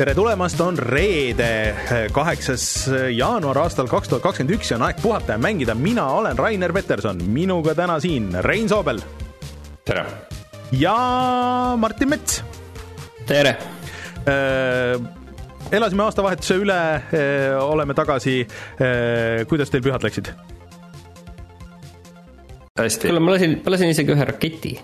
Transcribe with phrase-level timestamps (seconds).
[0.00, 1.76] tere tulemast, on reede,
[2.16, 2.62] kaheksas
[3.12, 5.74] jaanuar aastal kaks tuhat kakskümmend üks ja on aeg puhata ja mängida.
[5.76, 9.02] mina olen Rainer Peterson, minuga täna siin Rein Soobel.
[9.84, 10.06] tere!
[10.72, 10.94] ja
[11.76, 12.38] Martin Mets.
[13.28, 13.58] tere!
[15.72, 16.80] elasime aastavahetuse üle,
[17.60, 18.38] oleme tagasi.
[19.52, 20.32] kuidas teil pühad läksid?
[22.80, 23.04] hästi.
[23.04, 24.78] kuule, ma lasin, ma lasin isegi ühe raketi.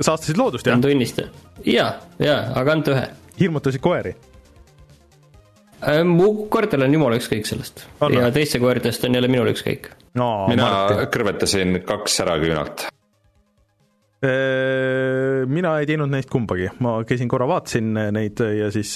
[0.00, 0.74] Saastasid loodust, jah?
[0.74, 1.50] pean tunnistama.
[1.66, 3.04] ja, ja, aga ainult ühe.
[3.40, 4.14] hirmutasid koeri?
[6.08, 10.46] mu koertel on jumala ükskõik sellest on ja teiste koertest on jälle minul ükskõik no,.
[10.48, 11.08] mina Martin.
[11.12, 12.86] kõrvetasin kaks säraküünalt
[15.52, 18.94] mina ei teinud neist kumbagi, ma käisin korra, vaatasin neid ja siis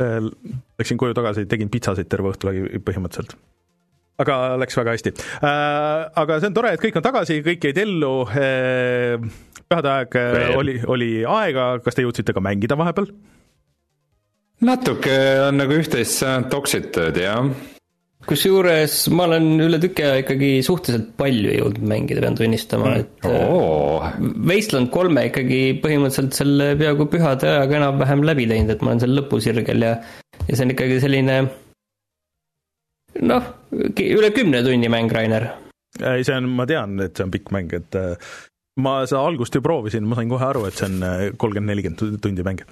[0.00, 3.36] läksin koju tagasi, tegin pitsasid terve õhtu läbi põhimõtteliselt
[4.22, 5.12] aga läks väga hästi.
[6.22, 8.14] aga see on tore, et kõik on tagasi, kõik jäid ellu.
[9.70, 10.18] Pühade aeg
[10.58, 13.10] oli, oli aega, kas te jõudsite ka mängida vahepeal?
[14.66, 17.50] natuke on nagu üht-teist toksitud, jah
[18.26, 24.06] kusjuures ma olen üle tüki aja ikkagi suhteliselt palju jõudnud mängida, pean tunnistama, et oh.
[24.48, 29.14] Wasteland kolme ikkagi põhimõtteliselt selle peaaegu pühade ajaga enam-vähem läbi teinud, et ma olen seal
[29.20, 29.92] lõpusirgel ja
[30.46, 31.38] ja see on ikkagi selline
[33.30, 35.48] noh, üle kümne tunni mäng, Rainer.
[36.02, 38.34] ei, see on, ma tean, et see on pikk mäng, et äh,
[38.82, 42.22] ma seda algust ju proovisin, ma sain kohe aru, et see on äh, kolmkümmend, nelikümmend
[42.22, 42.62] tundi mäng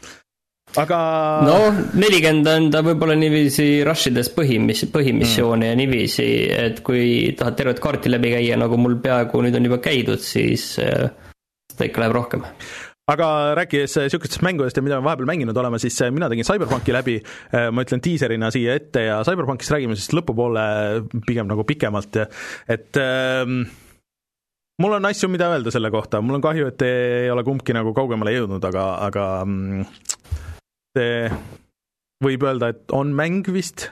[0.80, 1.00] aga.
[1.46, 5.70] noh, nelikümmend on ta võib-olla niiviisi rush ides põhimis-, põhimissioone mm.
[5.70, 9.80] ja niiviisi, et kui tahad tervet kaarti läbi käia, nagu mul peaaegu nüüd on juba
[9.84, 11.06] käidud, siis äh,
[11.72, 12.48] seda ikka läheb rohkem
[13.04, 13.26] aga
[13.58, 17.18] rääkides niisugustest mängudest ja mida me vahepeal mänginud oleme, siis äh, mina tegin CyberPunki läbi,
[17.52, 20.64] äh, ma ütlen diiserina siia ette ja CyberPunkist räägime siis lõpupoole
[21.26, 23.66] pigem nagu pikemalt et ähm,
[24.82, 27.94] mul on asju, mida öelda selle kohta, mul on kahju, et ei ole kumbki nagu
[27.96, 29.84] kaugemale jõudnud, aga, aga mm,
[30.96, 31.28] see
[32.24, 33.90] võib öelda, et on mäng vist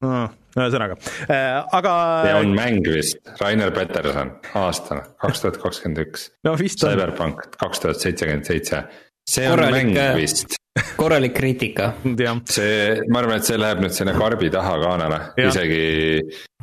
[0.00, 0.96] ühesõnaga,
[1.28, 1.94] äh, aga.
[2.24, 6.30] see on mäng vist, Rainer Peterson, aasta kaks tuhat kakskümmend üks.
[6.46, 6.94] no vist on.
[6.94, 8.80] Cyberpunk kaks tuhat seitsekümmend seitse,
[9.28, 10.56] see on korralik, mäng vist.
[10.96, 11.92] korralik kriitika.
[12.56, 15.84] see, ma arvan, et see läheb nüüd sinna karbi taha kaanele, isegi,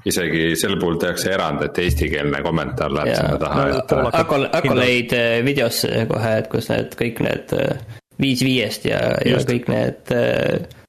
[0.07, 3.19] isegi sel puhul tehakse erand, et eestikeelne kommentaar läheb ja.
[3.22, 3.81] sinna taha no,.
[3.81, 3.97] Et...
[4.22, 9.44] Akol-, Accolade äh, videosse kohe, et kus need kõik need äh, viis viiest ja, ja
[9.45, 10.16] kõik need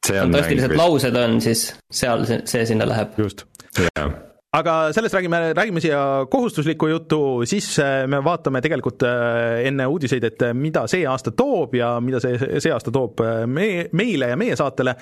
[0.07, 3.19] fantastilised laused on, siis seal see, see sinna läheb.
[3.21, 3.45] just
[3.77, 9.87] yeah aga sellest räägime, räägime siia kohustuslikku juttu, siis äh, me vaatame tegelikult äh, enne
[9.87, 14.31] uudiseid, et äh, mida see aasta toob ja mida see, see aasta toob me, meile
[14.33, 14.95] ja meie saatele.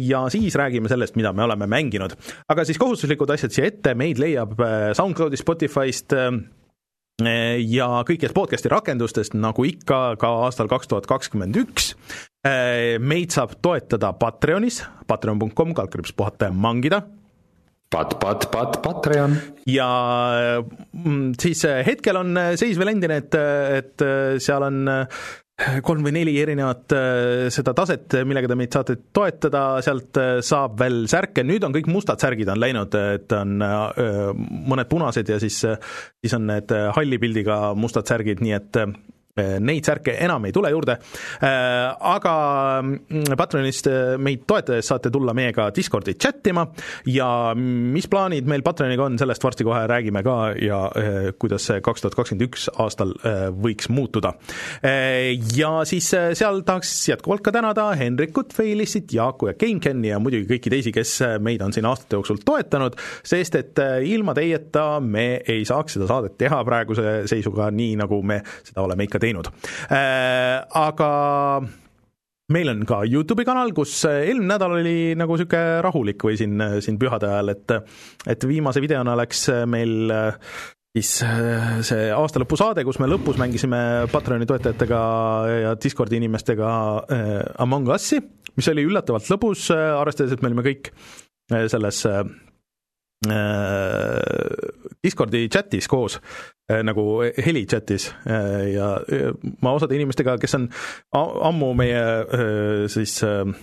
[0.00, 2.16] ja siis räägime sellest, mida me oleme mänginud.
[2.48, 4.56] aga siis kohustuslikud asjad siia ette, meid leiab
[4.96, 6.14] SoundCloudist, Spotify'st
[7.66, 11.92] ja kõikidest podcast'i rakendustest, nagu ikka, ka aastal kaks tuhat kakskümmend üks.
[13.00, 17.02] meid saab toetada Patreonis, patreon.com, kaldkriips puhata ja mangida.
[17.92, 19.36] Pat, pat, pat, Patreon.
[19.70, 19.88] ja
[20.92, 23.36] mm, siis hetkel on seis veel endine, et,
[23.78, 24.06] et
[24.42, 24.80] seal on
[25.86, 30.76] kolm või neli erinevat äh, seda taset, millega te meid saate toetada, sealt äh, saab
[30.82, 34.30] veel särke, nüüd on kõik mustad särgid on läinud, et on äh,
[34.68, 39.84] mõned punased ja siis, siis on need halli pildiga mustad särgid, nii et Äh, neid
[39.84, 40.96] särke enam ei tule juurde,
[41.44, 42.34] äh, aga
[42.82, 46.64] mm, Patreonist äh, meid toetades saate tulla meiega Discordi chat ima
[47.12, 50.80] ja mis plaanid meil Patreoniga on, sellest varsti kohe räägime ka ja
[51.38, 53.12] kuidas see kaks tuhat kakskümmend üks aastal
[53.62, 54.32] võiks muutuda.
[55.56, 60.72] Ja siis seal tahaks jätkuvalt ka tänada Henrikut, Feilissit, Jaaku ja GameCami ja muidugi kõiki
[60.72, 62.96] teisi, kes meid on siin aastate jooksul toetanud,
[63.26, 68.40] sest et ilma teieta me ei saaks seda saadet teha praeguse seisuga nii, nagu me
[68.66, 69.50] seda oleme ikka teinud teinud.
[69.90, 71.10] Äh, aga
[72.54, 76.98] meil on ka Youtube'i kanal, kus eelmine nädal oli nagu niisugune rahulik või siin, siin
[77.00, 77.76] pühade ajal, et
[78.30, 80.14] et viimase videona läks meil
[80.96, 81.10] siis
[81.90, 85.00] see aastalõpusaade, kus me lõpus mängisime Patreoni toetajatega
[85.66, 86.70] ja Discordi inimestega
[87.02, 87.36] äh,
[87.66, 88.22] Among Us'i,
[88.56, 90.94] mis oli üllatavalt lõbus, arvestades, et me olime kõik
[91.46, 92.06] selles
[95.02, 96.20] Discordi chatis koos
[96.66, 98.88] Äh, nagu heli chatis äh, ja
[99.62, 100.64] ma osade inimestega, kes on
[101.14, 103.20] ammu meie äh, siis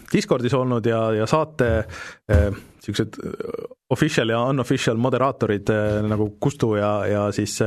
[0.07, 1.67] Discordis olnud ja, ja saate
[2.31, 3.19] niisugused
[3.91, 5.73] official ja unofficial moderaatorid
[6.07, 7.57] nagu Kustu ja, ja siis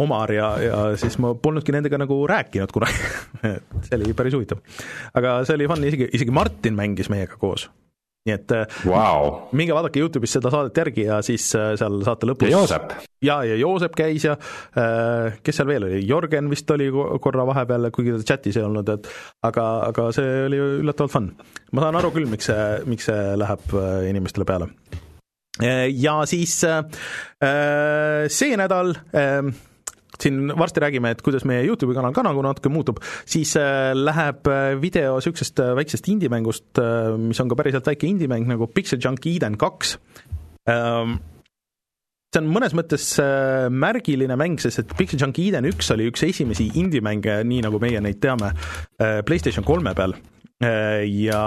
[0.00, 3.04] Omar ja, ja siis ma polnudki nendega nagu rääkinud kunagi
[3.84, 4.64] see oli päris huvitav.
[5.12, 7.68] aga see oli fun, isegi, isegi Martin mängis meiega koos
[8.28, 8.52] nii et
[8.84, 9.30] wow.
[9.56, 12.92] minge vaadake Youtube'is seda saadet järgi ja siis seal saate lõpus ja Joosep.
[13.24, 14.34] ja, ja Joosep käis ja
[15.40, 16.90] kes seal veel oli, Jörgen vist oli
[17.24, 19.08] korra vahepeal, kuigi ta chatis ei olnud, et
[19.48, 21.30] aga, aga see oli üllatavalt fun.
[21.72, 23.74] ma saan aru küll, miks see, miks see läheb
[24.10, 24.68] inimestele peale.
[25.96, 26.60] ja siis
[28.36, 28.94] see nädal
[30.22, 34.48] siin varsti räägime, et kuidas meie YouTube'i kanal ka nagu natuke muutub, siis äh, läheb
[34.50, 36.80] äh, video niisugusest äh, väiksest indie-mängust,
[37.20, 39.96] mis on ka päriselt väike indie-mäng nagu Pixel Junk Eden kaks,
[40.70, 41.18] ähm,
[42.30, 43.04] see on mõnes mõttes
[43.74, 48.02] märgiline mäng, sest et Pixel Junk Eden üks oli üks esimesi indie-mänge, nii nagu meie
[48.02, 48.52] neid teame,
[49.26, 50.14] PlayStation kolme peal.
[50.60, 51.40] Ja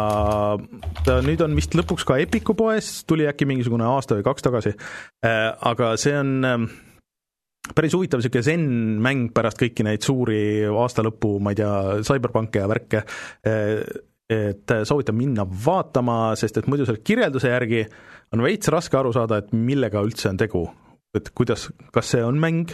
[1.06, 4.74] ta nüüd on vist lõpuks ka Epiku poes, tuli äkki mingisugune aasta või kaks tagasi,
[5.24, 6.66] aga see on ähm,
[7.72, 11.72] päris huvitav niisugune zen-mäng pärast kõiki neid suuri aasta lõpu, ma ei tea,
[12.04, 13.04] CyberPunke ja värke,
[14.34, 17.84] et soovitan minna vaatama, sest et muidu selle kirjelduse järgi
[18.34, 20.68] on veits raske aru saada, et millega üldse on tegu.
[21.14, 22.72] et kuidas, kas see on mäng,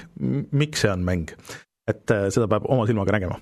[0.55, 1.33] miks see on mäng.
[1.89, 3.39] et seda peab oma silmaga nägema.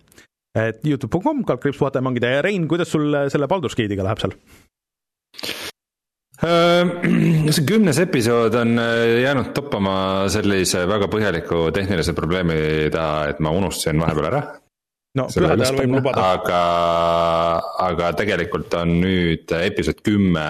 [0.57, 4.37] et Youtube.com, kaldkriips vaataja mängida ja Rein, kuidas sul selle Baldur's Gate'iga läheb seal?
[6.37, 6.85] Äh,
[7.55, 12.59] see kümnes episood on äh, jäänud toppama sellise väga põhjaliku tehnilise probleemi
[12.93, 14.41] taha, et ma unustasin vahepeal ära.
[15.17, 16.27] no pühade ajal võib lubada.
[16.35, 16.61] aga,
[17.87, 20.45] aga tegelikult on nüüd episood kümme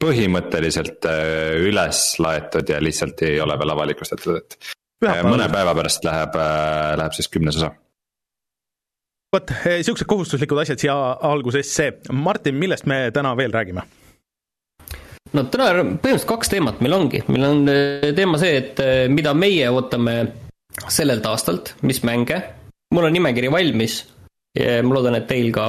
[0.00, 6.40] põhimõtteliselt äh, üles laetud ja lihtsalt ei ole veel avalikustatud, et mõne päeva pärast läheb,
[7.04, 7.74] läheb siis kümnes osa
[9.36, 10.94] vot, niisugused kohustuslikud asjad siia
[11.28, 11.92] algusesse.
[12.16, 13.84] Martin, millest me täna veel räägime?
[15.36, 19.34] No täna põhimõtteliselt kaks teemat meil ongi, meil on eh, teema see, et eh, mida
[19.36, 20.16] meie ootame
[20.90, 22.40] sellelt aastalt, mis mänge.
[22.94, 24.04] mul on nimekiri valmis.
[24.58, 25.66] ma loodan, et teil ka.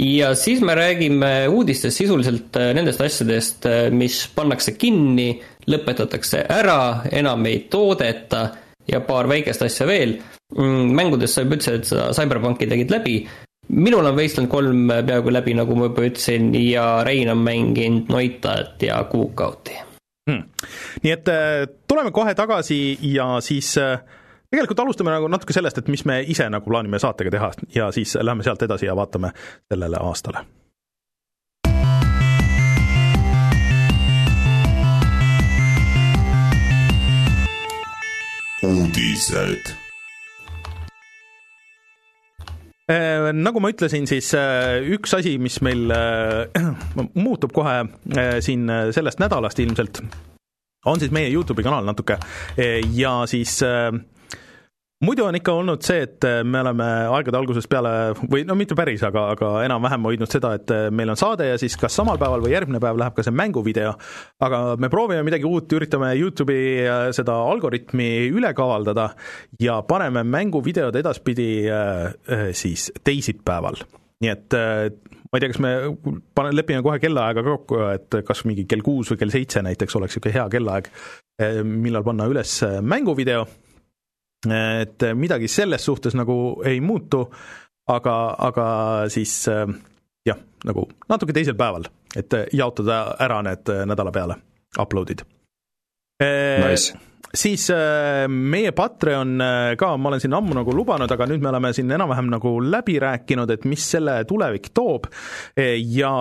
[0.00, 5.34] ja siis me räägime uudistest sisuliselt eh, nendest asjadest, mis pannakse kinni,
[5.68, 8.48] lõpetatakse ära, enam ei toodeta
[8.88, 10.18] ja paar väikest asja veel.
[10.56, 13.20] Mm, mängudest sa juba ütlesid, et seda CyberPunki tegid läbi
[13.70, 18.82] minul on Wasteland kolm peaaegu läbi, nagu ma juba ütlesin, ja Rein on mänginud Noitat
[18.82, 19.78] ja Cookouti.
[20.30, 20.44] Hmm..
[21.02, 24.02] nii et äh, tuleme kohe tagasi ja siis äh,
[24.50, 28.14] tegelikult alustame nagu natuke sellest, et mis me ise nagu plaanime saatega teha ja siis
[28.20, 29.32] lähme sealt edasi ja vaatame
[29.72, 30.46] sellele aastale.
[38.62, 39.79] uudised
[42.90, 46.64] nagu ma ütlesin, siis äh, üks asi, mis meil äh,
[47.24, 47.84] muutub kohe
[48.42, 50.02] siin sellest nädalast ilmselt,
[50.90, 52.16] on siis meie Youtube'i kanal natuke.
[52.96, 53.92] Ja siis äh,
[55.04, 58.76] muidu on ikka olnud see, et äh, me oleme aegade algusest peale või no mitte
[58.78, 62.20] päris, aga, aga enam-vähem hoidnud seda, et äh, meil on saade ja siis kas samal
[62.20, 63.94] päeval või järgmine päev läheb ka see mänguvideo,
[64.44, 69.10] aga me proovime midagi uut, üritame Youtube'i äh, seda algoritmi üle kavaldada
[69.60, 71.48] ja paneme mänguvideod edaspidi
[72.56, 73.80] siis teisipäeval.
[74.20, 75.72] nii et ma ei tea, kas me
[76.36, 80.16] pane, lepime kohe kellaaega kokku, et kas mingi kell kuus või kell seitse näiteks oleks
[80.16, 80.92] niisugune hea kellaaeg,
[81.64, 83.46] millal panna üles mänguvideo
[84.48, 87.26] et midagi selles suhtes nagu ei muutu,
[87.92, 88.16] aga,
[88.48, 88.66] aga
[89.12, 89.34] siis
[90.26, 94.40] jah, nagu natuke teisel päeval, et jaotada ära need nädala peale
[94.80, 95.26] upload'id
[96.20, 96.96] nice
[97.34, 97.68] siis
[98.28, 99.42] meie Patreon
[99.78, 102.98] ka, ma olen siin ammu nagu lubanud, aga nüüd me oleme siin enam-vähem nagu läbi
[103.02, 105.06] rääkinud, et mis selle tulevik toob.
[105.56, 106.12] ja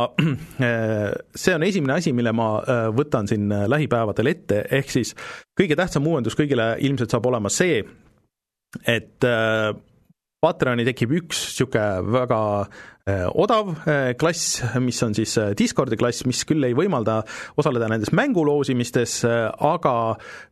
[1.43, 2.51] see on esimene asi, mille ma
[2.95, 5.15] võtan siin lähipäevadel ette, ehk siis
[5.57, 7.81] kõige tähtsam uuendus kõigile ilmselt saab olema see,
[8.85, 9.73] et äh,
[10.39, 12.41] Patreoni tekib üks niisugune väga
[13.39, 17.19] odav äh, klass, mis on siis Discordi klass, mis küll ei võimalda
[17.59, 19.93] osaleda nendes mänguloosimistes, aga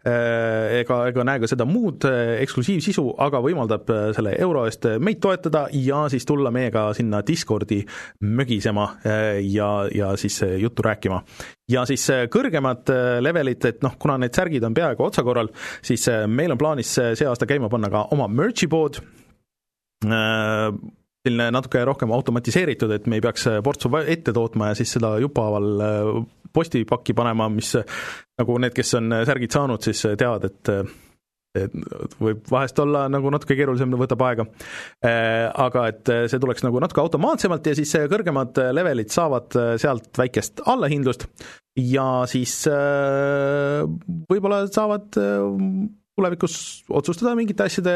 [0.08, 6.06] ega, ega näe ka seda muud eksklusiivsisu, aga võimaldab selle euro eest meid toetada ja
[6.12, 7.82] siis tulla meiega sinna Discordi
[8.24, 8.88] mögisema
[9.44, 11.22] ja, ja siis juttu rääkima.
[11.72, 12.88] Ja siis kõrgemad
[13.24, 15.52] levelid, et noh, kuna need särgid on peaaegu otsakorral,
[15.84, 19.02] siis meil on plaanis see aasta käima panna ka oma merch'i pood,
[21.27, 25.84] selline natuke rohkem automatiseeritud, et me ei peaks portsu ette tootma ja siis seda jupphaaval
[26.55, 30.74] postipakki panema, mis nagu need, kes on särgid saanud, siis teavad, et
[31.57, 31.74] et
[32.22, 34.46] võib vahest olla nagu natuke keerulisem, võtab aega.
[35.65, 41.25] Aga et see tuleks nagu natuke automaatsemalt ja siis kõrgemad levelid saavad sealt väikest allahindlust
[41.81, 42.60] ja siis
[44.29, 45.17] võib-olla saavad
[46.18, 46.56] tulevikus
[46.90, 47.94] otsustada mingite asjade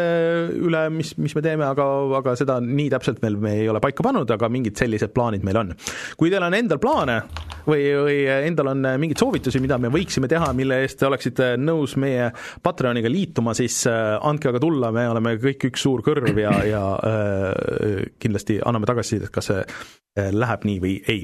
[0.62, 1.88] üle, mis, mis me teeme, aga,
[2.20, 5.62] aga seda nii täpselt veel me ei ole paika pannud, aga mingid sellised plaanid meil
[5.63, 5.74] on.
[6.20, 7.18] kui teil on endal plaane,
[7.66, 8.20] või, või
[8.51, 12.30] endal on mingeid soovitusi, mida me võiksime teha, mille eest te oleksite nõus meie
[12.63, 18.08] Patreoniga liituma, siis andke aga tulla, me oleme kõik üks suur kõrv ja, ja äh,
[18.22, 21.24] kindlasti anname tagasisidet, kas see läheb nii või ei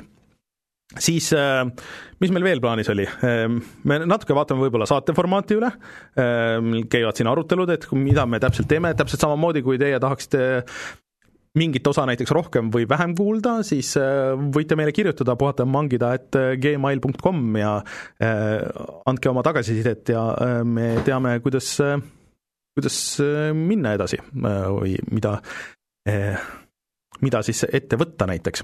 [0.95, 1.65] siis äh,
[2.21, 5.71] mis meil veel plaanis oli, ähm, me natuke vaatame võib-olla saate formaati üle,
[6.21, 10.45] ähm, käivad siin arutelud, et mida me täpselt teeme, täpselt samamoodi, kui teie tahaksite
[11.57, 16.13] mingit osa näiteks rohkem või vähem kuulda, siis äh, võite meile kirjutada, puhata ja mangida,
[16.15, 17.73] et äh, gmail.com ja
[19.07, 20.23] andke oma tagasisidet ja
[20.63, 21.73] me teame, kuidas,
[22.77, 23.01] kuidas
[23.57, 25.37] minna edasi või mida,
[27.25, 28.63] mida siis ette võtta näiteks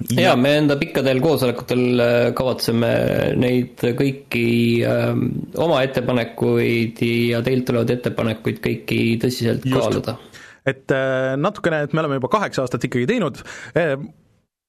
[0.00, 2.92] ja, ja me enda pikkadel koosolekutel äh, kavatseme
[3.40, 4.46] neid kõiki
[4.88, 5.12] äh,
[5.60, 9.76] oma ettepanekuid ja teilt tulevaid ettepanekuid kõiki tõsiselt Just.
[9.76, 10.16] kaaluda.
[10.64, 13.42] et äh, natukene, et me oleme juba kaheksa aastat ikkagi teinud
[13.76, 13.94] äh,,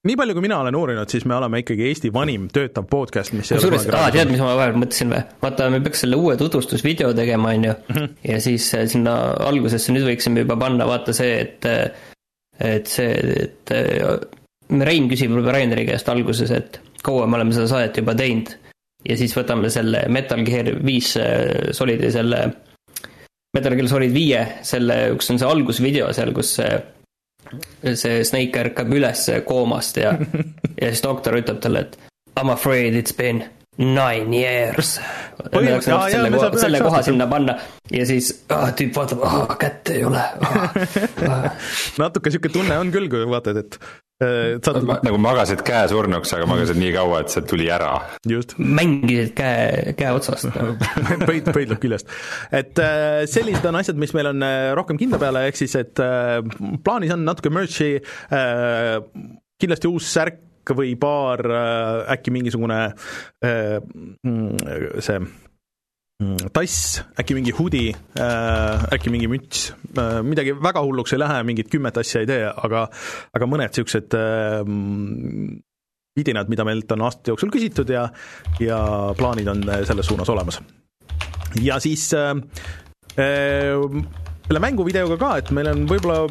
[0.03, 3.53] nii palju, kui mina olen uurinud, siis me oleme ikkagi Eesti vanim töötav podcast, mis
[3.55, 5.23] kusjuures, aa, tead, mis ma vahepeal mõtlesin või?
[5.45, 8.15] vaata, me peaks selle uue tutvustusvideo tegema, on ju, mhm.
[8.27, 11.71] ja siis äh, sinna algusesse nüüd võiksime juba panna, vaata see, et
[12.63, 13.71] et see, et
[14.81, 18.53] Rein küsib võib-olla Raineri käest alguses, et kaua me oleme seda saadet juba teinud.
[19.03, 22.45] ja siis võtame selle Metal Gear viis äh, Solidi selle,
[23.53, 26.77] Metal Gear Solid viie, selle, kus on see algusvideo seal, kus see,
[27.93, 30.15] see Snake ärkab üles koomast ja,
[30.81, 31.99] ja siis doktor ütleb talle, et
[32.33, 33.43] I m afraid it's been
[33.77, 34.99] nine years.
[35.53, 37.55] selle, koha, selle koha sinna panna
[37.91, 39.23] ja siis ah, tüüp vaatab,
[39.59, 40.77] kätt ei ole ah,
[41.29, 41.47] ah.
[42.01, 43.79] natuke sihuke tunne on küll, kui vaatad, et
[44.23, 44.79] Äh, saad...
[45.05, 47.91] nagu magasid käe surnuks, aga magasid nii kaua, et see tuli ära.
[48.29, 48.55] just.
[48.57, 50.49] mängisid käe, käe otsast
[51.27, 52.09] pöid, pöidlab küljest.
[52.51, 55.99] et äh, sellised on asjad, mis meil on äh, rohkem kindla peale, ehk siis et
[56.83, 57.95] plaanis on natuke merch'i,
[59.61, 61.43] kindlasti uus särk või paar,
[62.13, 62.77] äkki mingisugune
[63.43, 65.19] mm, see
[66.53, 67.87] tass, äkki mingi hudi,
[68.19, 72.43] äh, äkki mingi müts, äh, midagi väga hulluks ei lähe, mingit kümmet asja ei tee,
[72.47, 72.87] aga
[73.33, 74.61] aga mõned niisugused äh,
[76.17, 78.07] vidinad, mida meilt on aastate jooksul küsitud ja
[78.61, 78.79] ja
[79.17, 80.61] plaanid on selles suunas olemas.
[81.61, 82.09] ja siis
[83.13, 86.27] selle mänguvideoga ka, et meil on võib-olla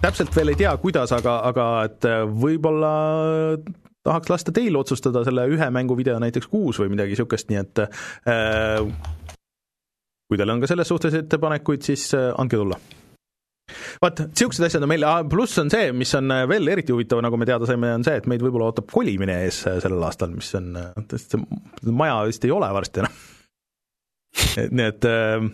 [0.00, 2.08] täpselt veel ei tea, kuidas, aga, aga et
[2.40, 2.94] võib-olla
[4.06, 8.84] tahaks lasta teil otsustada selle ühe mänguvideo näiteks kuus või midagi niisugust, nii et äh,
[10.26, 12.78] kui teil on ka selles suhtes ettepanekuid, siis äh, andke tulla.
[14.02, 17.48] Vaat, niisugused asjad on meil, pluss on see, mis on veel eriti huvitav, nagu me
[17.48, 20.76] teada saime, on see, et meid võib-olla ootab kolimine ees sellel aastal, mis on,
[21.10, 23.22] see maja vist ei ole varsti enam.
[24.76, 25.48] Nii et äh,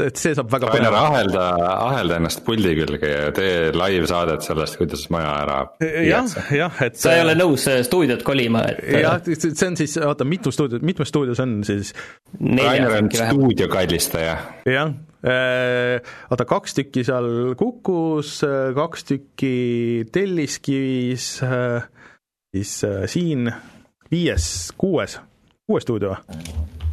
[0.00, 5.06] et, see saab väga Rainer, ahelda, ahelda ennast puldi külge ja tee live-saadet sellest, kuidas
[5.14, 5.58] maja ära
[6.06, 9.96] jah, jah, et sa ei ole nõus äh, stuudiot kolima, et jah, see on siis,
[10.02, 11.94] oota, mitu stuudiot, mitmes stuudios on siis?
[12.40, 14.36] Rainer on stuudiokallistaja.
[14.68, 14.94] jah,
[15.26, 17.28] äh, oota, kaks tükki seal
[17.60, 19.54] Kukus, äh, kaks tükki
[20.14, 21.28] Telliskivis,
[22.54, 22.78] siis
[23.10, 23.52] siin
[24.10, 24.48] viies,
[24.78, 25.18] kuues,
[25.66, 26.83] kuues stuudio või?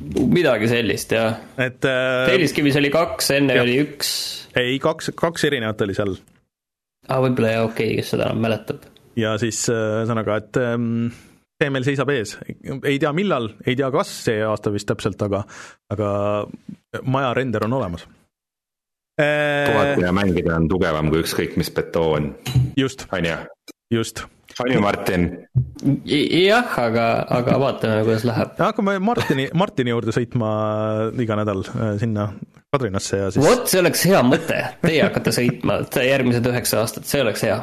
[0.00, 1.36] Midagi sellist, jah.
[1.60, 3.66] et äh, Telliskivis oli kaks, enne jah.
[3.66, 4.08] oli üks.
[4.58, 6.16] ei, kaks, kaks erinevat oli seal.
[6.16, 8.88] aa, ah, võib-olla jah, okei okay,, kes seda enam mäletab.
[9.20, 11.06] ja siis äh, ühesõnaga, et ähm,
[11.62, 12.36] see meil seisab ees,
[12.82, 15.44] ei tea, millal, ei tea, kas see aasta vist täpselt, aga,
[15.94, 16.10] aga
[17.06, 18.06] maja render on olemas
[19.20, 19.70] äh,.
[19.70, 22.32] puhata ja mängida on tugevam kui ükskõik mis betoon.
[22.80, 23.06] just.
[23.14, 23.42] on ju?
[23.94, 24.26] just
[24.60, 25.24] on ju, Martin?
[26.44, 27.06] jah, aga,
[27.38, 28.54] aga vaatame, kuidas läheb.
[28.58, 30.50] hakkame Martini, Martini juurde sõitma
[31.22, 32.28] iga nädal äh, sinna
[32.74, 33.44] Kadrinasse ja siis.
[33.44, 35.80] vot, see oleks hea mõte, teie hakkate sõitma
[36.12, 37.58] järgmised üheksa aastat, see oleks hea.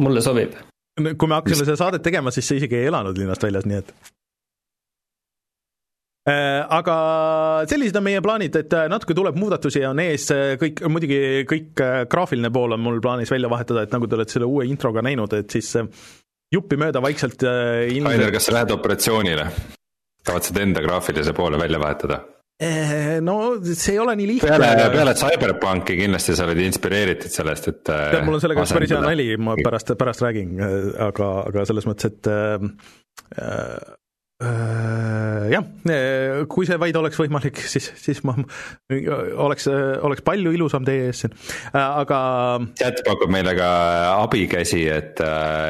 [0.00, 0.56] mulle sobib.
[0.96, 3.94] kui me hakkasime seda saadet tegema, siis sa isegi ei elanud linnast väljas, nii et
[6.28, 6.96] äh, aga
[7.70, 10.28] sellised on meie plaanid, et äh, natuke tuleb muudatusi, on ees
[10.60, 11.20] kõik, muidugi
[11.50, 15.04] kõik graafiline pool on mul plaanis välja vahetada, et nagu te olete selle uue introga
[15.04, 15.72] näinud, et siis
[16.52, 18.12] jupimööda vaikselt äh, ilmselt...
[18.12, 19.48] Rainer, kas sa lähed operatsioonile?
[20.22, 22.20] kavatsed enda graafilise poole välja vahetada?
[22.62, 24.52] Äh, no see ei ole nii lihtne.
[24.52, 28.94] peale, peale Cyberpunki kindlasti sa oled inspireeritud sellest, et tead, mul on sellega üks päris
[28.94, 30.60] hea nali, ma pärast, pärast räägin,
[31.10, 32.70] aga, aga selles mõttes, et äh,
[33.36, 33.78] Äh,
[35.52, 38.34] jah, äh, kui see vaid oleks võimalik, siis, siis ma
[39.44, 39.68] oleks,
[40.02, 41.34] oleks palju ilusam teie ees siin,
[41.72, 42.20] äh, aga.
[42.78, 43.70] chat pakub meile ka
[44.22, 45.22] abikäsi, et,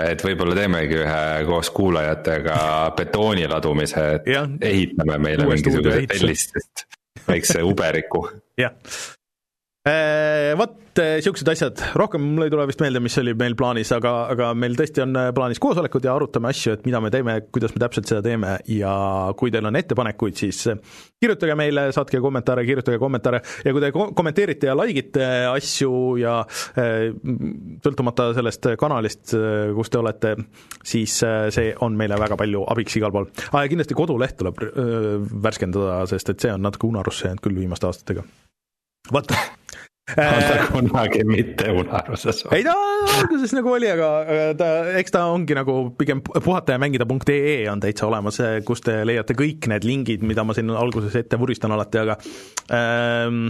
[0.08, 2.58] et võib-olla teemegi ühe koos kuulajatega
[2.98, 6.86] betooni ladumise, et ja, ehitame meile mingisuguse tellist,
[7.28, 8.26] väikse uberiku.
[8.62, 9.21] jah Äh,
[9.82, 14.50] vot niisugused asjad, rohkem mul ei tule vist meelde, mis oli meil plaanis, aga, aga
[14.54, 17.82] meil tõesti on äh, plaanis koosolekud ja arutame asju, et mida me teeme, kuidas me
[17.82, 18.52] täpselt seda teeme.
[18.70, 18.92] Ja
[19.38, 20.78] kui teil on ettepanekuid, siis äh,
[21.18, 23.40] kirjutage meile, saatke kommentaare, kirjutage kommentaare.
[23.66, 26.36] Ja kui te kommenteerite ja like ite asju ja
[27.82, 29.34] sõltumata sellest kanalist,
[29.74, 30.34] kus te olete,
[30.86, 31.16] siis
[31.54, 33.26] see on meile väga palju abiks igal pool.
[33.50, 33.64] Ah,.
[33.64, 34.60] ja kindlasti koduleht tuleb
[35.42, 38.26] värskendada, sest et see on natuke unarusse jäänud küll viimaste aastatega.
[39.12, 39.34] Vot
[40.10, 42.56] ta äh, kunagi mitte unaruses olnud?
[42.56, 42.74] ei ta
[43.20, 44.08] alguses nagu oli, aga
[44.58, 49.86] ta, eks ta ongi nagu pigem puhatajamängida.ee on täitsa olemas, kus te leiate kõik need
[49.86, 52.18] lingid, mida ma siin alguses ette vuristan alati, aga
[52.74, 53.46] ähm,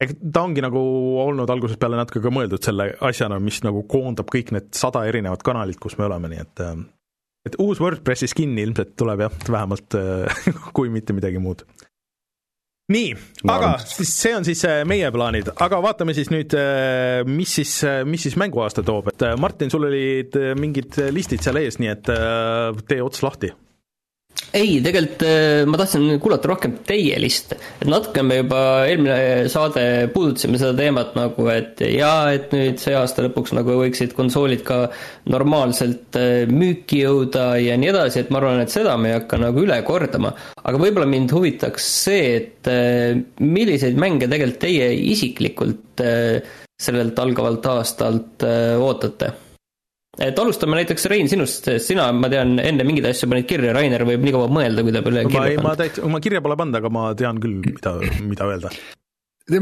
[0.00, 0.80] eks ta ongi nagu
[1.26, 5.44] olnud algusest peale natuke ka mõeldud selle asjana, mis nagu koondab kõik need sada erinevat
[5.44, 6.88] kanalit, kus me oleme, nii et ähm,
[7.46, 10.00] et uus WordPressi skin ilmselt tuleb jah, vähemalt
[10.76, 11.66] kui mitte midagi muud
[12.90, 13.12] nii,
[13.52, 17.76] aga siis see on siis äh, meie plaanid, aga vaatame siis nüüd, äh, mis siis,
[17.86, 22.12] äh, mis siis mänguaasta toob, et Martin, sul olid mingid listid seal ees, nii et
[22.88, 23.52] tee ots lahti
[24.56, 29.84] ei, tegelikult äh, ma tahtsin kuulata rohkem teie liste, et natuke me juba eelmine saade
[30.12, 34.82] puudutasime seda teemat nagu, et jaa, et nüüd see aasta lõpuks nagu võiksid konsoolid ka
[35.32, 39.40] normaalselt äh, müüki jõuda ja nii edasi, et ma arvan, et seda me ei hakka
[39.40, 40.34] nagu üle kordama.
[40.62, 46.02] aga võib-olla mind huvitaks see, et äh, milliseid mänge tegelikult teie isiklikult
[46.82, 49.30] sellelt algavalt aastalt ootate
[50.20, 54.24] et alustame näiteks Rein sinust, sina, ma tean, enne mingeid asju panid kirja, Rainer võib
[54.26, 55.64] nii kaua mõelda, kui ta pole kirja pannud.
[55.64, 57.94] ma täitsa, ma kirja pole pannud, aga ma tean küll, mida,
[58.26, 58.72] mida öelda.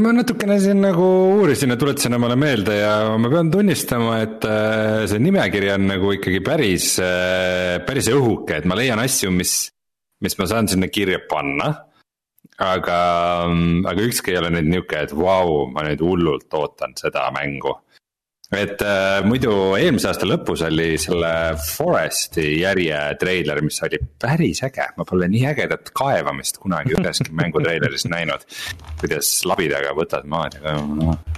[0.02, 5.04] ma natukene siin nagu uurisin ja tuletasin omale meelde ja ma pean tunnistama, et äh,
[5.10, 9.54] see nimekiri on nagu ikkagi päris, äh, päris õhuke, et ma leian asju, mis,
[10.24, 11.70] mis ma saan sinna kirja panna
[12.60, 12.98] aga,
[13.86, 17.78] aga ükski ei ole nüüd nihuke, et vau wow,, ma nüüd hullult ootan seda mängu
[18.56, 21.30] et äh, muidu eelmise aasta lõpus oli selle
[21.62, 28.08] Foresti järje treiler, mis oli päris äge, ma pole nii ägedat kaevamist kunagi üheski mängutreileris
[28.10, 28.42] näinud.
[29.00, 30.74] kuidas labidaga võtad maad ja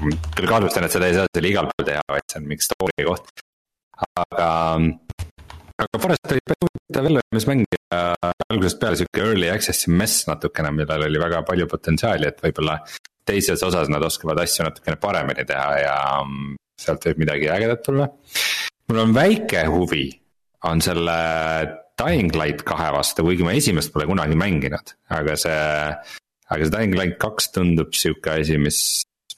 [0.00, 3.08] küll kahtlustan, et seda ei saa seal igal pool teha, vaid see on mingi story
[3.10, 3.44] koht.
[4.24, 4.48] aga,
[5.84, 8.02] aga Forest oli päris huvitav ellumismäng ja
[8.48, 12.80] algusest peale sihuke early access'i mess natukene, millel oli väga palju potentsiaali, et võib-olla
[13.28, 15.96] teises osas nad oskavad asju natukene paremini teha ja
[16.84, 18.08] sealt võib midagi ägedat tulla.
[18.90, 20.08] mul on väike huvi,
[20.68, 21.16] on selle
[22.02, 25.56] Dying Light kahe vastu, kuigi ma esimest pole kunagi mänginud, aga see.
[26.52, 28.78] aga see Dying Light kaks tundub sihuke asi, mis,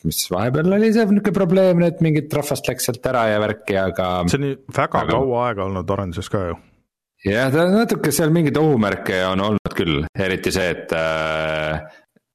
[0.07, 4.12] mis vahepeal oli see nihuke probleemne, et mingit rahvast läks sealt ära ja värki, aga.
[4.30, 5.18] see on väga aga...
[5.18, 6.62] kaua aega olnud arenduses ka ju
[7.24, 10.96] jah, ta natuke seal mingeid ohumärke on olnud küll, eriti see, et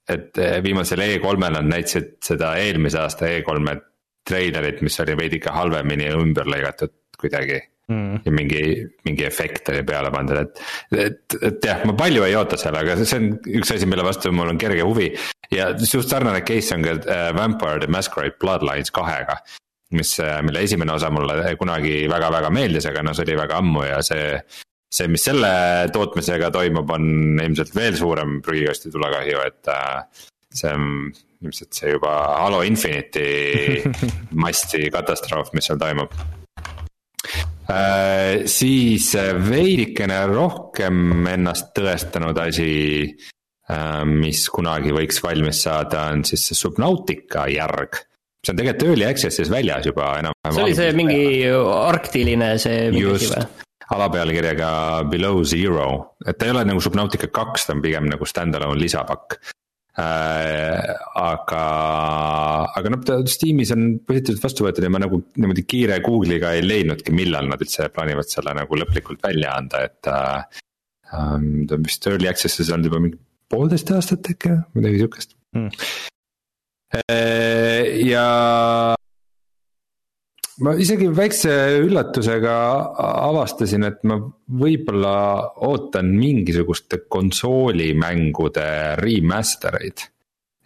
[0.09, 3.77] et viimasel E3-l nad näitasid seda eelmise aasta E3-e
[4.27, 8.21] treilerit, mis oli veidike halvemini ümber lõigatud kuidagi mm..
[8.25, 8.63] ja mingi,
[9.07, 10.61] mingi efekt oli peale pandud, et,
[10.95, 14.33] et, et jah, ma palju ei oota seal, aga see on üks asi, mille vastu
[14.35, 15.09] mul on kerge huvi.
[15.55, 19.39] ja just sarnane case on ka äh, Vampire the Masquerade Bloodlines kahega.
[19.97, 23.87] mis, äh, mille esimene osa mulle kunagi väga-väga meeldis, aga noh, see oli väga ammu
[23.87, 24.35] ja see
[24.89, 25.49] see, mis selle
[25.93, 32.11] tootmisega toimub, on ilmselt veel suurem prügikasti tulekahju, et äh, see on ilmselt see juba
[32.41, 33.83] Halo Infinite'i
[34.43, 36.13] masti katastroof, mis seal toimub
[37.69, 38.45] äh,.
[38.49, 42.71] siis äh, veidikene rohkem ennast tõestanud asi
[43.07, 48.01] äh,, mis kunagi võiks valmis saada, on siis see Subnautica järg
[48.43, 50.57] see on tegelikult early access'is väljas juba enam-vähem.
[50.57, 51.23] see oli see mingi
[51.53, 53.47] arktiline see mingi asi või?
[53.89, 54.71] alapealkirjaga
[55.09, 55.87] Below Zero,
[56.21, 59.39] et ta ei ole nagu Subnautica kaks, ta on pigem nagu stand-alone lisapakk
[61.33, 61.63] aga,
[62.79, 66.65] aga noh, ta Steamis on positiivselt vastu võetud ja ma nagu niimoodi kiire Google'iga ei
[66.65, 70.61] leidnudki, millal nad üldse plaanivad selle nagu lõplikult välja anda, et äh,.
[71.09, 75.69] ta on vist early access'is olnud juba mingi poolteist aastat äkki, midagi sihukest hmm..
[78.05, 78.25] ja
[80.65, 82.55] ma isegi väikse üllatusega
[82.99, 84.19] avastasin, et ma
[84.61, 85.15] võib-olla
[85.69, 90.07] ootan mingisuguste konsoolimängude remaster eid.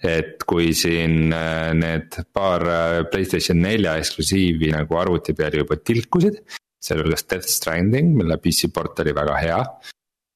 [0.04, 6.42] Et kui siin äh, need paar äh, Playstation nelja eksklusiivi nagu arvuti peal juba tilkusid.
[6.84, 9.60] sealhulgas Death Stranding, mille PC port oli väga hea,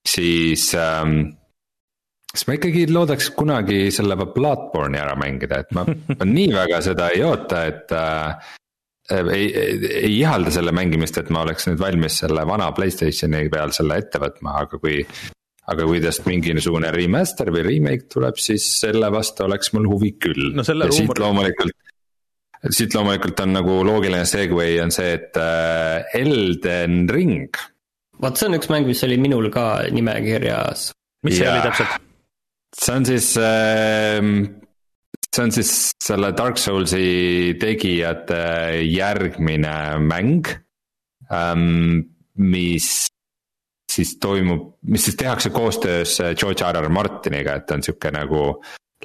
[0.07, 1.17] siis ähm,
[2.31, 5.83] siis ma ikkagi loodaks kunagi selle Bloodborne'i ära mängida, et ma,
[6.19, 8.53] ma nii väga seda ei oota, et äh,
[9.11, 13.73] ei, ei, ei ihalda selle mängimist, et ma oleks nüüd valmis selle vana Playstationi peal
[13.75, 15.01] selle ette võtma, aga kui.
[15.67, 20.53] Aga kui tast mingisugune remaster või remake tuleb, siis selle vastu oleks mul huvi küll.
[20.55, 21.75] no selle ruumori, loomulikult.
[22.71, 27.59] siit loomulikult on nagu loogiline segway on see, et äh, Elden Ring.
[28.23, 30.91] vot see on üks mäng, mis oli minul ka nimekirjas.
[31.27, 31.99] mis see oli täpselt?
[32.77, 34.23] see on siis äh,
[35.27, 38.39] see on siis selle Dark Soulsi tegijate
[38.87, 40.47] järgmine mäng
[41.27, 43.09] ähm,, mis
[43.97, 48.43] siis toimub, mis siis tehakse koostöös George R R Martiniga, et on sihuke nagu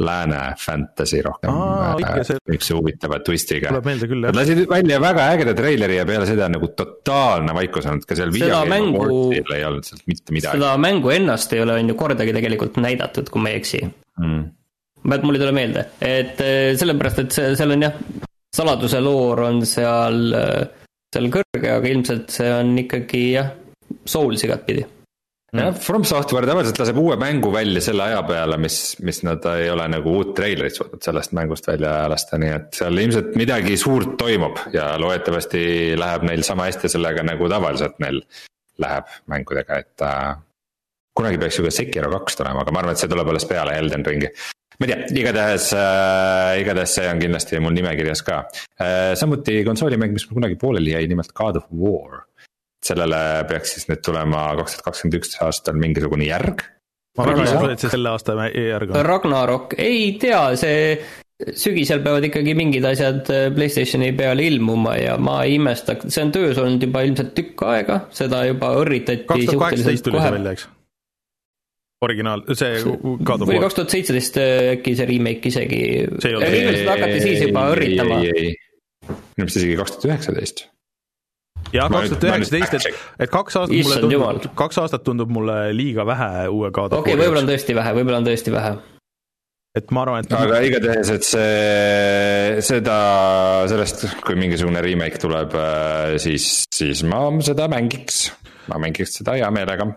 [0.00, 1.50] lääne fantasy rohkem.
[2.48, 3.68] niisuguse huvitava twistiga.
[3.68, 4.32] tuleb meelde küll jah.
[4.32, 8.32] Nad lasid välja väga ägeda treileri ja peale seda nagu totaalne vaikus olnud, ka seal
[8.36, 9.04] seda mängu,
[9.36, 10.56] ei olnud sealt mitte midagi.
[10.56, 14.42] seda mängu ennast ei ole on ju kordagi tegelikult näidatud, kui ma ei eksi mm..
[15.12, 17.98] et mul ei tule meelde, et eh, sellepärast, et see, seal on jah,
[18.56, 20.22] saladuse loor on seal,
[21.12, 23.52] seal kõrge, aga ilmselt see on ikkagi jah,
[24.04, 24.84] Souls igatpidi
[25.52, 29.68] jah, From Software tavaliselt laseb uue mängu välja selle aja peale, mis, mis nad ei
[29.72, 34.16] ole nagu uut treilerit suutnud sellest mängust välja lasta, nii et seal ilmselt midagi suurt
[34.20, 35.64] toimub ja loodetavasti
[36.00, 38.22] läheb neil sama hästi sellega nagu tavaliselt neil
[38.82, 40.32] läheb mängudega, et äh,.
[41.12, 43.76] kunagi peaks ju ka Sekiro kaks tulema, aga ma arvan, et see tuleb alles peale
[43.76, 44.32] Elden Ringi.
[44.80, 48.40] ma ei tea, igatahes äh,, igatahes see on kindlasti mul nimekirjas ka
[48.80, 49.12] äh,.
[49.20, 52.24] samuti konsoolimäng, mis mul kunagi pooleli jäi, nimelt God of War
[52.82, 56.64] sellele peaks siis nüüd tulema kaks tuhat kakskümmend üks aastal mingisugune järg.
[57.18, 59.04] ma väga ei usu, et see selle aasta järg on.
[59.06, 60.96] Ragnarok, ei tea, see
[61.58, 66.32] sügisel peavad ikkagi mingid asjad äh, Playstationi peale ilmuma ja ma ei imesta, see on
[66.34, 69.26] töös olnud juba ilmselt tükk aega, seda juba õrritati.
[69.28, 70.68] kaks tuhat kaheksateist tuli see välja, eks?
[72.02, 73.52] originaal, see God of War.
[73.52, 75.82] või kaks tuhat seitseteist äh, äkki see remake isegi.
[76.08, 78.22] ilmselt hakati siis juba õrritama.
[78.22, 78.54] minu
[79.38, 80.66] meelest isegi kaks tuhat üheksateist
[81.72, 85.58] jah, kaks tuhat üheksateist, et, et kaks aastat Issand mulle tundub, kaks aastat tundub mulle
[85.76, 86.98] liiga vähe uue War'i.
[86.98, 88.76] okei, võib-olla on tõesti vähe, võib-olla on tõesti vähe.
[89.78, 90.36] et ma arvan, et.
[90.36, 92.96] aga igatahes, et see, seda,
[93.72, 98.24] sellest, kui mingisugune remake tuleb, äh, siis, siis ma seda mängiks.
[98.72, 99.92] ma mängiks seda hea meelega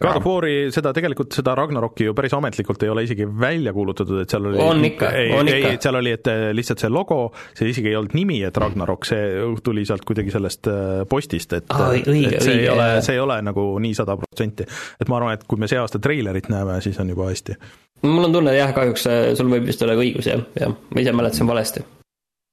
[0.00, 4.22] God of War'i, seda tegelikult, seda Ragnaroki ju päris ametlikult ei ole isegi välja kuulutatud,
[4.22, 5.74] et seal oli on ikka, on ikka.
[5.84, 7.18] seal oli, et äh, lihtsalt see logo,
[7.56, 11.68] see isegi ei olnud nimi, et Ragnarok, see tuli sealt kuidagi sellest äh, postist, et
[11.76, 14.64] ah, õige, et see õige, ei ole, see ei ole nagu nii sada protsenti.
[15.00, 17.60] et ma arvan, et kui me see aasta treilerit näeme, siis on juba hästi.
[18.08, 21.12] mul on tunne jah, kahjuks äh, sul võib vist olla õigus jah, jah, ma ise
[21.12, 21.84] mäletasin valesti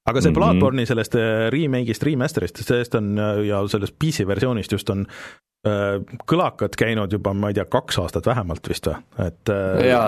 [0.08, 0.40] aga see mm -hmm.
[0.40, 1.16] Bloodborne'i sellest
[1.54, 5.06] remake'ist, remaster'ist, sellest on ja sellest PC versioonist just on
[5.66, 5.98] Äh,
[6.30, 10.02] kõlakad käinud juba, ma ei tea, kaks aastat vähemalt vist või, et äh, ja.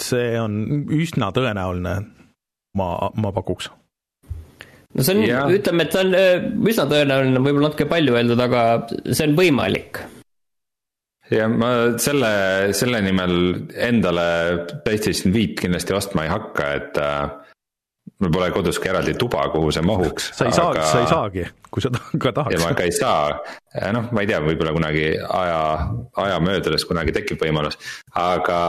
[0.00, 1.92] see on üsna tõenäoline,
[2.80, 2.88] ma,
[3.20, 3.68] ma pakuks.
[4.96, 8.64] no see on, ütleme, et see on äh, üsna tõenäoline, võib-olla natuke palju öeldud, aga
[9.04, 10.00] see on võimalik.
[11.34, 12.32] ja ma selle,
[12.72, 13.36] selle nimel
[13.76, 14.26] endale
[14.86, 17.53] PlayStation viit kindlasti ostma ei hakka, et äh,
[18.22, 20.30] mul pole kodus ka eraldi tuba, kuhu see mahuks.
[20.36, 20.58] sa ei aga...
[20.58, 21.90] saa, sa ei saagi, kui sa
[22.22, 22.54] ka tahaks.
[22.54, 23.34] ja ma ka ei saa,
[23.96, 25.58] noh, ma ei tea, võib-olla kunagi aja,
[26.26, 27.78] aja möödudes kunagi tekib võimalus.
[28.20, 28.60] aga,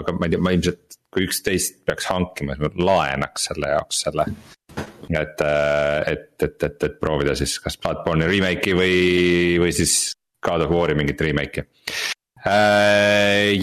[0.00, 4.04] aga ma ei tea, ma ilmselt, kui üksteist peaks hankima, siis ma laenaks selle jaoks
[4.04, 4.28] selle.
[5.08, 8.94] et, et, et, et, et proovida siis kas Bloodborne'i remake'i või,
[9.64, 10.12] või siis
[10.44, 11.64] God of War'i mingit remake'i.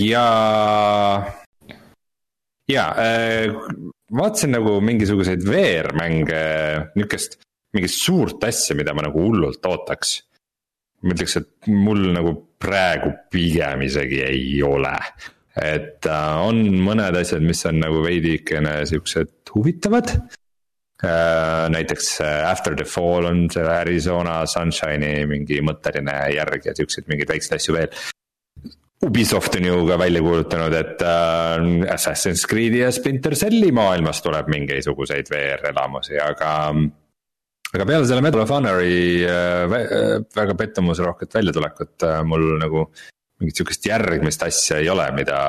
[0.10, 0.26] ja
[2.68, 3.54] ja äh,
[4.18, 6.44] vaatasin nagu mingisuguseid VR-mänge,
[6.96, 7.40] nihukest,
[7.76, 10.22] mingit suurt asja, mida ma nagu hullult ootaks.
[11.06, 14.96] ma ütleks, et mul nagu praegu pigem isegi ei ole.
[15.56, 21.70] et äh, on mõned asjad, mis on nagu veidikene siuksed huvitavad äh,.
[21.72, 27.32] näiteks äh, After the Fall on see Arizona Sunshine'i mingi mõtteline järg ja siukseid mingeid
[27.32, 27.96] väikseid asju veel.
[29.06, 34.50] Ubisoft on ju ka välja kuulutanud, et äh, Assassin's Creed'i ja Splinter Celli maailmas tuleb
[34.52, 36.54] mingisuguseid VR-elamusi, aga.
[37.76, 42.88] aga peale selle Medal of Honori äh, äh, väga pettumusrohket väljatulekut äh, mul nagu
[43.42, 45.40] mingit sihukest järgmist asja ei ole, mida,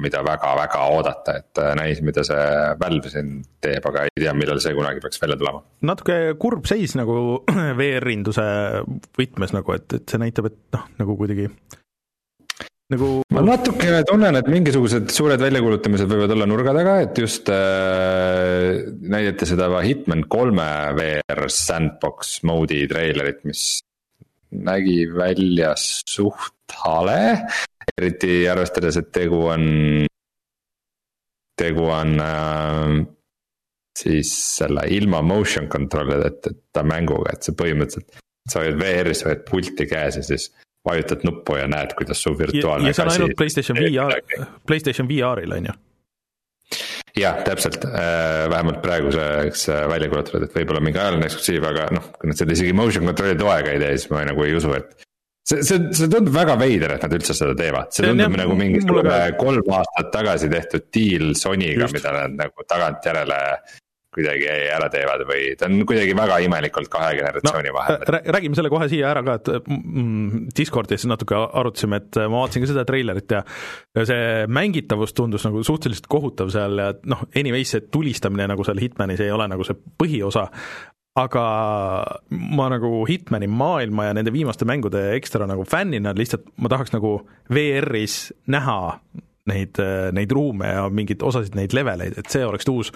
[0.00, 2.44] mida väga-väga oodata, et äh, näis, mida see
[2.80, 5.60] Valve siin teeb, aga ei tea, millal see kunagi peaks välja tulema.
[5.90, 7.42] natuke kurb seis nagu
[7.80, 8.46] VR-induse
[9.18, 11.50] võtmes nagu, et, et see näitab, et noh, nagu kuidagi
[12.92, 13.08] nagu.
[13.34, 18.78] ma natukene tunnen, et mingisugused suured väljakuulutamised võivad olla nurga taga, et just äh,
[19.14, 23.66] näidati seda Hitman kolme VR sandbox mode'i treilerit, mis
[24.50, 27.44] nägi välja suht hale.
[27.98, 29.62] eriti arvestades, et tegu on,
[31.58, 32.96] tegu on äh,
[33.98, 38.24] siis selle ilma motion control'ideta mänguga, et see põhimõtteliselt.
[38.48, 40.48] sa hoiad VR-is, hoiad pulti käes ja siis
[40.88, 44.16] vajutad nuppu ja näed, kuidas su virtuaalne ja, ja see on ainult PlayStation VR,
[44.66, 45.76] PlayStation VR-il on ju?
[47.18, 47.84] jah, täpselt,
[48.50, 52.74] vähemalt praeguseks välja kuulutatud, et võib-olla mingi ajaline eksklusiiv, aga noh, kui nad seda isegi
[52.76, 55.08] motion control'i toega ei tee, siis ma nagu ei usu, et
[55.48, 58.56] see, see, see tundub väga veider, et nad üldse seda teevad, see tundub jah, nagu
[58.58, 63.42] mingisugune kolm aastat tagasi tehtud deal Sonyga, mida nad nagu tagantjärele
[64.18, 68.18] kuidagi ära teevad või ta on kuidagi väga imelikult kahe generatsiooni no, vahel.
[68.34, 72.72] räägime selle kohe siia ära ka, et mm, Discordis natuke arutasime, et ma vaatasin ka
[72.72, 73.42] seda treilerit ja
[74.08, 79.22] see mängitavus tundus nagu suhteliselt kohutav seal ja noh, anyways see tulistamine nagu seal Hitmanis
[79.24, 80.48] ei ole nagu see põhiosa,
[81.18, 81.44] aga
[82.30, 87.20] ma nagu Hitmani maailma ja nende viimaste mängude ekstra nagu fännina lihtsalt ma tahaks nagu
[87.52, 88.78] VR-is näha
[89.48, 89.80] neid,
[90.14, 92.92] neid ruume ja mingeid osasid neid leveleid, et see oleks uus.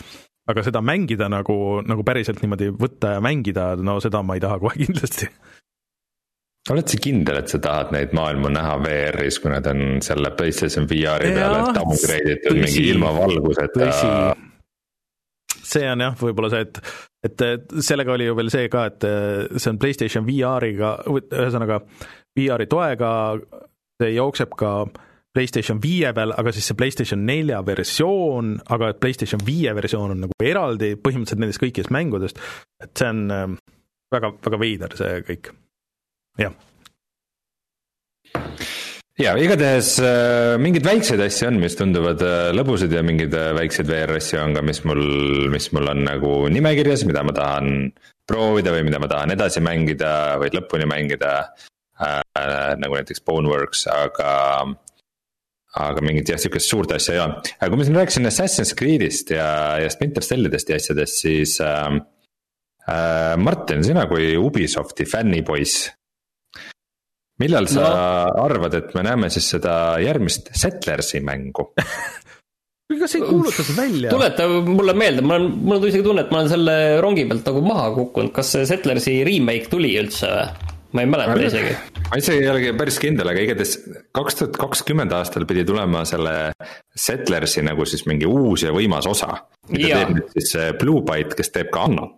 [0.51, 4.59] Aga seda mängida nagu, nagu päriselt niimoodi võtta ja mängida, no seda ma ei taha
[4.63, 5.29] kohe kindlasti.
[6.71, 10.87] Oled sa kindel, et sa tahad neid maailmu näha VR-is, kui nad on selle PlayStation
[10.87, 13.89] VR-i peale downgrade itud mingi ilma valguseta?
[15.73, 16.83] see on jah, võib-olla see, et
[17.23, 19.07] et sellega oli ju veel see ka, et
[19.57, 21.81] see on PlayStation VR-iga, ühesõnaga
[22.39, 23.13] VR-i toega,
[24.03, 24.73] see jookseb ka
[25.33, 30.27] PlayStation viie peal, aga siis see PlayStation nelja versioon, aga et PlayStation viie versioon on
[30.27, 32.43] nagu eraldi põhimõtteliselt nendest kõikidest mängudest,
[32.83, 33.47] et see on äh,
[34.13, 35.53] väga, väga veider, see kõik,
[36.41, 36.57] jah.
[39.21, 43.91] Ja igatahes äh, mingeid väikseid asju on, mis tunduvad äh, lõbusad ja mingeid äh, väikseid
[43.91, 45.03] VR asju on ka, mis mul,
[45.53, 47.91] mis mul on nagu nimekirjas, mida ma tahan
[48.29, 51.35] proovida või mida ma tahan edasi mängida või lõpuni mängida.
[52.03, 52.23] Äh,.
[52.81, 54.31] nagu näiteks Boneworks, aga,
[55.81, 57.41] aga mingit jah, sihukest suurt asja ei ole.
[57.57, 59.49] aga kui ma siin rääkisin Assassin's Creed'ist ja,
[59.81, 61.97] ja Splinter Cellidest ja asjadest, siis äh,
[62.85, 65.89] äh, Martin, sina kui Ubisofti fännipoiss
[67.43, 68.43] millal sa no.
[68.45, 71.71] arvad, et me näeme siis seda järgmist Settlersi mängu
[73.01, 74.13] kas ei kuuluta seda välja?
[74.13, 77.49] tuleta mulle meelde, mul on, mul on isegi tunne, et ma olen selle rongi pealt
[77.49, 80.72] nagu maha kukkunud, kas see Settlersi remake tuli üldse või?
[80.93, 81.75] Ma ei mäleta ma isegi.
[82.11, 83.77] ma isegi ei olegi päris kindel, aga igatahes
[84.15, 86.53] kaks tuhat kakskümmend aastal pidi tulema selle
[86.93, 89.35] Settlersi nagu siis mingi uus ja võimas osa.
[89.73, 92.11] mida teeb nüüd siis Blue Byte, kes teeb ka Anno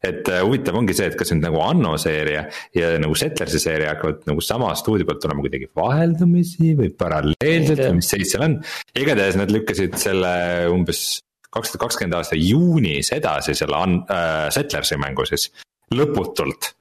[0.00, 3.92] et äh, huvitav ongi see, et kas nüüd nagu Anno seeria ja nagu Settlersi seeria
[3.94, 8.58] hakkavad nagu sama stuudio pealt tulema kuidagi vaheldumisi või paralleelselt või mis seis seal on.
[8.96, 10.32] igatahes nad lükkasid selle
[10.72, 11.20] umbes
[11.52, 15.50] kaks tuhat kakskümmend aasta juunis edasi selle un- äh,, Settlersi mängu siis
[15.92, 16.72] lõputult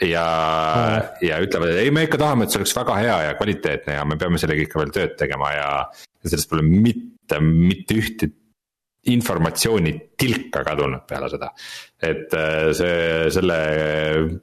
[0.00, 0.24] ja
[0.74, 3.98] mm., ja ütlevad, et ei, me ikka tahame, et see oleks väga hea ja kvaliteetne
[3.98, 5.68] ja me peame sellega ikka veel tööd tegema ja.
[5.84, 8.30] ja sellest pole mitte, mitte ühte
[9.12, 11.50] informatsiooni tilka kadunud peale seda.
[12.00, 13.58] et äh, see, selle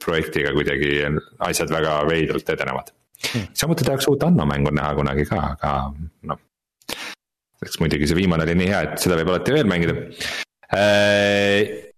[0.02, 1.00] projektiga kuidagi
[1.48, 2.92] asjad väga veidralt edenevad
[3.32, 3.50] hmm..
[3.58, 5.74] samuti tahaks uut Anno mängu näha kunagi ka, aga
[6.30, 6.38] noh.
[7.62, 9.98] eks muidugi see viimane oli nii hea, et seda võib alati veel mängida.
[10.72, 11.90] Äh,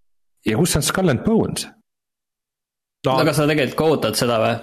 [0.44, 1.68] ja kus on Skull and Bones?
[3.06, 4.54] No aga sa tegelikult ka ootad seda või?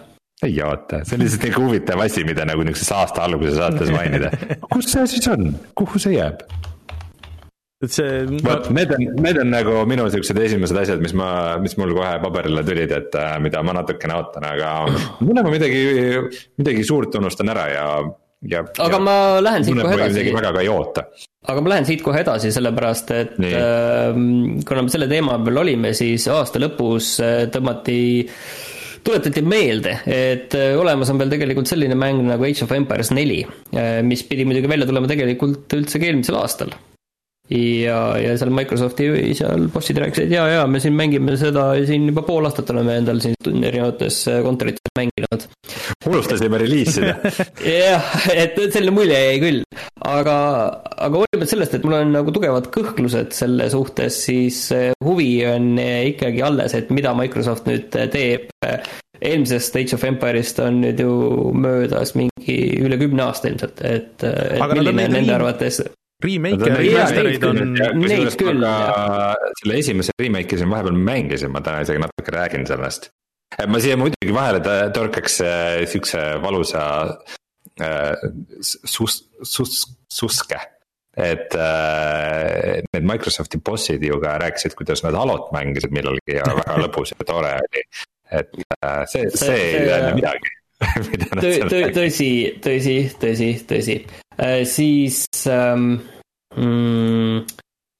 [0.47, 4.31] ei oota, see on lihtsalt nii huvitav asi, mida nagu niisuguses aasta alguse saates mainida.
[4.73, 6.41] kus see siis on, kuhu see jääb?
[7.81, 8.23] et see.
[8.45, 11.29] vot need on, need on nagu minu siuksed esimesed asjad, mis ma,
[11.61, 14.73] mis mul kohe paberile tulid, et äh, mida ma natukene ootan, aga
[15.27, 15.85] mõne ma midagi,
[16.61, 17.87] midagi suurt unustan ära ja,
[18.49, 18.63] ja.
[18.65, 20.25] aga ja, ma lähen siit kohe edasi.
[20.33, 21.05] väga ka ei oota.
[21.53, 23.55] aga ma lähen siit kohe edasi, sellepärast et Nii.
[23.57, 24.19] äh,
[24.67, 27.97] kuna me selle teema peal olime, siis aasta lõpus äh, tõmmati
[29.01, 33.41] tuletati meelde, et äh, olemas on veel tegelikult selline mäng nagu Age of Empires neli,
[34.05, 36.73] mis pidi muidugi välja tulema tegelikult üldsegi eelmisel aastal
[37.51, 42.23] ja, ja seal Microsofti seal bossid rääkisid, jaa, jaa, me siin mängime seda siin juba
[42.27, 45.47] pool aastat oleme endal siin erinevates äh, kontorites mänginud.
[46.07, 47.17] unustasime reliisida.
[47.83, 49.61] Jah, et selline mulje jäi küll,
[50.07, 50.37] aga,
[50.95, 55.73] aga hoolimata sellest, et mul on nagu tugevad kõhklused selle suhtes, siis äh, huvi on
[55.81, 58.51] äh, ikkagi alles, et mida Microsoft nüüd teeb.
[59.21, 61.11] Eelmisest Age of Empire'ist on nüüd ju
[61.53, 65.83] möödas mingi üle kümne aasta ilmselt, et, et aga milline on nende arvates
[66.25, 67.61] Remake ja remaster'id on.
[68.01, 69.37] Neid küll, jah.
[69.61, 73.09] selle esimese remake'i siin vahepeal mängisin, ma täna isegi natuke räägin sellest.
[73.67, 74.61] ma siia muidugi vahele
[74.95, 76.83] torkaks äh, siukse valusa
[77.81, 78.13] äh,
[78.63, 80.59] sus-, sus-, suske
[81.17, 86.77] et äh, need Microsofti bossid ju ka rääkisid, kuidas nad Halot mängisid millalgi ja väga
[86.85, 87.83] lõbus ja tore oli.
[88.31, 90.57] et äh, see, see, see ei tähenda midagi
[91.97, 92.31] tõsi,
[92.63, 94.30] tõsi, tõsi, tõsi, äh,
[94.65, 95.99] siis ähm,
[96.57, 97.43] mm,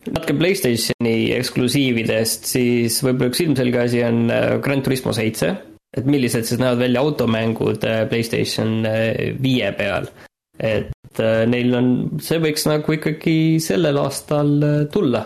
[0.09, 5.55] natuke Playstationi eksklusiividest, siis võib-olla üks ilmselge asi on äh, Grand Turismo seitse.
[5.91, 8.81] et millised siis näevad välja automängud äh, Playstation
[9.43, 10.07] viie peal.
[10.57, 15.25] et äh, neil on, see võiks nagu ikkagi sellel aastal äh, tulla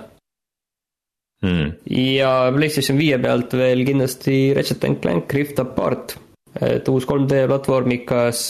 [1.46, 1.72] mm..
[1.92, 6.18] ja PlayStation viie pealt veel kindlasti Ratchet and Clank Rift Apart,
[6.60, 8.46] et uus 3D platvormikas,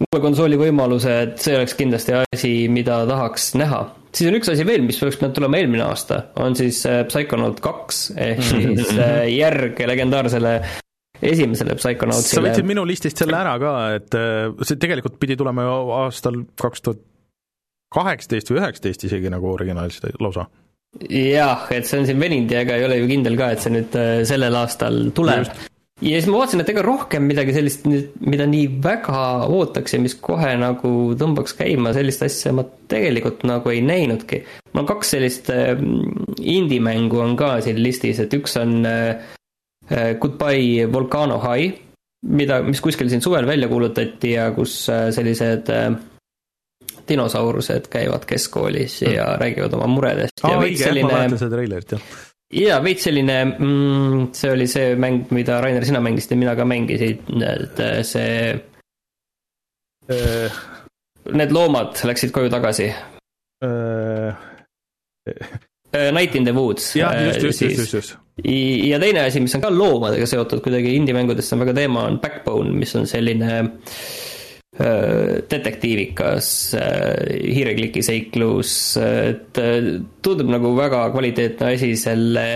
[0.00, 3.82] uue konsooli võimalused, see oleks kindlasti asi, mida tahaks näha.
[4.12, 7.60] siis on üks asi veel, mis oleks pidanud tulema eelmine aasta, on siis äh, Psychonaut
[7.64, 10.56] kaks ehk siis äh, järg legendaarsele
[11.22, 12.40] esimesele Psychonautsile.
[12.40, 16.42] sa võtsid minu listist selle ära ka, et äh, see tegelikult pidi tulema ju aastal
[16.60, 17.04] kaks tuhat
[17.92, 20.48] kaheksateist või üheksateist isegi nagu originaalis lausa
[21.08, 23.72] jah, et see on siin veninud ja ega ei ole ju kindel ka, et see
[23.72, 23.94] nüüd
[24.28, 25.48] sellel aastal tuleb.
[26.02, 30.16] Ja siis ma vaatasin, et ega rohkem midagi sellist, mida nii väga ootaks ja mis
[30.18, 34.42] kohe nagu tõmbaks käima, sellist asja ma tegelikult nagu ei näinudki.
[34.72, 35.72] mul on kaks sellist äh,
[36.40, 39.32] indie-mängu on ka siin listis, et üks on äh,
[39.92, 41.78] Goodbye Volcano High,
[42.30, 45.90] mida, mis kuskil siin suvel välja kuulutati ja kus sellised äh,
[47.08, 49.40] dinosaurused käivad keskkoolis ja mm.
[49.40, 51.26] räägivad oma muredest ja veits selline.
[52.52, 52.76] Ma mäletan seda treilerit, jah.
[52.76, 56.64] ja veits selline mm,, see oli see mäng, mida Rainer, sina mängisid ja mina ka
[56.64, 58.60] mängisin, et äh, see
[60.10, 60.60] äh,.
[61.32, 62.88] Need loomad läksid koju tagasi
[63.64, 64.34] äh,.
[66.12, 66.96] Night in the Woods.
[66.96, 68.16] jah, just, just, just, just, just.
[68.44, 72.72] ja teine asi, mis on ka loomadega seotud kuidagi indie-mängudest on väga teema, on Backbone,
[72.72, 74.41] mis on selline äh, Äh,
[74.72, 76.46] detektiivikas
[76.78, 82.46] äh, hiirekliki seiklus, et äh, tundub nagu väga kvaliteetne asi selle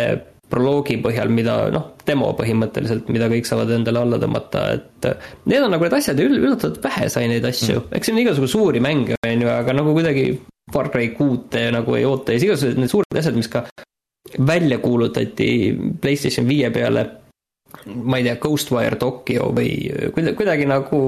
[0.48, 5.08] proloogi põhjal, mida noh, demo põhimõtteliselt, mida kõik saavad endale alla tõmmata, et
[5.50, 8.22] need on nagu need asjad ja üllatavalt vähe sai neid asju mm., eks siin on
[8.22, 10.30] igasugu suuri mänge, on ju, aga nagu kuidagi
[10.72, 13.66] Far Cry kuute nagu ei oota ja siis igasugused need suured asjad, mis ka
[14.46, 15.50] välja kuulutati
[16.00, 17.04] PlayStation viie peale
[17.86, 19.70] ma ei tea, Ghostwire Tokyo või
[20.14, 21.00] kuidagi, kuidagi nagu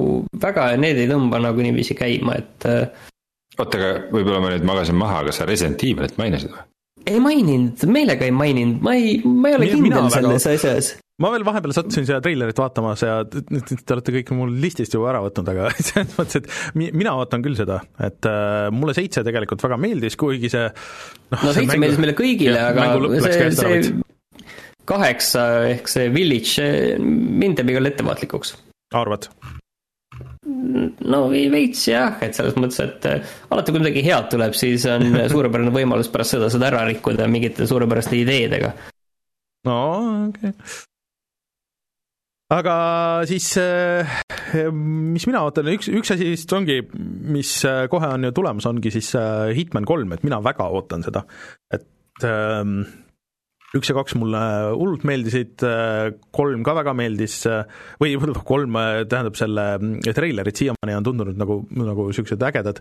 [0.43, 2.69] väga need ei tõmba nagu niiviisi käima, et.
[2.69, 3.09] Äh,
[3.59, 6.65] oota, aga võib-olla ma nüüd magasin maha, aga sa Resident Evilit mainisid või?
[7.09, 10.57] ei maininud, meelega ei maininud, ma ei, ma ei ole kindel selles väga...
[10.59, 14.95] asjas ma veel vahepeal sattusin seda treilerit vaatamas ja nüüd te olete kõik mul listist
[14.95, 19.25] juba ära võtnud, aga selles mõttes, et mina ootan küll seda, et äh, mulle seitse
[19.27, 22.93] tegelikult väga meeldis, kuigi see noh, no seitse meeldis meile kõigile, aga
[23.25, 23.83] see, see
[24.89, 28.57] kaheksa ehk see Village, mind teeb igal ettevaatlikuks.
[28.97, 29.29] arvad?
[31.09, 35.05] no veits jah, et selles mõttes, et äh, alati kui midagi head tuleb, siis on
[35.33, 38.73] suurepärane võimalus pärast seda seda ära rikkuda mingite suurepäraste ideedega.
[39.69, 39.79] no
[40.29, 40.55] okei okay.
[42.57, 42.77] aga
[43.31, 44.21] siis, äh,
[44.65, 46.81] mis mina ootan, üks, üks asi vist ongi,
[47.35, 49.13] mis äh, kohe on ju tulemas, ongi siis
[49.59, 51.27] Hitman kolm, et mina väga ootan seda,
[51.75, 52.81] et ähm,
[53.77, 54.41] üks ja kaks mulle
[54.79, 55.61] hullult meeldisid,
[56.35, 57.43] kolm ka väga meeldis,
[58.01, 58.17] või
[58.49, 58.79] kolm
[59.11, 59.67] tähendab selle
[60.07, 62.81] treilerid siiamaani on tundunud nagu, nagu niisugused ägedad,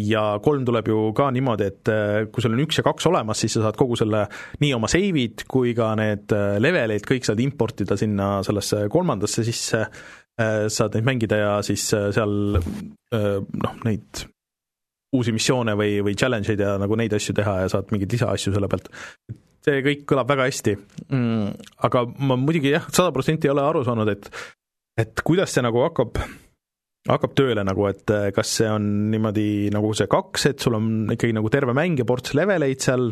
[0.00, 1.92] ja kolm tuleb ju ka niimoodi, et
[2.32, 4.24] kui sul on üks ja kaks olemas, siis sa saad kogu selle,
[4.64, 6.32] nii oma save'id kui ka need
[6.64, 9.84] leveleid, kõik saad importida sinna sellesse kolmandasse sisse,
[10.72, 12.36] saad neid mängida ja siis seal
[13.12, 14.24] noh, neid
[15.12, 18.54] uusi missioone või, või challenge eid ja nagu neid asju teha ja saad mingeid lisaasju
[18.54, 18.88] selle pealt
[19.62, 21.68] see kõik kõlab väga hästi mm,.
[21.88, 24.28] aga ma muidugi jah, sada protsenti ei ole aru saanud, et,
[24.98, 26.18] et kuidas see nagu hakkab,
[27.10, 30.92] hakkab tööle nagu, et eh, kas see on niimoodi nagu see kaks, et sul on
[31.14, 33.10] ikkagi nagu terve mäng ja ports leveleid seal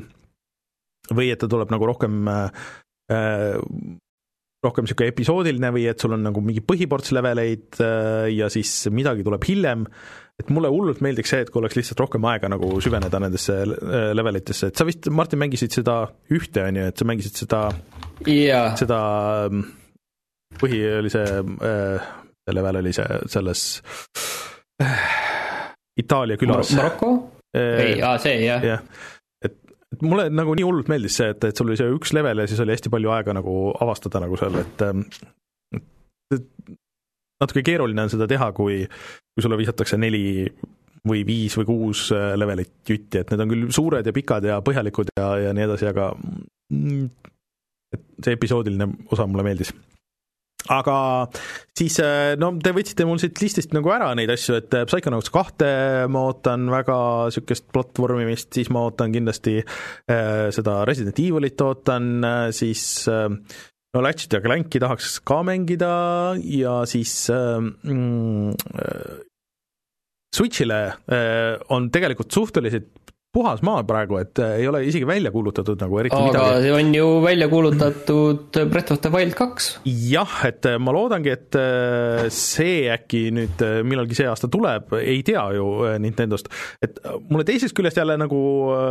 [1.10, 2.70] või et ta tuleb nagu rohkem äh,
[4.60, 9.46] rohkem niisugune episoodiline või et sul on nagu mingi põhiports leveleid ja siis midagi tuleb
[9.48, 9.86] hiljem
[10.40, 14.10] et mulle hullult meeldiks see, et kui oleks lihtsalt rohkem aega nagu süveneda nendesse äh,
[14.16, 16.00] levelitesse, et sa vist, Martin, mängisid seda
[16.32, 17.60] ühte, on ju, et sa mängisid seda
[18.26, 19.00] yeah., seda
[19.50, 19.64] mm,
[20.60, 22.10] põhi oli see äh,,
[22.50, 23.66] level oli see selles
[24.82, 25.06] äh,
[26.00, 26.90] Itaalia külas Mar.
[26.90, 27.12] Maroko
[27.54, 27.80] äh,?
[27.84, 28.84] ei, aa see jah yeah..
[29.44, 29.58] et,
[29.92, 32.48] et mulle nagu nii hullult meeldis see, et, et sul oli see üks level ja
[32.50, 35.04] siis oli hästi palju aega nagu avastada nagu seal, et ähm,
[37.40, 40.50] natuke keeruline on seda teha, kui, kui sulle visatakse neli
[41.08, 44.58] või viis või kuus äh, levelit jutti, et need on küll suured ja pikad ja
[44.64, 46.10] põhjalikud ja, ja nii edasi, aga
[46.74, 47.06] mm,
[47.96, 49.72] et see episoodiline osa mulle meeldis.
[50.70, 50.96] aga
[51.76, 55.32] siis, äh, no te võtsite mul siit listist nagu ära neid asju, et äh, Psychonauts
[55.32, 55.70] kahte
[56.12, 56.98] ma ootan väga
[57.30, 59.62] niisugust platvormimist, siis ma ootan kindlasti
[60.04, 62.12] seda Resident Evilit ootan
[62.52, 62.84] siis
[63.94, 69.18] no Ratchet ja Clanki tahaks ka mängida ja siis ähm, mm, äh,
[70.30, 72.99] Switch'ile äh, on tegelikult suhteliselt
[73.34, 76.62] puhas maa praegu, et ei ole isegi välja kuulutatud nagu eriti aga midagi.
[76.64, 79.70] see on ju välja kuulutatud Breath of the Wild kaks.
[79.86, 81.60] jah, et ma loodangi, et
[82.34, 85.66] see äkki nüüd millalgi see aasta tuleb, ei tea ju
[86.02, 86.50] Nintendost.
[86.82, 86.98] et
[87.30, 88.40] mulle teisest küljest jälle nagu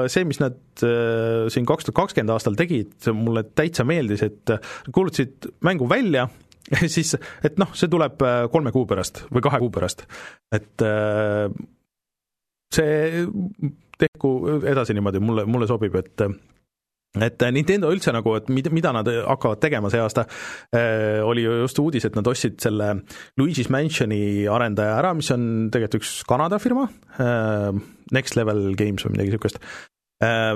[0.08, 4.56] see, mis nad siin kaks tuhat kakskümmend aastal tegid, mulle täitsa meeldis, et
[4.94, 6.30] kuulutasid mängu välja
[6.96, 7.16] siis,
[7.46, 10.06] et noh, see tuleb äh, kolme kuu pärast või kahe kuu pärast,
[10.56, 11.48] et äh,
[12.74, 13.26] see
[14.00, 16.24] tehku edasi niimoodi, mulle, mulle sobib, et
[17.18, 20.28] et Nintendo üldse nagu, et mida, mida nad hakkavad tegema see aasta
[20.78, 22.92] äh,, oli ju just uudis, et nad ostsid selle
[23.42, 26.86] Luigi's Mansioni arendaja ära, mis on tegelikult üks Kanada firma
[27.18, 27.74] äh,,
[28.14, 29.58] Next Level Games või midagi niisugust
[30.22, 30.54] äh,.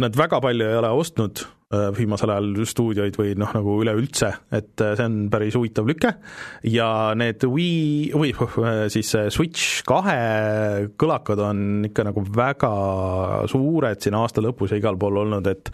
[0.00, 4.26] Nad väga palju ei ole ostnud Äh, viimasel ajal stuudioid või noh, nagu üleüldse,
[4.58, 6.10] et äh, see on päris huvitav lüke.
[6.66, 12.70] Ja need Wii või äh, siis Switch kahe kõlakad on ikka nagu väga
[13.52, 15.70] suured siin aasta lõpus ja igal pool olnud, et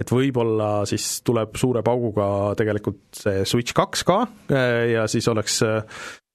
[0.00, 4.20] et võib-olla siis tuleb suure pauguga tegelikult see Switch kaks ka
[4.88, 5.58] ja siis oleks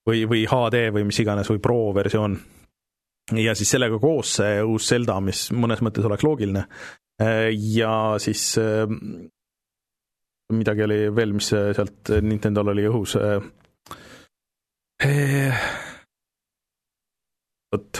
[0.06, 2.36] või, või HD või mis iganes või Pro versioon.
[3.39, 6.68] Ja siis sellega koos see uus Zelda, mis mõnes mõttes oleks loogiline
[7.20, 8.88] ja siis äh,
[10.53, 13.16] midagi oli veel, mis äh, sealt Nintendo'l oli õhus.
[17.76, 17.99] vot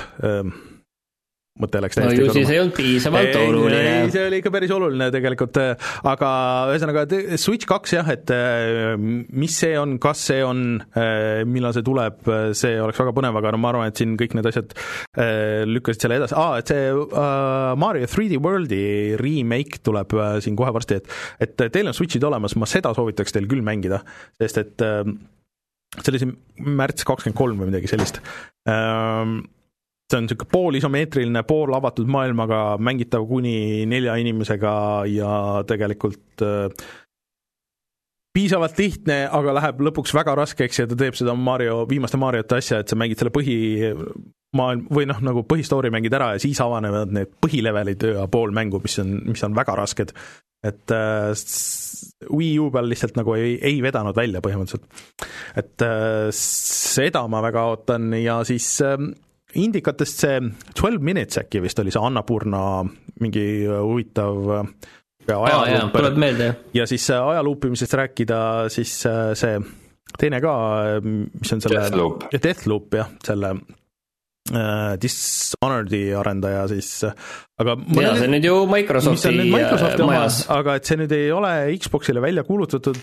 [1.62, 3.92] mõte läks täiesti no ju siis ei olnud piisavalt ei, oluline.
[4.12, 5.60] see oli ikka päris oluline tegelikult,
[6.12, 6.32] aga
[6.74, 7.06] ühesõnaga
[7.40, 8.34] Switch kaks jah, et
[9.00, 10.66] mis see on, kas see on,
[11.48, 12.28] millal see tuleb,
[12.60, 14.76] see oleks väga põnev, aga no ma arvan, et siin kõik need asjad
[15.72, 18.84] lükkasid selle edasi, aa, et see uh, Mario 3D Worldi
[19.22, 23.48] remake tuleb siin kohe varsti, et et teil on Switchid olemas, ma seda soovitaks teil
[23.52, 24.04] küll mängida,
[24.42, 24.88] sest et
[25.96, 26.36] see oli siin
[26.76, 28.20] märts kakskümmend kolm või midagi sellist
[30.06, 34.76] see on niisugune poolisomeetriline, pool avatud maailmaga, mängitav kuni nelja inimesega
[35.10, 35.32] ja
[35.68, 36.86] tegelikult äh,
[38.36, 42.82] piisavalt lihtne, aga läheb lõpuks väga raskeks ja ta teeb seda Mario, viimaste Mariote asja,
[42.84, 47.32] et sa mängid selle põhimaailm või noh, nagu põhistory mängid ära ja siis avanevad need
[47.44, 50.12] põhilevelid ja pool mängu, mis on, mis on väga rasked.
[50.66, 51.32] et äh,
[52.26, 54.86] Wii U peal lihtsalt nagu ei, ei vedanud välja põhimõtteliselt.
[55.56, 59.00] et äh, seda ma väga ootan ja siis äh,
[59.62, 60.42] indikatest see
[60.76, 62.62] Twelve Minutes äkki vist oli see Annapurna
[63.24, 64.52] mingi huvitav
[65.34, 66.54] ajaluup ah,.
[66.74, 68.40] ja siis ajaluupimisest rääkida,
[68.70, 69.58] siis äh, see
[70.20, 70.54] teine ka,
[71.04, 76.92] mis on selle Deathloop, Deathloop jah, selle uh, Dishonored'i arendaja siis,
[77.62, 80.42] aga jaa, see on nüüd ju Microsofti, Microsofti majas.
[80.54, 83.00] aga et see nüüd ei ole Xboxile välja kuulutatud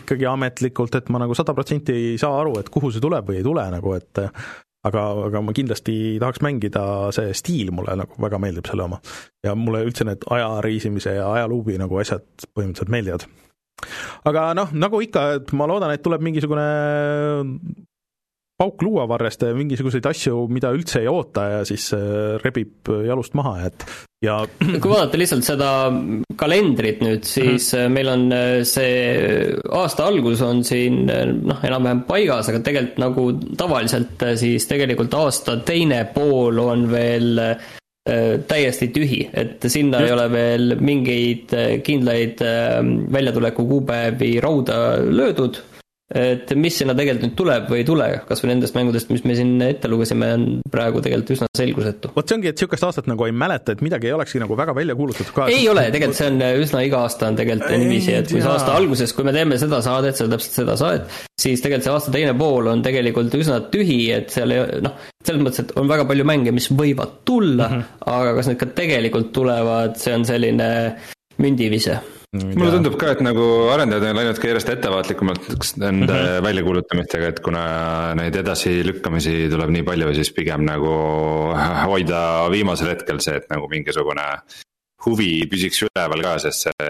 [0.00, 3.42] ikkagi ametlikult, et ma nagu sada protsenti ei saa aru, et kuhu see tuleb või
[3.42, 4.24] ei tule nagu, et
[4.88, 6.84] aga, aga ma kindlasti tahaks mängida,
[7.16, 9.00] see stiil mulle nagu väga meeldib, selle oma.
[9.46, 13.26] ja mulle üldse need aja reisimise ja ajaluubi nagu asjad põhimõtteliselt meeldivad.
[14.30, 16.66] aga noh, nagu ikka, et ma loodan, et tuleb mingisugune
[18.56, 23.84] pauk luuavarrest mingisuguseid asju, mida üldse ei oota ja siis äh, rebib jalust maha, et
[24.24, 24.38] ja
[24.80, 25.70] kui vaadata lihtsalt seda
[26.40, 27.96] kalendrit nüüd, siis mm -hmm.
[27.98, 33.26] meil on äh, see aasta algus on siin noh, enam-vähem paigas, aga tegelikult nagu
[33.56, 37.40] tavaliselt siis tegelikult aasta teine pool on veel
[38.46, 40.06] täiesti tühi, et sinna Just.
[40.06, 41.50] ei ole veel mingeid
[41.82, 42.38] kindlaid
[43.12, 45.58] väljatuleku kuupäevi rauda löödud
[46.14, 49.34] et mis sinna tegelikult nüüd tuleb või ei tule, kas või nendest mängudest, mis me
[49.34, 52.12] siin ette lugesime, on praegu tegelikult üsna selgusetu.
[52.14, 54.74] vot see ongi, et niisugust aastat nagu ei mäleta, et midagi ei olekski nagu väga
[54.76, 55.48] välja kuulutatud ka.
[55.50, 58.78] ei ole, tegelikult see on üsna iga aasta on tegelikult niiviisi, et kui see aasta
[58.78, 62.38] alguses, kui me teeme seda saadet, seda täpselt seda saadet, siis tegelikult see aasta teine
[62.38, 64.94] pool on tegelikult üsna tühi, et seal ei noh,
[65.26, 68.10] selles mõttes, et on väga palju mänge, mis võivad tulla mm, -hmm.
[68.14, 70.68] aga kas need ka tegelikult tulevad, see on selline
[71.42, 71.98] mündivise
[72.44, 76.44] mulle tundub ka, et nagu arendajad on läinud ka järjest ettevaatlikumalt nende mm -hmm.
[76.46, 77.64] väljakuulutamistega, et kuna
[78.18, 80.94] neid edasilükkamisi tuleb nii palju, siis pigem nagu
[81.84, 82.22] hoida
[82.52, 84.26] viimasel hetkel see, et nagu mingisugune
[85.06, 86.86] huvi püsiks üleval ka, sest see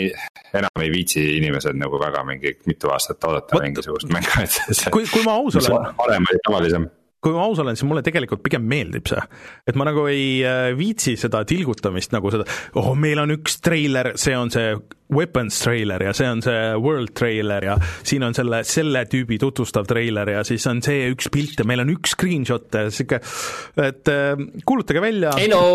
[0.00, 0.12] ei,
[0.56, 3.66] enam ei viitsi inimesed nagu väga mingi mitu aastat oodata What?
[3.66, 4.92] mingisugust mängu, et see.
[4.94, 5.92] kui, kui ma aus olen.
[5.98, 6.88] varem oli tavalisem
[7.22, 9.22] kui ma aus olen, siis mulle tegelikult pigem meeldib see.
[9.66, 12.46] et ma nagu ei äh, viitsi seda tilgutamist nagu seda,
[12.78, 14.76] oh, meil on üks treiler, see on see
[15.14, 19.88] Weapons treiler ja see on see World treiler ja siin on selle, selle tüübi tutvustav
[19.88, 23.22] treiler ja siis on see üks pilt ja meil on üks screenshot ja sihuke,
[23.82, 25.32] et äh, kuulutage välja.
[25.40, 25.72] ei no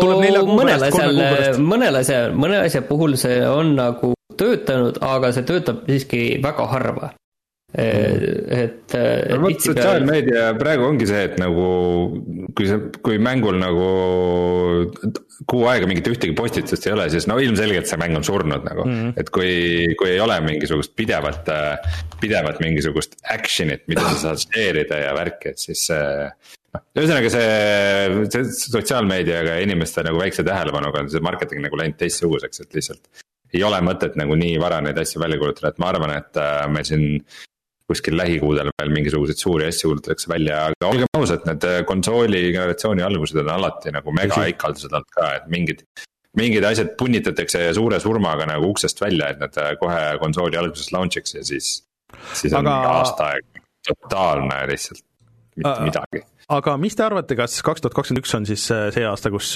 [0.54, 1.20] mõnel asjal,
[1.60, 7.12] mõnel asjal, mõne asja puhul see on nagu töötanud, aga see töötab siiski väga harva
[7.74, 8.94] et, et.
[9.32, 11.66] no vot, sotsiaalmeedia praegu ongi see, et nagu
[12.54, 13.88] kui see, kui mängul nagu
[15.50, 18.86] kuu aega mingit ühtegi postitust ei ole, siis no ilmselgelt see mäng on surnud nagu
[18.86, 18.98] mm.
[18.98, 19.14] -hmm.
[19.20, 19.54] et kui,
[19.98, 21.50] kui ei ole mingisugust pidevat,
[22.20, 26.04] pidevat mingisugust action'it, mida sa saad share ida ja värki, et siis see
[26.74, 28.44] noh, ühesõnaga see, see
[28.74, 33.24] sotsiaalmeediaga ja inimeste nagu väikse tähelepanuga on see marketing nagu läinud teistsuguseks, et lihtsalt.
[33.54, 36.64] ei ole mõtet nagu nii vara neid asju välja kuulutada, et ma arvan, et äh,
[36.70, 37.04] me siin
[37.90, 43.04] kuskil lähikuudel veel mingisuguseid suuri asju kuulutatakse välja, aga olgem ausad, need äh, konsooli generatsiooni
[43.04, 45.84] algused on alati nagu megaikaldused olnud ka, et mingid.
[46.38, 51.36] mingid asjad punnitatakse suure surmaga nagu uksest välja, et nad äh, kohe konsooli alguses launch'iks
[51.36, 51.74] ja siis.
[52.32, 52.96] siis on aga...
[53.00, 55.04] aasta aega totaalne lihtsalt,
[55.56, 56.24] mitte uh, midagi.
[56.56, 59.54] aga mis te arvate, kas kaks tuhat kakskümmend üks on siis see aasta, kus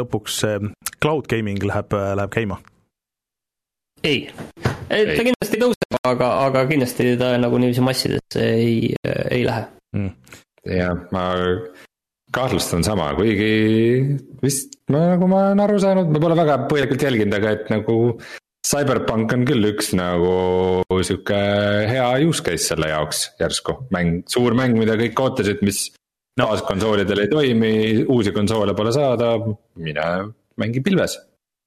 [0.00, 0.42] lõpuks
[0.98, 2.58] cloud gaming läheb, läheb käima?
[4.04, 9.66] Ei, ta kindlasti tõuseb, aga, aga kindlasti ta nagu niiviisi massidesse ei, ei lähe.
[9.94, 10.38] Mm..
[10.68, 11.24] jah, ma
[12.34, 17.38] kahtlustan sama, kuigi vist ma nagu ma olen aru saanud, ma pole väga põhjalikult jälginud,
[17.40, 17.98] aga et nagu.
[18.64, 20.30] Cyberpunk on küll üks nagu
[21.04, 21.36] sihuke
[21.84, 25.82] hea use case selle jaoks järsku, mäng, suur mäng, mida kõik ootasid, mis
[26.40, 26.46] no.
[26.46, 27.74] baaskonsoolidel ei toimi,
[28.08, 29.34] uusi konsoole pole saada,
[29.76, 30.08] mine
[30.56, 31.18] mängi pilves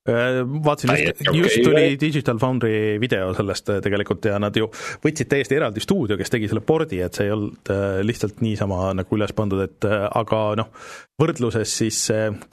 [0.08, 4.70] vaatasin just, just tuli Digital Foundry video sellest äh, tegelikult ja nad ju
[5.04, 8.94] võtsid täiesti eraldi stuudio, kes tegi selle pordi, et see ei olnud äh, lihtsalt niisama
[8.98, 10.72] nagu üles pandud, et aga noh,
[11.20, 12.00] võrdluses siis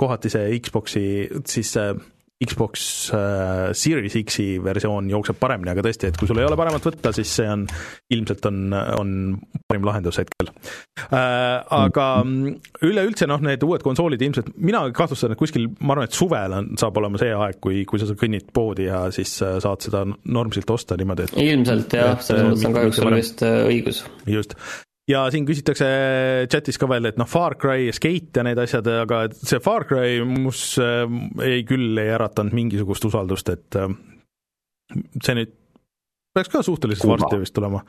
[0.00, 1.06] kohati see Xbox'i
[1.48, 1.74] siis
[2.44, 6.84] Xbox äh, Series X-i versioon jookseb paremini, aga tõesti, et kui sul ei ole paremat
[6.86, 7.66] võtta, siis see on,
[8.14, 8.60] ilmselt on,
[8.98, 9.12] on
[9.68, 10.50] parim lahendus hetkel
[11.10, 11.62] äh,.
[11.74, 12.06] Aga
[12.84, 16.72] üleüldse noh, need uued konsoolid ilmselt, mina kahtlustan, et kuskil, ma arvan, et suvel on,
[16.80, 20.70] saab olema see aeg, kui, kui sa kõnnid poodi ja siis äh, saad seda normsilt
[20.74, 24.04] osta niimoodi, et ilmselt jah, selles mõttes on kahjuks sul vist õigus.
[24.30, 24.58] just,
[25.10, 25.88] ja siin küsitakse
[26.52, 30.22] chatis ka veel, et noh, Far Cry, Skate ja need asjad, aga see Far Cry
[30.28, 31.04] mus äh,
[31.44, 33.92] ei küll ei äratanud mingisugust usaldust, et äh,
[35.20, 35.54] see nüüd
[36.34, 37.84] peaks ka suhteliselt varsti vist tulema.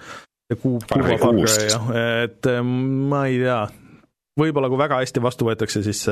[0.61, 1.88] Kuuba Far Cry jah,
[2.26, 3.61] et äh, ma ei tea,
[4.39, 6.03] võib-olla kui väga hästi vastu võetakse, siis,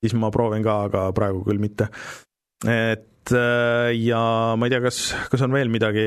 [0.00, 1.90] siis ma proovin ka, aga praegu küll mitte.
[2.64, 4.20] et ja
[4.58, 4.98] ma ei tea, kas,
[5.32, 6.04] kas on veel midagi,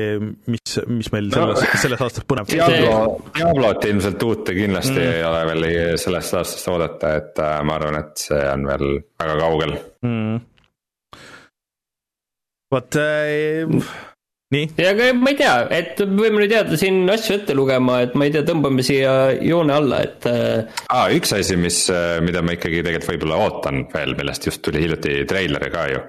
[0.50, 5.10] mis, mis meil selles no,, selles aastas põnev Diablo, Diablot ilmselt uut kindlasti mm.
[5.18, 5.66] ei ole veel
[6.00, 8.86] sellest aastast oodata, et äh, ma arvan, et see on veel
[9.22, 10.40] väga kaugel mm..
[12.74, 13.92] vot äh,
[14.56, 14.72] nii.
[14.80, 18.28] ja aga ma ei tea, et võime nüüd jääda siin asju ette lugema, et ma
[18.28, 19.14] ei tea, tõmbame siia
[19.44, 20.82] joone alla, et äh....
[20.88, 24.84] Ah, üks asi, mis, äh, mida ma ikkagi tegelikult võib-olla ootan veel, millest just tuli
[24.84, 26.04] hiljuti treiler ka ju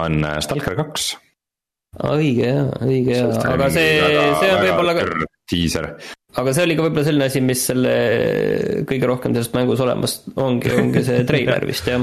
[0.00, 1.14] on äh, Stalker kaks.
[2.02, 3.94] õige jaa, õige jaa, aga see,
[4.40, 5.06] see on võib-olla ka.
[5.52, 5.88] diiser.
[6.42, 7.94] aga see oli ka võib-olla selline asi, mis selle
[8.90, 12.02] kõige rohkem sellest mängus olemas ongi, ongi see treiler vist jah.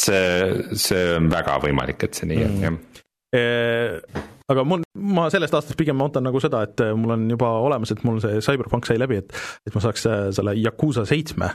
[0.00, 0.26] see,
[0.74, 2.68] see on väga võimalik, et see nii on mm.
[2.68, 2.80] jah
[3.30, 3.42] e
[4.50, 4.82] aga mul,
[5.14, 8.40] ma sellest aastast pigem ootan nagu seda, et mul on juba olemas, et mul see
[8.42, 9.30] CyberPunk sai läbi, et
[9.68, 11.52] et ma saaks äh, selle Yakuusa seitsme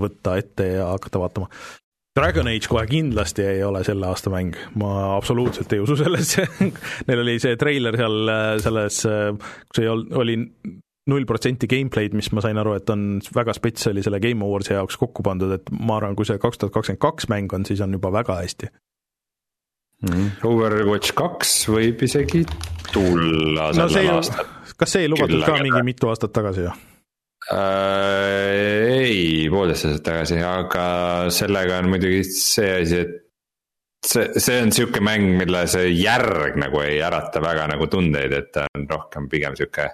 [0.00, 1.50] võtta ette ja hakata vaatama.
[2.18, 6.46] Dragon Age kohe kindlasti ei ole selle aasta mäng, ma absoluutselt ei usu sellesse
[7.06, 8.32] Neil oli see treiler seal
[8.64, 9.02] selles,
[9.70, 10.36] kus ei ol-, oli
[11.10, 14.76] null protsenti gameplay'd, mis ma sain aru, et on väga spets oli selle Game Awards'i
[14.76, 17.82] jaoks kokku pandud, et ma arvan, kui see kaks tuhat kakskümmend kaks mäng on, siis
[17.84, 18.70] on juba väga hästi
[20.06, 20.28] mm..
[20.50, 22.44] Overwatch kaks võib isegi
[22.92, 24.54] tulla no sellel aastal.
[24.76, 26.76] kas see ei lubatud ka mingi mitu aastat tagasi ju?
[27.54, 29.00] Äh,?
[29.00, 30.84] ei, poolteist aastat tagasi, aga
[31.34, 33.16] sellega on muidugi see asi, et
[34.06, 38.52] see, see on sihuke mäng, mille see järg nagu ei ärata väga nagu tundeid, et
[38.54, 39.88] ta on rohkem pigem sihuke.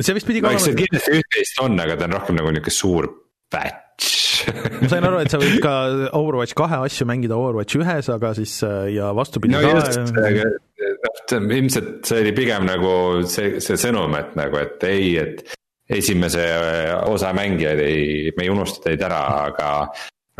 [0.00, 0.76] see vist pidi ka olema.
[0.82, 3.10] kindlasti üht-teist on, aga ta on rohkem nagu nihuke suur
[3.52, 4.20] patch
[4.80, 5.74] ma sain aru, et sa võid ka
[6.16, 8.56] Overwatch kahe asju mängida Overwatch ühes, aga siis
[8.94, 10.48] ja vastupidi no, ka.
[11.36, 12.92] noh, ilmselt see oli pigem nagu
[13.28, 15.44] see, see sõnum, et nagu, et ei, et
[15.90, 19.70] esimese äh, osa mängijaid ei, me ei unusta teid ära, aga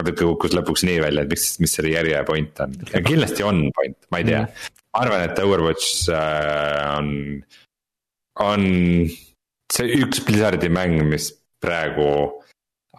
[0.00, 2.76] natuke kukkus lõpuks nii välja, et miks, mis selle järje point on
[3.06, 4.70] kindlasti on point, ma ei tea mm..
[4.94, 7.10] ma arvan, et Overwatch äh, on,
[8.46, 8.70] on
[9.74, 11.30] see üks Blizzardi mäng, mis
[11.60, 12.08] praegu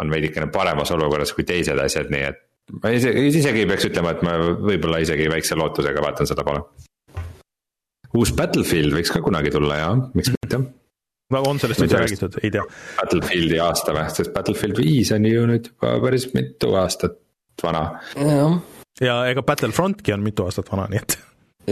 [0.01, 2.43] on veidikene paremas olukorras kui teised asjad, nii et.
[2.83, 6.63] ma isegi, isegi ei peaks ütlema, et ma võib-olla isegi väikse lootusega vaatan seda poole.
[8.17, 10.80] uus Battlefield võiks ka kunagi tulla ja miks mitte mm
[11.39, 12.63] on sellest üldse räägitud, ei tea?
[12.99, 17.17] Battlefieldi aasta või, sest Battlefield viis on ju nüüd juba päris mitu aastat
[17.63, 17.85] vana.
[19.01, 21.17] ja ega Battlefrontki on mitu aastat vana, nii et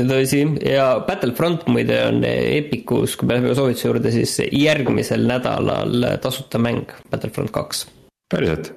[0.09, 6.61] tõsi, ja Battlefront muide on Epicus, kui me läheme soovituse juurde, siis järgmisel nädalal tasuta
[6.61, 7.87] mäng, Battlefront kaks.
[8.31, 8.73] päriselt?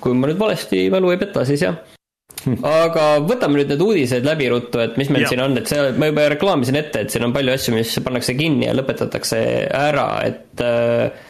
[0.00, 1.80] kui ma nüüd valesti mälu ei peta, siis jah
[2.66, 5.32] aga võtame nüüd need uudised läbi ruttu, et mis meil ja.
[5.32, 8.36] siin on, et see, ma juba reklaamisin ette, et siin on palju asju, mis pannakse
[8.38, 9.42] kinni ja lõpetatakse
[9.78, 11.28] ära, et äh,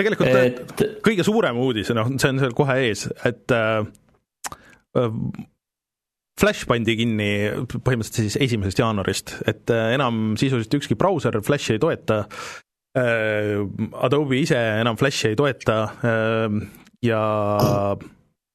[0.00, 0.84] tegelikult et...
[1.04, 3.80] kõige suurem uudis, noh, see on seal kohe ees, et äh,
[4.98, 5.16] äh,
[6.40, 7.30] Flash pandi kinni
[7.68, 12.22] põhimõtteliselt siis esimesest jaanuarist, et äh, enam sisuliselt ükski brauser Flashi ei toeta
[12.98, 13.60] äh,,
[14.02, 16.56] Adobe ise enam Flashi ei toeta äh,
[17.04, 17.22] ja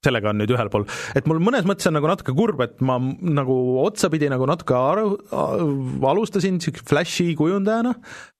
[0.06, 0.86] sellega on nüüd ühel pool,
[1.18, 5.10] et mul mõnes mõttes on nagu natuke kurb, et ma nagu otsapidi nagu natuke aru,
[6.06, 7.96] alustasin siukse Flashi kujundajana,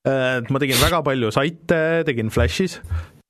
[0.08, 2.78] et ma tegin väga palju saite, tegin Flashis,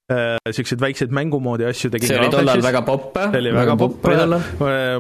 [0.08, 4.06] siukseid väikseid mängumoodi asju tegin see oli tollal väga popp, see oli väga popp,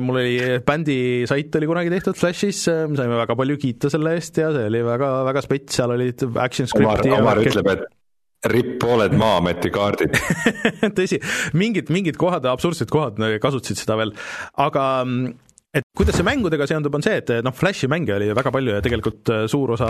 [0.04, 0.98] mul oli bändi
[1.30, 4.82] sait oli kunagi tehtud Flashis, me saime väga palju kiita selle eest ja see oli
[4.88, 7.88] väga, väga spets, seal olid action script'i Omar, Omar ütleb, et
[8.54, 10.18] ripp pooled Maa-ameti kaardid.
[10.98, 11.20] Tõsi,
[11.58, 14.14] mingid, mingid kohad, absurdsed kohad kasutasid seda veel,
[14.62, 14.86] aga
[15.78, 18.84] et kuidas see mängudega seondub, on see, et noh, Flashi mänge oli väga palju ja
[18.86, 19.90] tegelikult äh, suur osa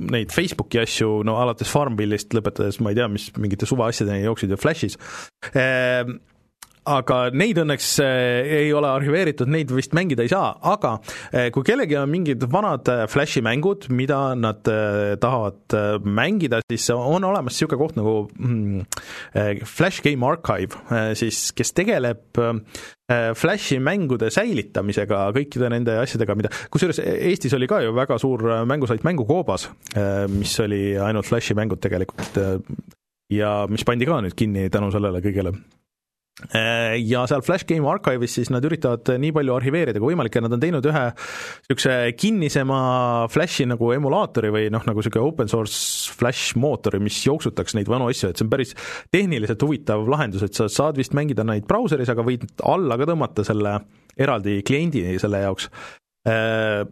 [0.00, 4.60] neid Facebooki asju, no alates Farmville'ist lõpetades ma ei tea, mis mingite suvaasjadeni jooksid ju
[4.60, 4.98] Flashis.
[5.52, 6.16] Ehm,
[6.88, 10.96] aga neid õnneks äh, ei ole arhiveeritud, neid vist mängida ei saa, aga
[11.32, 14.62] äh, kui kellelgi on mingid vanad äh, Flashi mängud, mida nad
[15.20, 15.74] tahavad
[16.04, 18.84] mängida, siis on olemas niisugune koht nagu mm,
[19.68, 20.78] Flash Game Archive,
[21.18, 22.38] siis kes tegeleb
[23.38, 29.04] Flashi mängude säilitamisega, kõikide nende asjadega, mida, kusjuures Eestis oli ka ju väga suur mängusait
[29.06, 29.68] Mängukoobas,
[30.32, 32.40] mis oli ainult Flashi mängud tegelikult
[33.32, 35.54] ja mis pandi ka nüüd kinni tänu sellele kõigele
[36.42, 40.56] ja seal Flash Game Archive'is siis nad üritavad nii palju arhiveerida kui võimalik ja nad
[40.56, 42.78] on teinud ühe niisuguse kinnisema
[43.30, 48.10] Flashi nagu emulaatori või noh, nagu niisugune open source Flash mootori, mis jooksutaks neid vanu
[48.10, 48.74] asju, et see on päris
[49.14, 53.46] tehniliselt huvitav lahendus, et sa saad vist mängida neid brauseris, aga võid alla ka tõmmata
[53.46, 53.78] selle
[54.18, 55.70] eraldi kliendi selle jaoks.
[56.26, 56.82] Äh,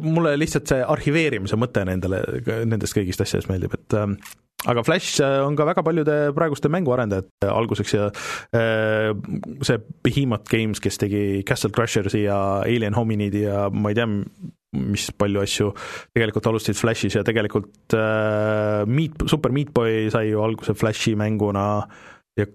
[0.00, 2.22] mulle lihtsalt see arhiveerimise mõte nendele,
[2.68, 4.16] nendest kõigist asjadest meeldib, et ähm,
[4.68, 8.08] aga Flash äh, on ka väga paljude praeguste mänguarendajate alguseks ja
[8.54, 9.10] äh,
[9.64, 14.08] see Behemoth Games, kes tegi Castle Crashersi ja Alien Hominidi ja ma ei tea,
[14.72, 15.70] mis palju asju
[16.14, 21.66] tegelikult alustasid Flashis ja tegelikult äh, Meat, Super Meat Boy sai ju alguse Flashi mänguna
[22.38, 22.46] ja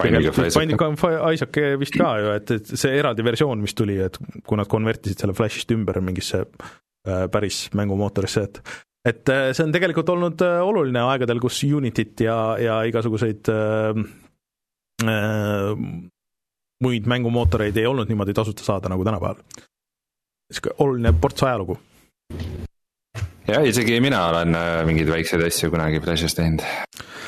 [0.00, 1.02] Binding of
[1.34, 5.20] Isaac vist ka ju, et, et see eraldi versioon, mis tuli, et kui nad konvertisid
[5.20, 8.62] selle Flashist ümber mingisse äh, päris mängumootorisse, et
[9.08, 14.02] et äh, see on tegelikult olnud äh, oluline aegadel, kus Unityt ja, ja igasuguseid äh,
[15.08, 15.84] äh,
[16.80, 19.40] muid mängumootoreid ei olnud niimoodi tasuta saada nagu tänapäeval.
[20.50, 21.78] niisugune oluline ports ajalugu
[23.50, 26.62] jah, isegi mina olen äh, mingeid väikseid asju kunagi Flashis teinud,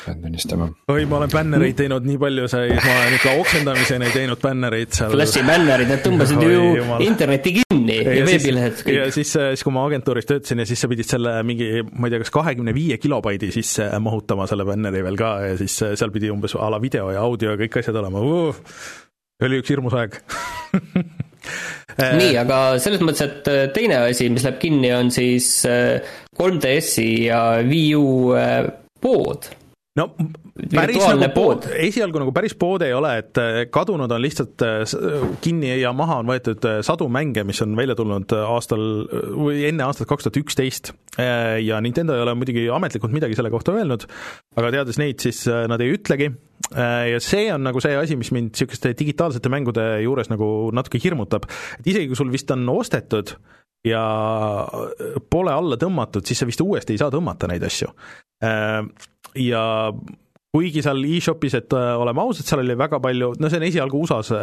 [0.05, 0.69] pean tunnistama.
[0.93, 5.13] oi, ma olen bännereid teinud nii palju, sai, ma olen ikka oksendamiseni teinud bännereid seal.
[5.15, 7.05] Flashi bännerid, need tõmbasid ju jumal.
[7.05, 8.99] interneti kinni ja, ja veebilehed kõik.
[8.99, 12.09] ja siis, äh, siis kui ma agentuuris töötasin ja siis sa pidid selle mingi, ma
[12.09, 15.97] ei tea, kas kahekümne viie kilobaidi sisse mahutama selle bänneri veel ka ja siis äh,
[15.99, 18.63] seal pidi umbes a la video ja audio ja kõik asjad olema uh,.
[19.43, 20.21] oli üks hirmus aeg
[20.73, 20.79] Äh,
[22.19, 27.27] nii, aga selles mõttes, et äh, teine asi, mis läheb kinni, on siis 3DS-i äh,
[27.27, 28.07] ja Wii U
[29.03, 29.49] pood
[29.99, 30.07] no
[30.73, 33.41] päris nagu pood, esialgu nagu päris pood ei ole, et
[33.73, 34.63] kadunud on lihtsalt
[35.43, 38.87] kinni ja maha on võetud sadu mänge, mis on välja tulnud aastal
[39.37, 40.93] või enne aastat kaks tuhat üksteist.
[41.17, 44.07] ja Nintendo ei ole muidugi ametlikult midagi selle kohta öelnud,
[44.57, 46.33] aga teades neid, siis nad ei ütlegi
[46.71, 51.01] Äh, ja see on nagu see asi, mis mind niisuguste digitaalsete mängude juures nagu natuke
[51.01, 51.45] hirmutab,
[51.79, 53.35] et isegi kui sul vist on ostetud
[53.85, 54.03] ja
[55.33, 57.91] pole alla tõmmatud, siis sa vist uuesti ei saa tõmmata neid asju.
[59.33, 59.63] Äh, ja
[60.53, 64.03] kuigi seal e-shopis, et äh, oleme ausad, seal oli väga palju, no see on esialgu
[64.05, 64.35] USA-s,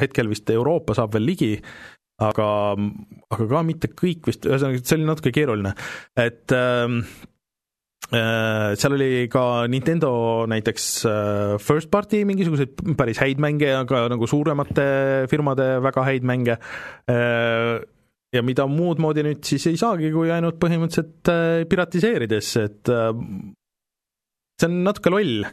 [0.00, 1.52] hetkel vist Euroopa saab veel ligi,
[2.24, 2.48] aga,
[3.34, 5.74] aga ka mitte kõik vist, ühesõnaga see oli natuke keeruline,
[6.16, 7.00] et äh,
[8.12, 14.04] Äh, seal oli ka Nintendo näiteks äh, first party mingisuguseid päris häid mänge ja ka
[14.12, 16.58] nagu suuremate firmade väga häid mänge.
[17.08, 17.80] Äh,
[18.34, 21.30] ja mida muud moodi nüüd siis ei saagi, kui ainult põhimõtteliselt
[21.70, 22.90] piratiseerides, et
[24.60, 25.44] see on natuke loll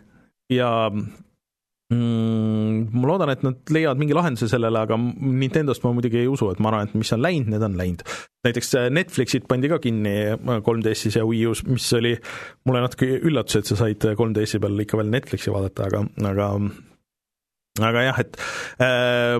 [0.51, 6.29] ja mm, ma loodan, et nad leiavad mingi lahenduse sellele, aga Nintendost ma muidugi ei
[6.31, 8.05] usu, et ma arvan, et mis on läinud, need on läinud.
[8.47, 12.15] näiteks äh, Netflixit pandi ka kinni 3DS-is äh, ja Wii U-s, mis oli
[12.67, 16.49] mulle natuke üllatus, et sa said 3DS-i äh, peal ikka veel Netflixi vaadata, aga, aga
[17.79, 18.41] aga jah, et
[18.83, 19.37] äh,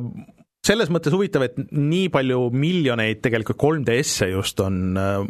[0.66, 5.26] selles mõttes huvitav, et nii palju miljoneid tegelikult 3DS-e just on, äh,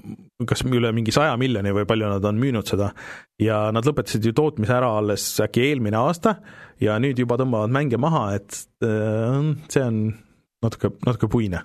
[0.48, 2.92] kas üle mingi saja miljoni või palju nad on müünud seda,
[3.40, 6.36] ja nad lõpetasid ju tootmise ära alles äkki eelmine aasta
[6.84, 10.02] ja nüüd juba tõmbavad mänge maha, et äh, see on
[10.66, 11.64] natuke, natuke puine.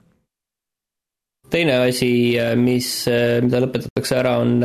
[1.50, 2.10] teine asi,
[2.58, 2.90] mis,
[3.42, 4.60] mida lõpetatakse ära, on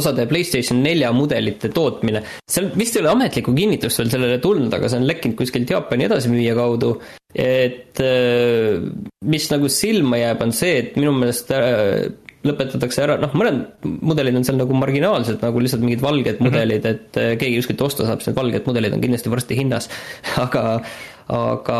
[0.00, 2.22] osade PlayStation nelja mudelite tootmine.
[2.50, 6.08] seal vist ei ole ametlikku kinnitust veel sellele tulnud, aga see on lekkinud kuskilt Jaapani
[6.08, 6.96] edasimüüja kaudu.
[7.34, 8.78] et äh,
[9.24, 12.06] mis nagu silma jääb, on see, et minu meelest äh,
[12.46, 16.86] lõpetatakse ära, noh, mõned mudelid on seal nagu marginaalsed, nagu lihtsalt mingid valged mudelid mm,
[16.86, 17.10] -hmm.
[17.10, 19.90] et äh, keegi kuskilt osta saab, siis need valged mudelid on kindlasti varsti hinnas
[20.44, 20.64] aga
[21.26, 21.78] aga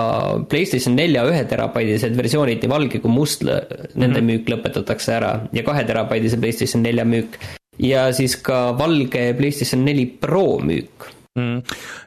[0.50, 3.60] PlayStation nelja ühe terabaidised versioonid, nii valge kui must, nende
[3.94, 4.26] mm -hmm.
[4.30, 7.38] müük lõpetatakse ära ja kahe terabaidise PlayStation nelja müük
[7.78, 11.62] ja siis ka valge PlayStation neli Pro müük mm..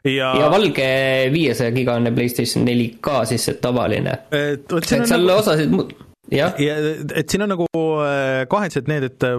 [0.10, 0.90] ja, ja valge
[1.34, 4.20] viiesaja gigane PlayStation neli ka siis see tavaline.
[4.32, 5.40] et, et seal nagu...
[5.40, 9.38] osasid jah ja,, et siin on nagu äh, kahetsused need, et äh,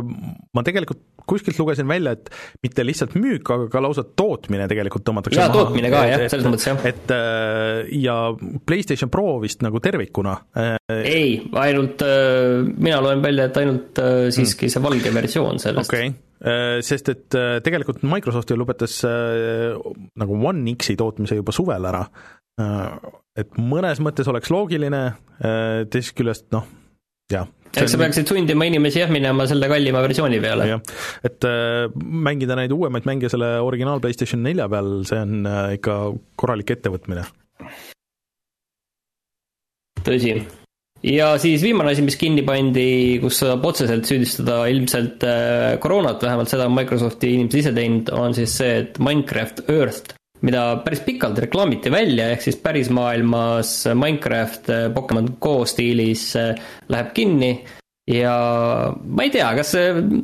[0.57, 2.31] ma tegelikult kuskilt lugesin välja, et
[2.65, 6.67] mitte lihtsalt müük, aga ka lausa tootmine tegelikult tõmmatakse jaa, tootmine ka jah, selles mõttes
[6.67, 6.81] jah.
[6.91, 8.17] et äh, ja
[8.67, 10.35] PlayStation Pro vist nagu tervikuna.
[10.91, 12.03] ei, ainult,
[12.81, 14.03] mina loen välja, et ainult
[14.35, 14.75] siiski mm.
[14.75, 15.87] see valge versioon sellest.
[15.93, 16.11] okay.,
[16.83, 22.01] sest et tegelikult Microsoft ju lõpetas nagu One X-i tootmise juba suvel ära,
[23.41, 25.05] et mõnes mõttes oleks loogiline,
[25.41, 26.67] teisest küljest noh,
[27.33, 27.49] jah.
[27.71, 30.69] eks sa peaksid sundima inimesi jah minema selle kallima versiooni peale.
[30.73, 30.95] jah,
[31.27, 35.99] et äh, mängida neid uuemaid mänge selle originaal PlayStation nelja peal, see on äh, ikka
[36.41, 37.27] korralik ettevõtmine.
[40.07, 40.37] tõsi.
[41.07, 42.89] ja siis viimane asi, mis kinni pandi,
[43.23, 48.37] kus saab otseselt süüdistada ilmselt äh, koroonat, vähemalt seda on Microsofti inimesed ise teinud, on
[48.37, 54.87] siis see, et Minecraft Earth mida päris pikalt reklaamiti välja, ehk siis pärismaailmas Minecraft eh,
[54.95, 56.53] Pokemon Go stiilis eh,
[56.93, 57.53] läheb kinni
[58.11, 58.35] ja
[58.91, 59.75] ma ei tea, kas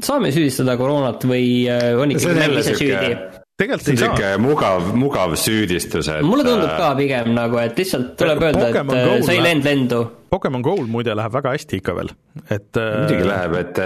[0.06, 3.16] saame süüdistada koroonat või eh, on ikkagi mäng ise süüdi?
[3.56, 4.12] tegelikult ei saa.
[4.12, 9.24] niisugune mugav, mugav süüdistus, et mulle tundub ka pigem nagu, et lihtsalt tuleb öelda, et
[9.24, 10.00] sa ei lend lendu.
[10.32, 12.12] Pokemon Go'l muide läheb väga hästi ikka veel,
[12.52, 13.80] et muidugi läheb, et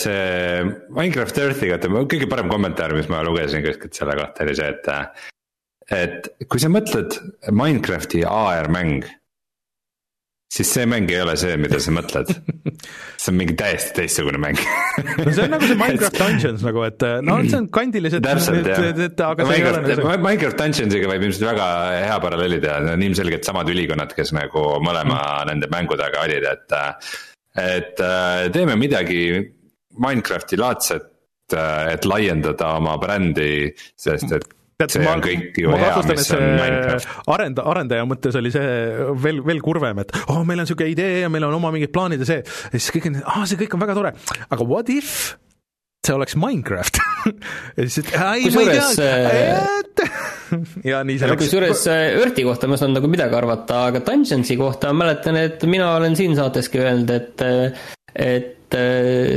[0.00, 0.62] see
[0.96, 4.88] Minecraft Earthi kohta, kõige parem kommentaar, mis ma lugesin kuskilt selle kohta, oli see, et
[5.90, 7.16] et kui sa mõtled
[7.50, 9.06] Minecrafti AR-mäng,
[10.50, 12.30] siis see mäng ei ole see, mida sa mõtled.
[13.20, 14.58] see on mingi täiesti teistsugune mäng
[15.20, 18.24] no see on nagu see Minecraft Dungeons nagu, et no see on kandilised.
[18.24, 21.68] täpselt jah, Minecraft, nagu Minecraft Dungeonsiga võib ilmselt väga
[22.06, 25.52] hea paralleeli teha, need on ilmselgelt samad ülikonnad, kes nagu mõlema mm.
[25.52, 26.78] nende mängu taga olid, et.
[27.60, 28.04] et
[28.54, 29.24] teeme midagi
[30.00, 31.10] Minecrafti laadset,
[31.50, 34.46] et laiendada oma brändi, sest et
[34.80, 38.72] tead, ma, ma kahtlustan, et see arenda-, arendaja mõttes oli see
[39.20, 42.24] veel, veel kurvem, et oh, meil on niisugune idee ja meil on oma mingid plaanid
[42.24, 44.16] ja see, ja siis kõik on, aa, see kõik on väga tore,
[44.48, 45.14] aga what if
[46.06, 47.00] see oleks Minecraft?
[47.76, 50.06] Ja siis, et ei, ma ei tea,
[50.90, 51.42] ja nii see läks.
[51.44, 55.90] kusjuures Earthi kohta ma saan nagu midagi arvata, aga Dungeonsi kohta ma mäletan, et mina
[55.98, 57.44] olen siin saateski öelnud, et,
[58.16, 58.78] et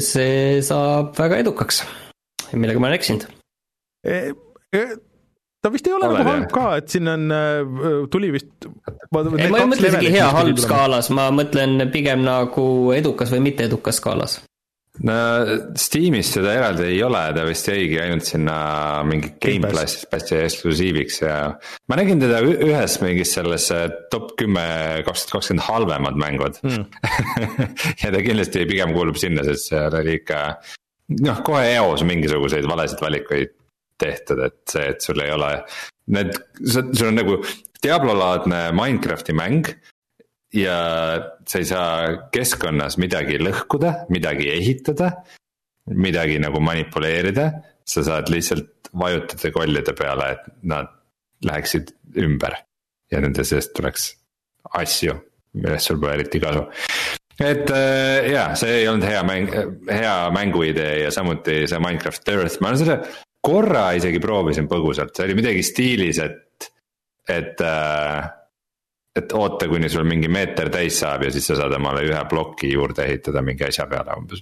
[0.08, 1.84] see saab väga edukaks,
[2.56, 3.28] millega ma olen eksinud.
[4.08, 4.22] E,
[4.72, 4.86] e,
[5.64, 8.52] ta vist ei ole Oled, nagu halb ka, et siin on, äh, tuli vist.
[8.68, 14.02] ei, ma ei mõtle isegi hea-halb skaalas, ma mõtlen pigem nagu edukas või mitte edukas
[14.02, 14.42] skaalas.
[15.08, 15.16] no
[15.80, 18.58] Steamis seda eraldi ei ole, ta vist jäigi ainult sinna
[19.08, 21.38] mingi Gamepassi eksklusiiviks ja.
[21.90, 24.68] ma nägin teda ühes mingis selles äh, top kümme
[25.08, 26.86] kaks tuhat kakskümmend halvemad mängud mm.
[28.04, 30.46] ja ta kindlasti pigem kuulub sinna, sest seal oli ikka
[31.24, 33.58] noh, kohe eos mingisuguseid valesid valikuid
[34.04, 35.52] tehtud, et see, et sul ei ole.
[36.14, 37.40] Need, sul on nagu
[37.84, 39.72] Diablo-laadne Minecrafti mäng.
[40.54, 40.76] ja
[41.50, 41.94] sa ei saa
[42.32, 45.10] keskkonnas midagi lõhkuda, midagi ehitada,
[45.90, 47.52] midagi nagu manipuleerida.
[47.86, 50.88] sa saad lihtsalt vajutada kollide peale, et nad
[51.44, 52.56] läheksid ümber
[53.12, 54.14] ja nende seest tuleks
[54.80, 55.18] asju,
[55.60, 56.64] millest sul pole eriti kasu
[57.42, 59.52] et äh, jaa, see ei olnud hea mäng,
[59.90, 62.98] hea mänguidee ja samuti see Minecraft Earth, ma olen selle
[63.44, 66.70] korra isegi proovisin põgusalt, see oli midagi stiilis, et,
[67.30, 68.32] et äh,
[69.14, 72.72] et oota, kuni sul mingi meeter täis saab ja siis sa saad omale ühe ploki
[72.74, 74.42] juurde ehitada mingi asja peale umbes.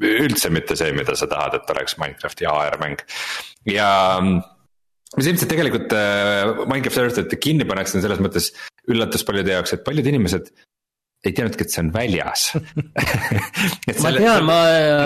[0.00, 3.02] üldse mitte see, mida sa tahad, et oleks Minecrafti AR mäng
[3.66, 3.90] ja
[4.22, 8.52] mis ilmselt tegelikult äh, Minecraft Earth'it kinni pannakse, on selles mõttes
[8.90, 10.52] üllatus paljude jaoks, et paljud inimesed
[11.20, 12.46] ei teadnudki, et see on väljas
[14.04, 14.56] ma tean, ma.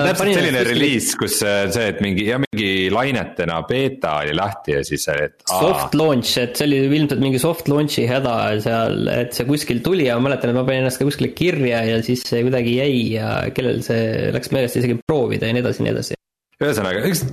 [0.06, 4.84] täpselt selline reliis, kus äh, see, et mingi ja mingi lainetena beeta oli lahti ja
[4.86, 5.40] siis, et.
[5.50, 10.06] Soft launch, et see oli ilmselt mingi soft launch'i häda seal, et see kuskil tuli
[10.06, 13.00] ja ma mäletan, et ma panin ennast ka kuskile kirja ja siis see kuidagi jäi
[13.16, 16.20] ja kellel see läks meelest isegi proovida ja nii edasi ja nii edasi
[16.62, 17.24] ühesõnaga, üks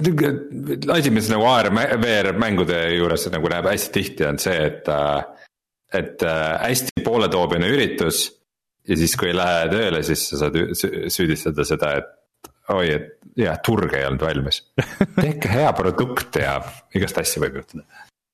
[0.90, 1.70] asi, mis nagu AR,
[2.02, 5.50] VR mängude juures nagu näeb hästi tihti, on see, et, äh,
[6.02, 8.26] et äh, hästi pooletoobine üritus
[8.88, 13.60] ja siis, kui ei lähe tööle, siis sa saad süüdistada seda, et oi, et jah,
[13.66, 14.64] turg ei olnud valmis.
[15.26, 16.58] tehke hea produkt ja
[16.98, 17.86] igast asju võib juhtuda.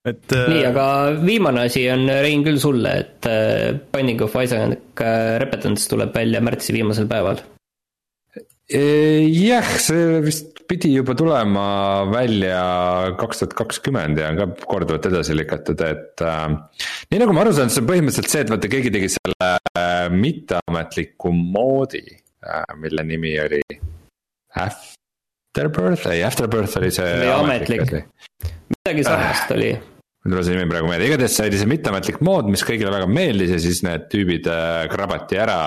[0.07, 0.47] et äh....
[0.53, 0.87] nii, aga
[1.19, 6.43] viimane asi on, Rein, küll sulle, et äh, Binding of Isaac äh, Repetance tuleb välja
[6.43, 7.43] märtsi viimasel päeval
[8.67, 15.37] jah, see vist pidi juba tulema välja kaks tuhat kakskümmend ja on ka korduvalt edasi
[15.37, 16.57] lükatud, et äh,.
[17.11, 19.66] nii nagu ma aru saan, see on põhimõtteliselt see, et vaata, keegi tegi selle äh,
[20.13, 23.61] mitteametliku moodi äh,, mille nimi oli.
[24.57, 27.13] Afterbirth, ei Afterbirth oli see.
[27.19, 27.93] oli ametlik,
[28.73, 29.71] midagi sarnast äh, oli
[30.27, 32.91] mul ei tule see nimi praegu meelde, igatahes see oli see mitteametlik mood, mis kõigile
[32.93, 35.59] väga meeldis ja siis need tüübid äh, krabati ära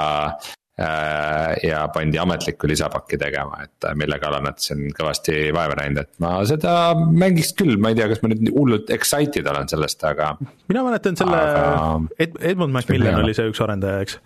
[0.80, 6.22] ja pandi ametlikku lisapakki tegema, et äh, mille kallal nad siin kõvasti vaeva näinud, et
[6.22, 10.32] ma seda mängiks küll, ma ei tea, kas ma nüüd hullult excited olen sellest, aga.
[10.70, 11.74] mina mäletan selle aga...
[12.18, 14.20] Ed, Edmund Macmillan oli see üks arendaja, eks?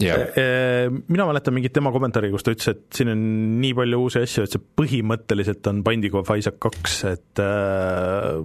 [0.00, 0.30] Yeah..
[0.38, 3.26] Äh, mina mäletan mingit tema kommentaari, kus ta ütles, et siin on
[3.60, 8.40] nii palju uusi asju, et see põhimõtteliselt on Binding of Isaac kaks, et äh,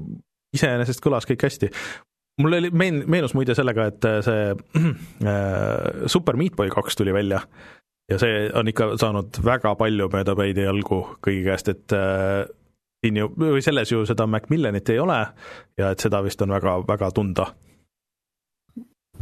[0.57, 1.71] iseenesest kõlas kõik hästi
[2.41, 7.13] mul oli, meen-, meenus muide sellega, et äh, see äh, Super Meat Boy kaks tuli
[7.13, 7.41] välja
[8.11, 12.45] ja see on ikka saanud väga palju möödapäid jalgu kõigi käest, et äh,
[13.05, 15.21] siin ju, või selles ju seda Macmillanit ei ole
[15.79, 17.47] ja et seda vist on väga, väga tunda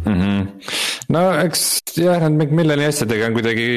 [0.04, 0.14] mm.
[0.14, 0.48] -hmm.
[1.16, 1.66] no eks
[1.98, 3.68] jah, need Macmillani asjadega on kuidagi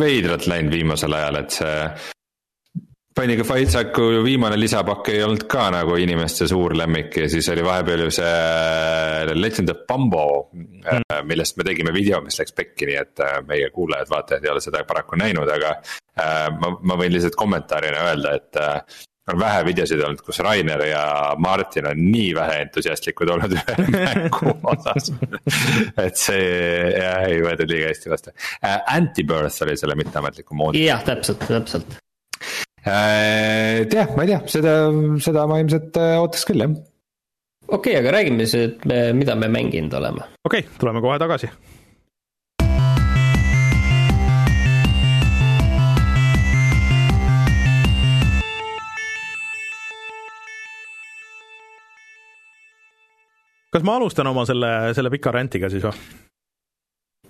[0.00, 1.76] veidralt läinud viimasel ajal, et see
[3.20, 8.06] Of Isaacu viimane lisapakk ei olnud ka nagu inimeste suur lemmik ja siis oli vahepeal
[8.06, 12.96] ju see äh, Legend of Bumbo mm., millest me tegime video, mis läks pekki, nii
[12.96, 15.76] et äh, meie kuulajad-vaatajad ei ole seda paraku näinud, aga
[16.56, 18.58] ma, ma võin lihtsalt kommentaarina öelda, et
[19.30, 21.04] on vähe videosid olnud, kus Rainer ja
[21.38, 25.12] Martin on nii vähe entusiastlikud olnud ühe mängu osas
[26.06, 26.44] et see
[26.96, 28.36] jah, ei võetud liiga hästi vastu.
[28.96, 30.86] Antibirth oli selle mitteametliku moodi.
[30.88, 32.09] jah, täpselt, täpselt Äh,
[32.86, 34.76] et jah, ma ei tea, seda,
[35.20, 36.78] seda ma ilmselt äh, ootaks küll, jah.
[37.68, 40.30] okei okay,, aga räägime siis, et me, mida me mänginud oleme.
[40.44, 41.52] okei okay,, tuleme kohe tagasi
[53.70, 56.29] kas ma alustan oma selle, selle pika räntiga siis või?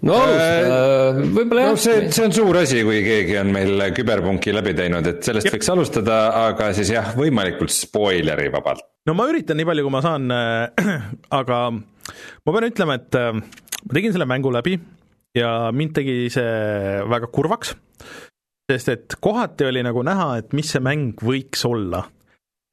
[0.06, 1.80] No alusta äh,, võib-olla jah no,.
[1.80, 5.58] see, see on suur asi, kui keegi on meil küberpunki läbi teinud, et sellest Jep.
[5.58, 8.86] võiks alustada, aga siis jah, võimalikult spoileri vabalt.
[9.08, 10.96] no ma üritan nii palju, kui ma saan äh,,
[11.40, 14.78] aga ma pean ütlema, et äh, ma tegin selle mängu läbi
[15.36, 17.76] ja mind tegi see väga kurvaks,
[18.70, 22.06] sest et kohati oli nagu näha, et mis see mäng võiks olla.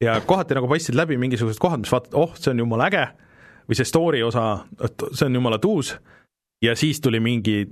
[0.02, 3.08] ja kohati nagu paistsid läbi mingisugused kohad, mis vaatad, oh, see on jumala äge,
[3.68, 5.96] või see story osa, et see on jumala tuus
[6.62, 7.66] ja siis tuli mingi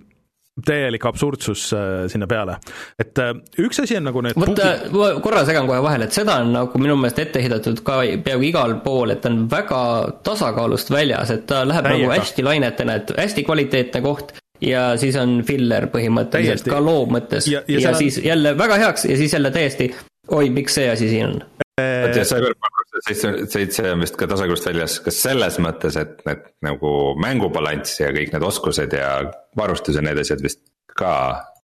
[0.64, 2.56] täielik absurdsus äh, sinna peale.
[2.98, 5.10] et äh, üks asi on nagu need vot bugi...
[5.24, 8.78] korra segan kohe vahele, et seda on nagu minu meelest ette heidetud ka peaaegu igal
[8.84, 9.82] pool, et ta on väga
[10.24, 12.08] tasakaalust väljas, et ta läheb Täiega.
[12.08, 14.32] nagu hästi lainetena, et hästi kvaliteetne koht
[14.64, 16.72] ja siis on filler põhimõtteliselt Täiesti.
[16.72, 18.00] ka loo mõttes ja, ja, ja on...
[18.00, 19.90] siis jälle väga heaks ja siis jälle täiesti
[20.32, 21.44] oi, miks see asi siin on?
[21.76, 22.75] vot ja Cyberpunk
[23.06, 28.12] seitse, seitse on vist ka tasakaalust väljas, kas selles mõttes, et need nagu mängubalanss ja
[28.14, 29.10] kõik need oskused ja
[29.58, 30.64] varustus ja need asjad vist
[30.96, 31.12] ka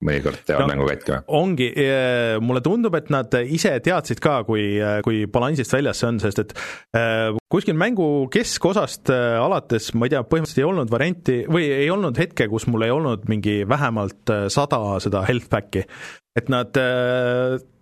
[0.05, 1.23] mõnikord teevad no, mängu katki või?
[1.39, 1.67] ongi,
[2.43, 4.63] mulle tundub, et nad ise teadsid ka, kui,
[5.05, 6.53] kui balansist väljas see on, sest et
[6.95, 12.19] äh, kuskil mängu keskosast alates, ma ei tea, põhimõtteliselt ei olnud varianti või ei olnud
[12.21, 15.83] hetke, kus mul ei olnud mingi vähemalt äh, sada seda health back'i.
[16.39, 16.79] et nad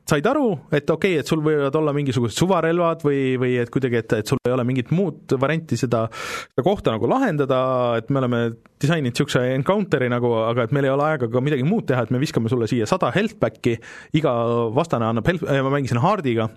[0.07, 3.99] said aru, et okei okay,, et sul võivad olla mingisugused suvarelvad või, või et kuidagi,
[4.01, 7.59] et, et sul ei ole mingit muud varianti seda, seda kohta nagu lahendada,
[7.99, 8.41] et me oleme
[8.79, 12.13] disaininud niisuguse encounter'i nagu, aga et meil ei ole aega ka midagi muud teha, et
[12.15, 13.75] me viskame sulle siia sada health back'i,
[14.17, 14.33] iga
[14.75, 16.49] vastane annab health, ma mängisin hard'iga.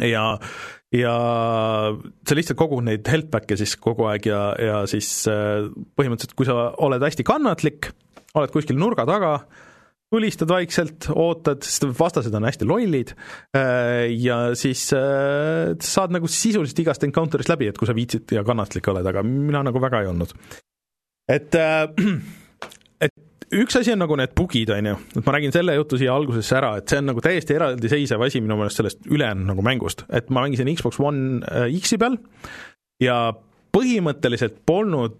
[0.00, 0.38] Ja
[0.92, 1.12] ja
[2.28, 6.48] sa lihtsalt kogud neid health back'e siis kogu aeg ja, ja siis äh, põhimõtteliselt, kui
[6.48, 7.90] sa oled hästi kannatlik,
[8.36, 9.38] oled kuskil nurga taga,
[10.12, 13.14] tulistad vaikselt, ootad, sest vastased on hästi lollid
[13.56, 18.44] äh, ja siis äh, saad nagu sisuliselt igast encounter'ist läbi, et kui sa viitsid ja
[18.46, 20.34] kannatlik oled, aga mina nagu väga ei olnud.
[21.32, 21.86] et äh,
[23.62, 26.60] üks asi on nagu need bugid, on ju, et ma räägin selle jutu siia algusesse
[26.60, 30.28] ära, et see on nagu täiesti eraldiseisev asi minu meelest sellest ülejäänud nagu mängust, et
[30.28, 31.40] ma mängisin Xbox One
[31.80, 32.20] X-i peal
[33.00, 33.18] ja
[33.72, 35.16] põhimõtteliselt polnud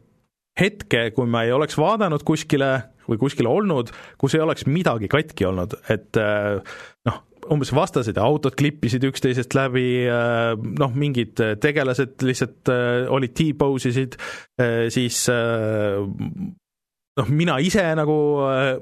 [0.60, 2.74] hetke, kui ma ei oleks vaadanud kuskile
[3.08, 6.58] või kuskil olnud, kus ei oleks midagi katki olnud, et äh,
[7.08, 7.20] noh,
[7.52, 12.72] umbes vastased ja autod klippisid üksteisest läbi, äh, noh, mingid tegelased lihtsalt
[13.12, 14.18] olid T-pose isid,
[14.94, 15.24] siis
[17.18, 18.16] noh, mina ise nagu,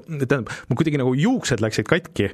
[0.07, 2.29] tähendab, mul kuidagi nagu juuksed läksid katki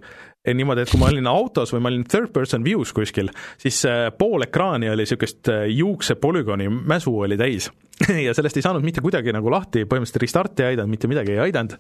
[0.56, 3.32] niimoodi, et kui ma olin autos või ma olin third person view's kuskil,
[3.62, 3.82] siis
[4.20, 7.70] pool ekraani oli niisugust juukse polügooni mäsu oli täis
[8.26, 11.42] ja sellest ei saanud mitte kuidagi nagu lahti, põhimõtteliselt restarti ei aidanud, mitte midagi ei
[11.48, 11.78] aidanud.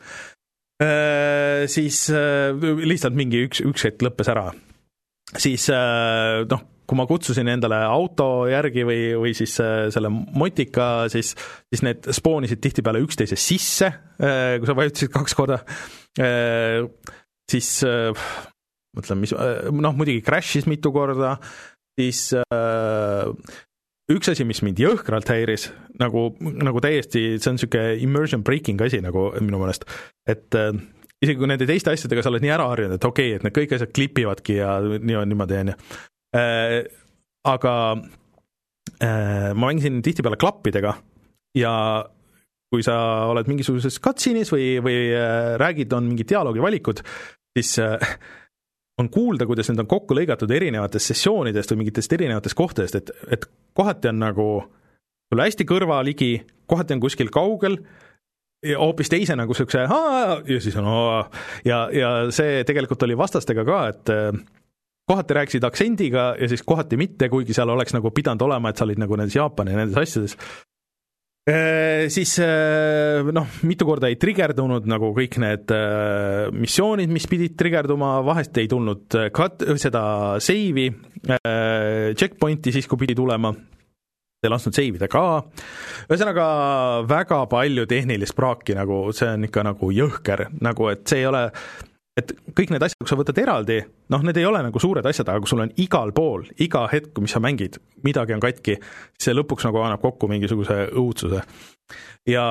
[1.73, 2.03] Siis
[2.85, 4.51] lihtsalt mingi üks, üks hetk lõppes ära.
[5.37, 11.33] siis noh kui ma kutsusin endale auto järgi või, või siis selle motika, siis,
[11.67, 15.59] siis need spoonisid tihtipeale üksteise sisse, kui sa vajutasid kaks korda,
[17.51, 17.71] siis
[18.95, 19.33] mõtlen, mis,
[19.75, 21.35] noh muidugi crash'is mitu korda,
[21.99, 22.31] siis
[24.07, 25.67] üks asi, mis mind jõhkralt häiris,
[25.99, 29.83] nagu, nagu täiesti, see on niisugune immersion breaking asi nagu minu meelest,
[30.29, 33.47] et isegi kui nende teiste asjadega sa oled nii ära harjunud, et okei okay,, et
[33.47, 35.77] need kõik asjad klipivadki ja nii on niimoodi, on ju,
[36.35, 36.83] Äh,
[37.47, 37.73] aga
[38.99, 40.97] äh, ma mängisin tihtipeale klappidega
[41.55, 41.73] ja
[42.67, 42.97] kui sa
[43.31, 46.99] oled mingisuguses cutscene'is või, või äh, räägid, on mingid dialoogivalikud,
[47.55, 47.77] siis
[48.97, 53.45] on kuulda, kuidas need on kokku lõigatud erinevatest sessioonidest või mingitest erinevatest kohtadest, et, et
[53.77, 54.47] kohati on nagu
[55.29, 56.31] sulle hästi kõrvaligi,
[56.69, 57.77] kohati on kuskil kaugel,
[58.67, 61.19] hoopis teise nagu niisuguse ja siis on aa,
[61.65, 64.13] ja, ja see tegelikult oli vastastega ka, et
[65.07, 68.87] kohati rääkisid aktsendiga ja siis kohati mitte, kuigi seal oleks nagu pidanud olema, et sa
[68.87, 70.35] olid nagu nendes Jaapani ja nendes asjades.
[71.47, 72.33] Siis
[73.31, 75.79] noh, mitu korda ei trigerdunud nagu kõik need e,
[76.51, 80.01] missioonid, mis pidid trigerduma, vahest ei tulnud cut, seda
[80.43, 81.37] e,,
[82.19, 83.53] checkpoint'i siis, kui pidi tulema.
[84.43, 85.21] Ei lasknud save ida ka,
[86.11, 86.43] ühesõnaga
[87.09, 91.47] väga palju tehnilist praaki nagu, see on ikka nagu jõhker, nagu et see ei ole,
[92.17, 93.81] et kõik need asjad, kui sa võtad eraldi,
[94.13, 97.13] noh, need ei ole nagu suured asjad, aga kui sul on igal pool, iga hetk,
[97.23, 98.79] mis sa mängid, midagi on katki,
[99.21, 101.43] see lõpuks nagu annab kokku mingisuguse õudsuse.
[102.29, 102.49] ja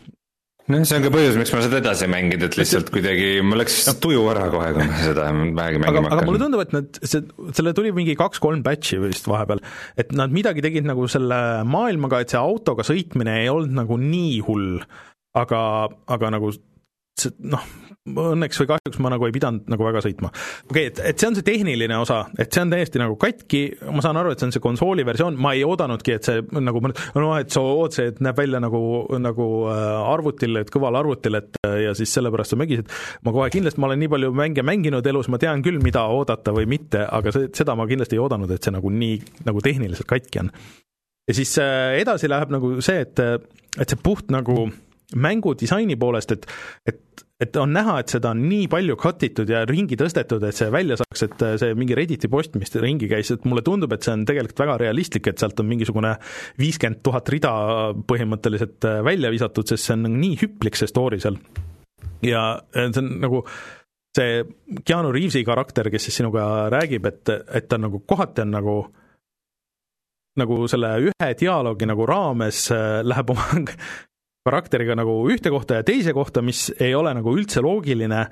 [0.70, 3.60] noh, see on ka põhjus, miks ma seda edasi ei mänginud, et lihtsalt kuidagi mul
[3.62, 6.10] läks tuju ära kohe, kui ma seda vähegi mängima hakkan.
[6.14, 7.24] aga mulle tundub, et nad, see,
[7.58, 9.64] selle tuli mingi kaks-kolm batch'i vist vahepeal,
[9.98, 14.36] et nad midagi tegid nagu selle maailmaga, et see autoga sõitmine ei olnud nagu nii
[14.46, 14.76] hull,
[15.38, 15.62] aga,
[16.14, 16.54] aga nagu
[17.18, 17.66] see noh,
[18.02, 20.32] õnneks või kahjuks ma nagu ei pidanud nagu väga sõitma.
[20.66, 23.60] okei okay,, et, et see on see tehniline osa, et see on täiesti nagu katki,
[23.94, 26.82] ma saan aru, et see on see konsooli versioon, ma ei oodanudki, et see nagu,
[26.82, 28.82] no et see OC näeb välja nagu,
[29.22, 29.86] nagu äh,
[30.16, 32.90] arvutil, et kõval arvutil, et äh, ja siis sellepärast sa mängisid,
[33.22, 36.54] ma kohe kindlasti, ma olen nii palju mänge mänginud elus, ma tean küll, mida oodata
[36.56, 40.10] või mitte, aga see, seda ma kindlasti ei oodanud, et see nagu nii nagu tehniliselt
[40.10, 40.50] katki on.
[41.30, 43.22] ja siis äh, edasi läheb nagu see, et,
[43.78, 44.66] et see puht nagu
[45.14, 46.46] mängudisaini poolest, et,
[46.88, 47.00] et
[47.42, 50.70] et on näha, et seda on nii palju cut itud ja ringi tõstetud, et see
[50.72, 54.14] välja saaks, et see mingi Redditi post, mis ringi käis, et mulle tundub, et see
[54.14, 56.14] on tegelikult väga realistlik, et sealt on mingisugune
[56.62, 57.52] viiskümmend tuhat rida
[58.08, 61.38] põhimõtteliselt välja visatud, sest see on nii hüplik, see story seal.
[62.22, 63.44] ja see on nagu
[64.16, 64.42] see
[64.84, 68.76] Keanu Reavesi karakter, kes siis sinuga räägib, et, et ta nagu kohati on nagu
[70.40, 72.70] nagu selle ühe dialoogi nagu raames
[73.04, 73.44] läheb oma
[74.46, 78.22] karakteriga nagu ühte kohta ja teise kohta, mis ei ole nagu üldse loogiline,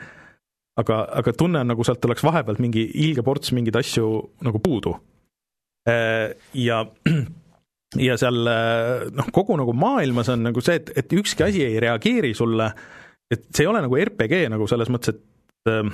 [0.81, 4.09] aga, aga tunne on, nagu sealt oleks vahepealt mingi ilge ports mingeid asju
[4.47, 4.95] nagu puudu.
[5.89, 6.83] Äh, ja,
[8.09, 8.41] ja seal
[9.17, 12.71] noh, kogu nagu maailmas on nagu see, et, et ükski asi ei reageeri sulle,
[13.31, 15.93] et see ei ole nagu RPG nagu selles mõttes, et äh,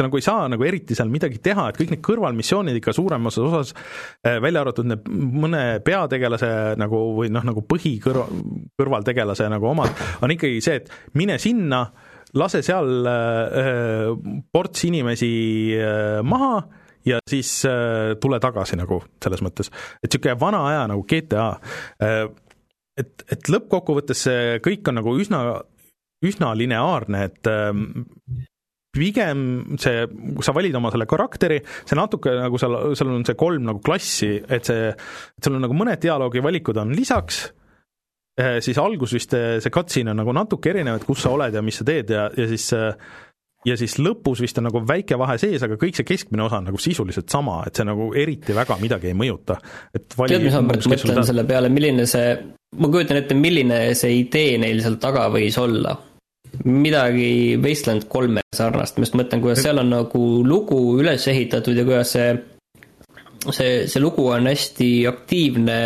[0.00, 3.38] sa nagu ei saa nagu eriti seal midagi teha, et kõik need kõrvalmissioonid ikka suuremas
[3.40, 3.74] osas,
[4.24, 8.26] äh, välja arvatud need mõne peategelase nagu või noh, nagu põhikõrva,
[8.80, 9.92] kõrvaltegelase nagu omad,
[10.24, 11.84] on ikkagi see, et mine sinna,
[12.40, 14.10] lase seal äh,
[14.54, 15.32] ports inimesi
[15.76, 16.60] äh, maha
[17.06, 21.48] ja siis äh, tule tagasi nagu selles mõttes, et niisugune vana aja nagu GTA
[22.04, 22.22] äh,,
[23.00, 25.42] et, et lõppkokkuvõttes see kõik on nagu üsna,
[26.26, 27.72] üsna lineaarne, et äh,
[28.94, 30.04] pigem see,
[30.42, 34.34] sa valid oma selle karakteri, see natuke nagu seal, seal on see kolm nagu klassi,
[34.40, 37.44] et see, et seal on nagu mõned dialoogivalikud on lisaks,
[38.40, 41.54] eh, siis algus vist eh, see cutscene on nagu natuke erinev, et kus sa oled
[41.54, 42.70] ja mis sa teed ja, ja siis
[43.66, 46.70] ja siis lõpus vist on nagu väike vahe sees, aga kõik see keskmine osa on
[46.70, 49.58] nagu sisuliselt sama, et see nagu eriti väga midagi ei mõjuta.
[49.92, 52.30] tead, mis ma praegu mõtlen selle peale, milline see,
[52.80, 55.98] ma kujutan ette, milline see idee neil seal taga võis olla
[56.64, 61.84] midagi Wasteland kolme sarnast, ma just mõtlen, kuidas seal on nagu lugu üles ehitatud ja
[61.86, 62.32] kuidas see,
[63.50, 65.78] see, see lugu on hästi aktiivne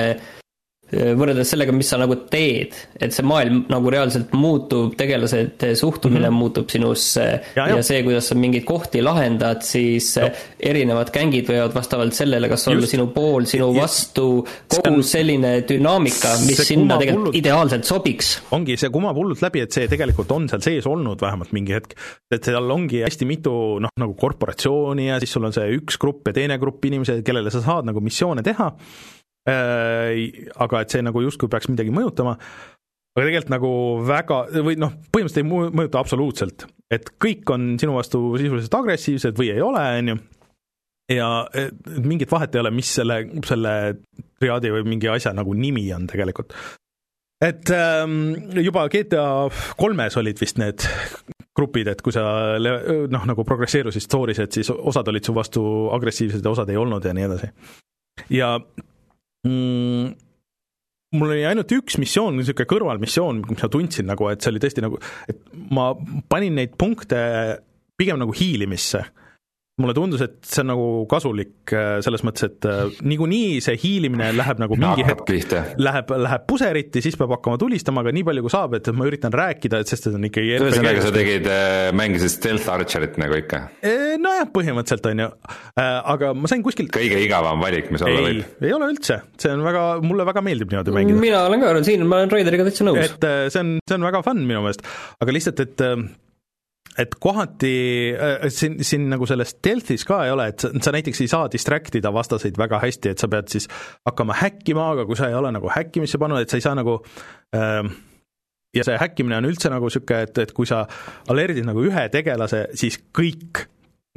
[1.18, 6.32] võrreldes sellega, mis sa nagu teed, et see maailm nagu reaalselt muutub, tegelased suhtumine mm
[6.32, 6.38] -hmm.
[6.38, 7.24] muutub sinusse
[7.56, 7.82] ja, ja.
[7.82, 10.30] see, kuidas sa mingeid kohti lahendad, siis ja.
[10.60, 12.96] erinevad gängid võivad vastavalt sellele, kas olla Just.
[12.96, 14.26] sinu pool, sinu vastu,
[14.68, 18.34] kogu on, selline dünaamika, mis sinna tegelikult hullult, ideaalselt sobiks.
[18.50, 21.96] ongi, see kumab hullult läbi, et see tegelikult on seal sees olnud vähemalt mingi hetk,
[22.30, 26.28] et seal ongi hästi mitu noh, nagu korporatsiooni ja siis sul on see üks grupp
[26.28, 29.13] ja teine grupp inimesi, kellele sa saad nagu missioone teha Äh,
[29.44, 32.36] aga et see nagu justkui peaks midagi mõjutama,
[33.14, 33.72] aga tegelikult nagu
[34.08, 39.50] väga, või noh, põhimõtteliselt ei mõjuta absoluutselt, et kõik on sinu vastu sisuliselt agressiivsed või
[39.54, 40.16] ei ole, on ju,
[41.14, 41.28] ja
[42.00, 43.74] mingit vahet ei ole, mis selle, selle
[44.40, 46.56] triaadi või mingi asja nagu nimi on tegelikult.
[47.44, 50.86] et ähm, juba GTA kolmes olid vist need
[51.54, 52.24] grupid, et kui sa
[52.58, 55.62] noh, nagu progresseerusid story's, et siis osad olid su vastu
[55.94, 57.52] agressiivsed ja osad ei olnud ja nii edasi.
[58.34, 58.56] ja
[59.46, 60.14] mm,
[61.18, 64.84] mul oli ainult üks missioon, niisugune kõrvalmissioon, mis ma tundsin nagu, et see oli tõesti
[64.84, 65.92] nagu, et ma
[66.30, 67.20] panin neid punkte
[67.98, 69.04] pigem nagu hiilimisse
[69.82, 74.28] mulle tundus, et see on nagu kasulik äh, selles mõttes, et äh, niikuinii see hiilimine
[74.36, 75.32] läheb nagu mingi hetk,
[75.82, 79.34] läheb, läheb puseriti, siis peab hakkama tulistama, aga nii palju, kui saab, et ma üritan
[79.34, 83.64] rääkida, et sest et on ikkagi ühesõnaga, sa tegid, äh, mängisid stealth archerit nagu ikka?
[84.22, 85.30] Nojah, põhimõtteliselt on ju,
[85.82, 88.58] aga ma sain kuskilt kõige igavam valik, mis olla võib?
[88.62, 91.24] ei ole üldse, see on väga, mulle väga meeldib niimoodi mängida.
[91.26, 93.02] mina olen ka siin, ma olen Raideriga täitsa nõus.
[93.02, 94.86] et see on, see on väga fun minu meelest,
[95.18, 95.90] aga lihtsalt, et
[96.98, 97.74] et kohati
[98.14, 101.50] äh, siin, siin nagu selles Delfis ka ei ole, et sa, sa näiteks ei saa
[101.52, 103.68] distract ida vastaseid väga hästi, et sa pead siis
[104.06, 107.00] hakkama häkkima, aga kui sa ei ole nagu häkkimisse pannud, et sa ei saa nagu
[107.56, 107.82] äh,
[108.74, 110.84] ja see häkkimine on üldse nagu niisugune, et, et kui sa
[111.32, 113.66] alerdid nagu ühe tegelase, siis kõik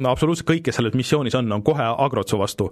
[0.02, 2.68] no absoluutselt kõik, kes selles missioonis on, on kohe agrotsu vastu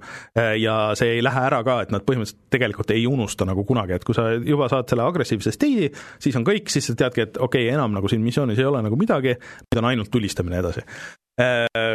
[0.61, 4.07] ja see ei lähe ära ka, et nad põhimõtteliselt tegelikult ei unusta nagu kunagi, et
[4.07, 5.91] kui sa juba saad selle agressiivse steidi,
[6.23, 8.85] siis on kõik, siis sa teadki, et okei okay,, enam nagu siin missioonis ei ole
[8.87, 9.35] nagu midagi,
[9.67, 10.87] nüüd on ainult tulistamine edasi.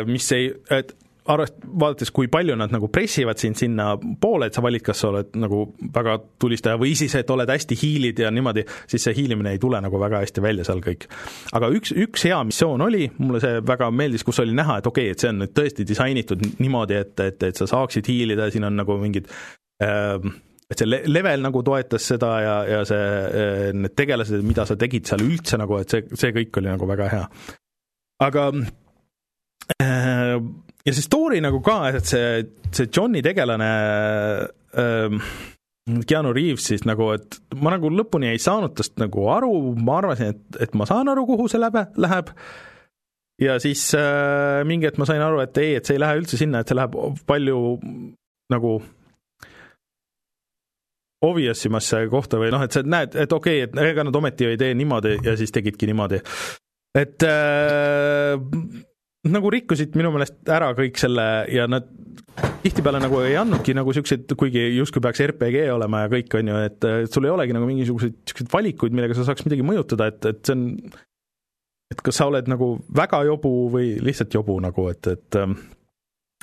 [0.05, 0.91] Mis ei, et
[1.29, 5.37] arvest-, vaadates, kui palju nad nagu pressivad sind sinnapoole, et sa valid, kas sa oled
[5.39, 5.63] nagu
[5.93, 9.81] väga tulistaja või siis, et oled hästi hiilid ja niimoodi, siis see hiilimine ei tule
[9.83, 11.07] nagu väga hästi välja seal kõik.
[11.57, 15.09] aga üks, üks hea missioon oli, mulle see väga meeldis, kus oli näha, et okei
[15.09, 18.65] okay,, et see on nüüd tõesti disainitud niimoodi, et, et, et sa saaksid hiilida, siin
[18.67, 19.29] on nagu mingid
[19.83, 20.17] äh,
[20.71, 25.09] et see level nagu toetas seda ja, ja see, äh, need tegelased, mida sa tegid
[25.09, 27.25] seal üldse nagu, et see, see kõik oli nagu väga hea.
[28.25, 28.49] aga
[29.81, 30.37] äh,
[30.85, 33.71] ja see story nagu ka, et see, see Johni tegelane
[34.79, 35.21] ähm,
[36.07, 39.51] Keanu Reaves siis nagu, et ma nagu lõpuni ei saanud tast nagu aru,
[39.81, 42.31] ma arvasin, et, et ma saan aru, kuhu see läbe, läheb,
[43.41, 46.39] ja siis äh, mingi hetk ma sain aru, et ei, et see ei lähe üldse
[46.39, 46.97] sinna, et see läheb
[47.29, 47.61] palju
[48.51, 48.75] nagu
[51.25, 54.47] obvious imasse kohta või noh, et sa näed, et okei okay,, et ega nad ometi
[54.49, 56.21] ei tee niimoodi ja siis tegidki niimoodi.
[56.97, 58.37] et äh,
[59.29, 61.89] nagu rikkusid minu meelest ära kõik selle ja nad
[62.63, 66.57] tihtipeale nagu ei andnudki nagu niisuguseid, kuigi justkui peaks RPG olema ja kõik, on ju,
[66.65, 70.41] et sul ei olegi nagu mingisuguseid niisuguseid valikuid, millega sa saaks midagi mõjutada, et, et
[70.45, 70.65] see on
[71.91, 75.57] et kas sa oled nagu väga jobu või lihtsalt jobu nagu, et, et ähm,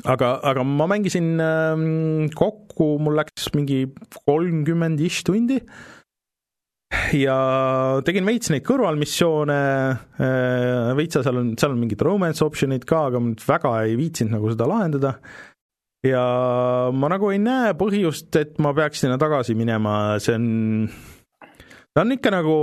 [0.05, 3.87] aga, aga ma mängisin ähm, kokku, mul läks mingi
[4.29, 5.98] kolmkümmend ish tundi äh,
[7.19, 7.37] ja
[8.07, 9.59] tegin veits neid kõrvalmissioone,
[10.25, 14.39] äh, veitsa seal on, seal on mingid romance option'id ka, aga ma väga ei viitsinud
[14.39, 15.19] nagu seda lahendada.
[16.07, 16.23] ja
[16.95, 20.47] ma nagu ei näe põhjust, et ma peaks sinna tagasi minema, see on,
[21.93, 22.59] ta on ikka nagu,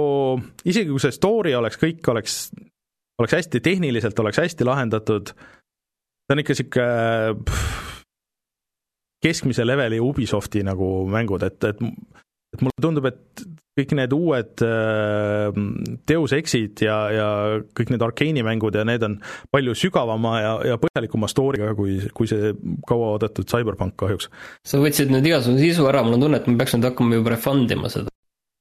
[0.65, 2.39] isegi kui see story oleks, kõik oleks,
[3.19, 7.59] oleks hästi tehniliselt, oleks hästi lahendatud, ta on ikka niisugune
[9.26, 11.82] keskmise leveli Ubisofti nagu mängud, et, et
[12.55, 13.45] et mulle tundub, et
[13.76, 15.58] kõik need uued äh,
[16.08, 17.28] Deus Exid ja, ja
[17.76, 19.18] kõik need Arkeeni mängud ja need on
[19.54, 22.54] palju sügavama ja, ja põhjalikuma story'ga, kui, kui see
[22.88, 24.30] kauaoodatud Cyberpunk kahjuks.
[24.66, 27.36] sa võtsid nüüd igasuguse sisu ära, mul on tunne, et ma peaks nüüd hakkama juba
[27.36, 28.14] refund ima seda.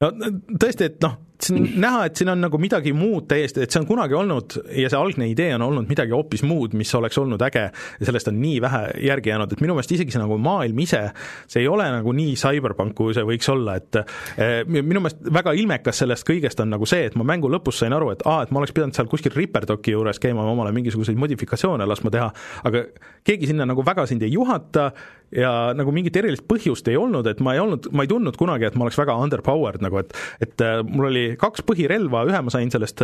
[0.03, 0.11] no
[0.59, 3.83] tõesti, et noh, siin on näha, et siin on nagu midagi muud täiesti, et see
[3.83, 7.43] on kunagi olnud ja see algne idee on olnud midagi hoopis muud, mis oleks olnud
[7.47, 10.81] äge ja sellest on nii vähe järgi jäänud, et minu meelest isegi see nagu maailm
[10.85, 11.03] ise,
[11.51, 15.55] see ei ole nagu nii cyberpunk, kui see võiks olla, et eh, minu meelest väga
[15.59, 18.55] ilmekas sellest kõigest on nagu see, et ma mängu lõpus sain aru, et aa, et
[18.55, 22.31] ma oleks pidanud seal kuskil Ripperdoki juures käima omale mingisuguseid modifikatsioone laskma teha,
[22.69, 22.87] aga
[23.27, 24.91] keegi sinna nagu väga sind ei juhata
[25.35, 28.69] ja nagu mingit erilist põhjust ei olnud, et ma ei olnud, ma ei tundnud kunagi,
[28.69, 32.53] et ma oleks väga underpowered nagu, et et äh, mul oli kaks põhirelva, ühe ma
[32.53, 33.03] sain sellest,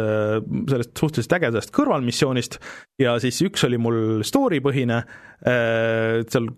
[0.70, 2.60] sellest suhteliselt ägedast kõrvalmissioonist
[3.02, 5.02] ja siis üks oli mul story põhine,
[5.40, 6.48] seal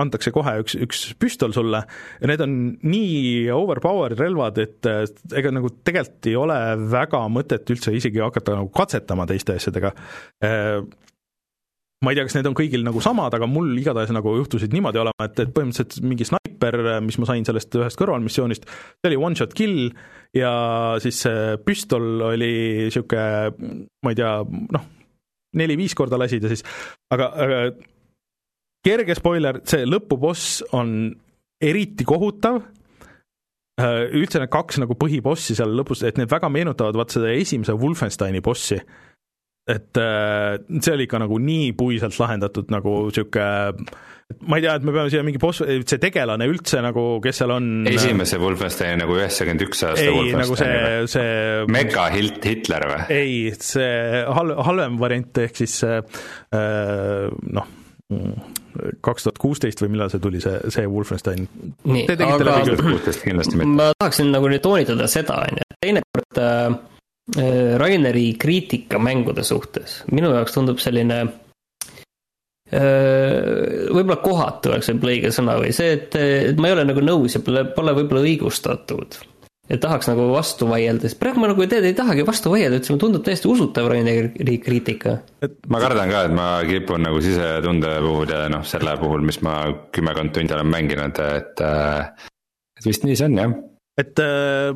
[0.00, 4.88] antakse kohe üks, üks püstol sulle ja need on nii overpowered relvad, et
[5.36, 6.58] ega nagu tegelikult ei ole
[6.92, 9.92] väga mõtet üldse isegi hakata nagu katsetama teiste asjadega
[12.02, 15.00] ma ei tea, kas need on kõigil nagu samad, aga mul igatahes nagu juhtusid niimoodi
[15.02, 19.38] olema, et, et põhimõtteliselt mingi snaiper, mis ma sain sellest ühest kõrvalmissioonist, see oli one
[19.38, 19.92] shot kill
[20.36, 20.52] ja
[21.02, 22.52] siis see püstol oli
[22.88, 24.34] niisugune, ma ei tea,
[24.76, 24.90] noh,
[25.58, 26.64] neli-viis korda lasid ja siis,
[27.14, 27.62] aga, aga
[28.82, 31.12] kerge spoiler, see lõpuboss on
[31.62, 32.64] eriti kohutav,
[33.82, 38.42] üldse need kaks nagu põhibossi seal lõpus, et need väga meenutavad vaat seda esimese Wolfensteini
[38.44, 38.80] bossi
[39.70, 43.44] et äh, see oli ikka nagu nii puiselt lahendatud nagu sihuke
[44.48, 47.52] ma ei tea, et me peame siia mingi boss, see tegelane üldse nagu, kes seal
[47.54, 47.68] on.
[47.90, 50.80] esimese Wolfensteini nagu üheksakümmend üks aasta ei, nagu see,
[51.12, 51.28] see.
[51.72, 53.04] Mega Hilt Hitler või?
[53.12, 56.00] ei, see hal-, halvem variant ehk siis äh,
[57.58, 57.70] noh,
[59.04, 61.46] kaks tuhat kuusteist või millal see tuli, see, see Wolfenstein.
[61.84, 62.56] nii, aga
[63.68, 66.70] ma tahaksin nagu nüüd toonitada seda, on ju, et teinekord Äh,
[67.30, 71.28] Raineri kriitika mängude suhtes, minu jaoks tundub selline äh,
[73.94, 77.38] võib-olla kohatu oleks võib-olla õige sõna või see, et, et ma ei ole nagu nõus
[77.38, 79.20] ja pole, pole võib-olla õigustatud.
[79.70, 82.92] et tahaks nagu vastu vaielda, sest praegu ma nagu tead, ei tahagi vastu vaielda, üldse
[82.92, 85.20] mulle tundub täiesti usutav Raineri kriitika.
[85.46, 89.38] et ma kardan ka, et ma kipun nagu sisetunde puhul ja noh, selle puhul, mis
[89.46, 89.60] ma
[89.94, 92.30] kümmekond tundi olen mänginud, et, äh,
[92.80, 93.60] et vist nii see on jah
[94.00, 94.72] et äh,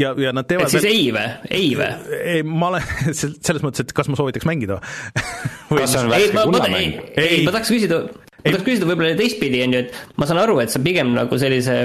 [0.00, 1.90] ja, ja nad teevad et siis ei või, ei või?
[2.16, 2.88] ei, ma olen
[3.20, 4.80] selles mõttes, et kas ma soovitaks mängida
[5.68, 5.82] või?
[5.82, 6.98] kas see on värske kullamäng?
[7.12, 10.42] ei, ei, ma tahaks küsida, ma tahaks küsida võib-olla teistpidi, on ju, et ma saan
[10.46, 11.78] aru, et sa pigem nagu sellise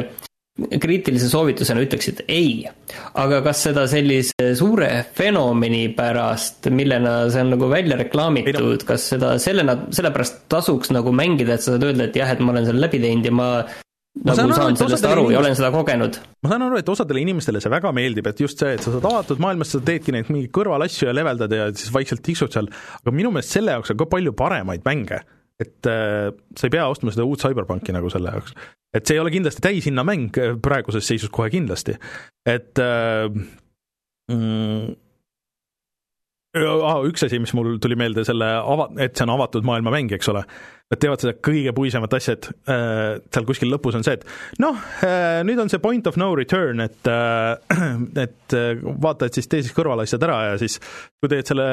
[0.59, 2.63] kriitilise soovitusena ütleksid ei,
[3.19, 9.35] aga kas seda sellise suure fenomeni pärast, millena see on nagu välja reklaamitud, kas seda
[9.41, 12.83] sellena, sellepärast tasuks nagu mängida, et sa saad öelda, et jah, et ma olen selle
[12.87, 13.49] läbi teinud ja ma
[14.19, 16.19] ma nagu saan, saan sellest aru ja olen seda kogenud.
[16.43, 19.07] ma saan aru, et osadele inimestele see väga meeldib, et just see, et sa saad
[19.09, 22.69] avatud maailmas, sa teedki neid mingeid kõrvalasju ja leveldad ja siis vaikselt tiksud seal,
[23.01, 25.23] aga minu meelest selle jaoks on ka palju paremaid mänge.
[25.59, 28.55] et äh, sa ei pea ostma seda uut CyberPunki nagu selle jaoks.
[28.95, 31.95] et see ei ole kindlasti täishinnamäng praeguses seisus kohe kindlasti,
[32.47, 33.27] et äh,
[34.31, 34.95] mm,
[36.57, 40.13] ah, üks asi, mis mul tuli meelde selle ava-, et see on avatud maailma mäng,
[40.15, 40.45] eks ole.
[40.89, 44.23] Nad teevad seda kõige puisemat asja, et äh, seal kuskil lõpus on see, et
[44.63, 47.53] noh äh,, nüüd on see point of no return, et äh,
[48.25, 50.79] et äh, vaata, et siis tee siis kõrvalasjad ära ja siis
[51.19, 51.67] kui teed selle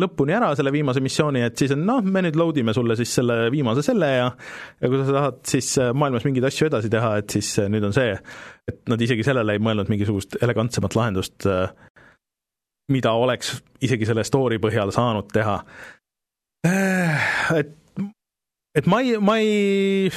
[0.00, 3.12] lõpuni ära, selle viimase missiooni, et siis on noh, me nüüd load ime sulle siis
[3.20, 7.18] selle viimase selle ja ja kui sa tahad siis äh, maailmas mingeid asju edasi teha,
[7.20, 8.16] et siis äh, nüüd on see,
[8.68, 11.68] et nad isegi sellele ei mõelnud mingisugust elegantsemat lahendust äh,
[12.92, 15.56] mida oleks isegi selle story põhjal saanud teha.
[17.58, 17.74] et,
[18.78, 20.10] et ma ei, ma ei,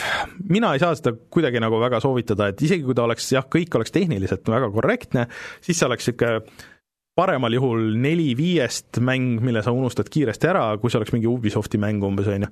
[0.50, 3.76] mina ei saa seda kuidagi nagu väga soovitada, et isegi kui ta oleks jah, kõik
[3.78, 5.28] oleks tehniliselt väga korrektne,
[5.64, 6.70] siis see oleks niisugune
[7.18, 11.80] paremal juhul neli viiest mäng, mille sa unustad kiiresti ära, kui see oleks mingi Ubisofti
[11.82, 12.52] mäng umbes, on ju.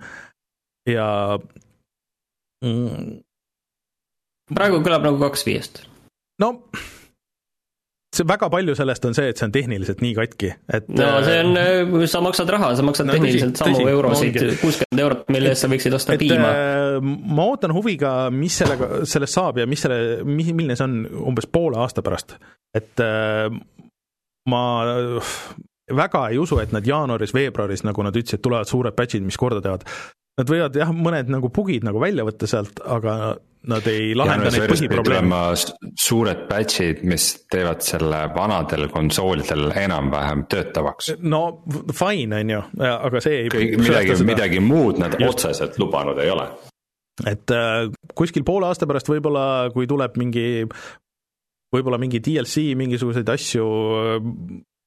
[0.93, 1.07] ja
[2.65, 3.19] mm,
[4.55, 5.83] praegu kõlab nagu kaks viiest.
[6.43, 6.57] no
[8.15, 11.39] see väga palju sellest on see, et see on tehniliselt nii katki, et no see
[11.43, 15.23] on, äh, sa maksad raha, sa maksad no, tehniliselt tõsi, samu tõsi, eurosid, kuuskümmend eurot,
[15.35, 16.49] mille eest sa võiksid osta et, piima.
[16.49, 21.49] Äh, ma ootan huviga, mis sellega, sellest saab ja mis selle, milline see on umbes
[21.53, 22.37] poole aasta pärast.
[22.75, 23.45] et äh,
[24.49, 24.63] ma
[25.95, 29.85] väga ei usu, et nad jaanuaris-veebruaris, nagu nad ütlesid, tulevad suured batch'id, mis korda teevad.
[30.39, 33.35] Nad võivad jah, mõned nagu bugid nagu välja võtta sealt, aga
[33.67, 35.39] nad ei lahenda neid põhiprobleeme.
[35.99, 41.11] suured batch'id, mis teevad selle vanadel konsoolidel enam-vähem töötavaks.
[41.19, 41.41] no
[41.91, 45.43] fine, on ju, aga see ei midagi, midagi muud nad Just.
[45.43, 46.47] otseselt lubanud ei ole.
[47.27, 50.63] et äh, kuskil poole aasta pärast võib-olla, kui tuleb mingi
[51.75, 53.67] võib-olla mingi DLC, mingisuguseid asju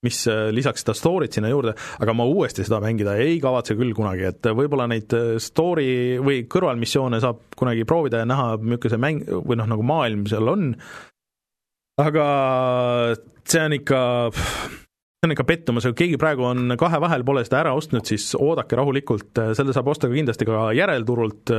[0.07, 3.95] mis äh, lisaks seda story't sinna juurde, aga ma uuesti seda mängida ei kavatse küll
[3.97, 9.03] kunagi, et võib-olla neid äh, story või kõrvalmissioone saab kunagi proovida ja näha, milline see
[9.03, 10.71] mäng või noh, nagu maailm seal on,
[12.03, 12.27] aga
[13.47, 14.03] see on ikka,
[14.35, 18.33] see on ikka pettumus, kui keegi praegu on kahe vahel, pole seda ära ostnud, siis
[18.39, 21.55] oodake rahulikult, selle saab osta ka kindlasti ka järelturult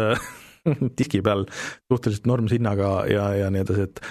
[1.00, 1.48] diski peal
[1.92, 4.04] suhteliselt normshinnaga ja, ja nii edasi, et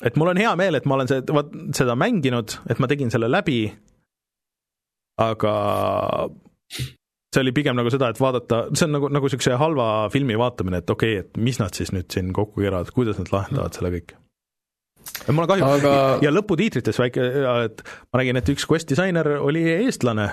[0.00, 3.12] et mul on hea meel, et ma olen see, vaat seda mänginud, et ma tegin
[3.12, 3.66] selle läbi,
[5.20, 5.52] aga
[7.32, 10.82] see oli pigem nagu seda, et vaadata, see on nagu, nagu niisuguse halva filmi vaatamine,
[10.82, 13.92] et okei okay,, et mis nad siis nüüd siin kokku keeravad, kuidas nad lahendavad selle
[13.94, 14.16] kõik.
[15.32, 15.66] Mul on kahju.
[15.66, 15.92] Aga...
[16.22, 17.24] ja lõputiitrites väike,
[17.66, 17.82] et
[18.12, 20.28] ma nägin, et üks quest disainer oli eestlane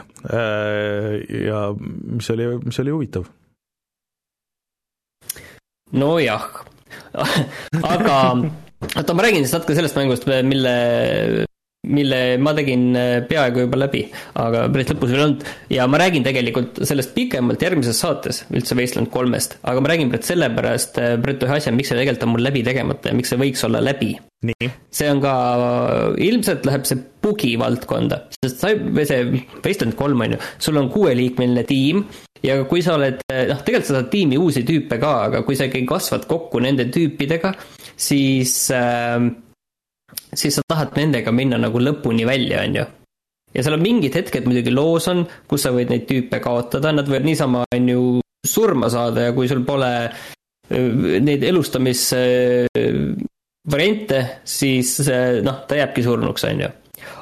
[1.50, 3.30] ja mis oli, mis oli huvitav.
[5.90, 6.44] nojah,
[7.96, 8.18] aga
[8.88, 10.76] oota, ma räägin siis natuke sellest mängust, mille
[11.88, 14.02] mille ma tegin äh, peaaegu juba läbi,
[14.40, 15.46] aga päris lõpus veel ei olnud.
[15.72, 20.28] ja ma räägin tegelikult sellest pikemalt järgmises saates, üldse Wasteland kolmest, aga ma räägin praegu
[20.28, 23.40] sellepärast, äh, Brett, ühe asja, miks see tegelikult on mul läbi tegemata ja miks see
[23.40, 24.18] võiks olla läbi.
[24.96, 25.34] see on ka,
[26.24, 30.92] ilmselt läheb see bugi valdkonda, sest sa, või see Wasteland kolm on ju, sul on
[30.92, 32.06] kuueliikmeline tiim
[32.46, 35.56] ja kui sa oled, äh, noh, tegelikult sa saad tiimi uusi tüüpe ka, aga kui
[35.60, 37.50] sa ikkagi kasvad kokku nende tüüpidega,
[38.00, 39.20] siis äh,
[40.34, 42.86] siis sa tahad nendega minna nagu lõpuni välja, on ju.
[43.56, 47.08] ja seal on mingid hetked muidugi loos on, kus sa võid neid tüüpe kaotada, nad
[47.10, 48.02] võivad niisama, on ju,
[48.48, 49.92] surma saada ja kui sul pole
[50.70, 54.90] neid elustamisvariante, siis
[55.44, 56.70] noh, ta jääbki surnuks, on ju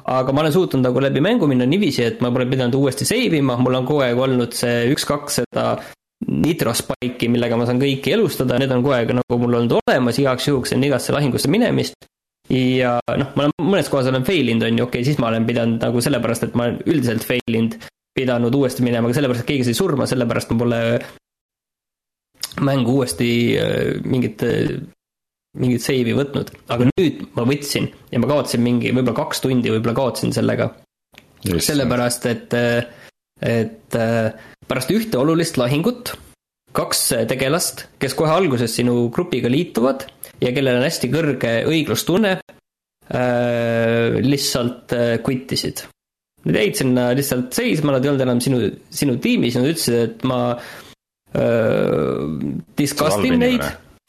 [0.07, 3.39] aga ma olen suutnud nagu läbi mängu minna niiviisi, et ma pole pidanud uuesti save
[3.41, 5.69] ima, mul on kogu aeg olnud see üks-kaks seda
[6.27, 10.18] nitro spike'i, millega ma saan kõiki elustada, need on kogu aeg nagu mul olnud olemas.
[10.22, 12.07] Igaks juhuks enne igasse lahingusse minemist.
[12.49, 15.27] Ja noh, ma olen mõnes kohas olen fail inud, on ju, okei okay,, siis ma
[15.30, 17.76] olen pidanud nagu sellepärast, et ma olen üldiselt fail inud,
[18.15, 20.80] pidanud uuesti minema, aga sellepärast, et keegi sai surma, sellepärast ma pole
[22.64, 24.45] mängu uuesti äh, mingit,
[25.58, 26.52] mingit save'i võtnud.
[26.74, 30.72] aga nüüd ma võtsin ja ma kaotasin mingi, võib-olla kaks tundi võib-olla kaotasin sellega.
[31.44, 32.54] sellepärast, et,
[33.42, 33.98] et
[34.68, 36.16] pärast ühte olulist lahingut
[36.78, 40.06] kaks tegelast, kes kohe alguses sinu grupiga liituvad
[40.44, 42.38] ja kellel on hästi kõrge õiglustunne
[44.22, 45.86] lihtsalt äh, quit isid.
[46.48, 48.60] Nad jäid sinna lihtsalt seisma, nad ei olnud enam sinu,
[48.94, 50.40] sinu tiimis ja nad ütlesid, et ma
[51.36, 52.28] äh,
[52.80, 53.64] disgustin neid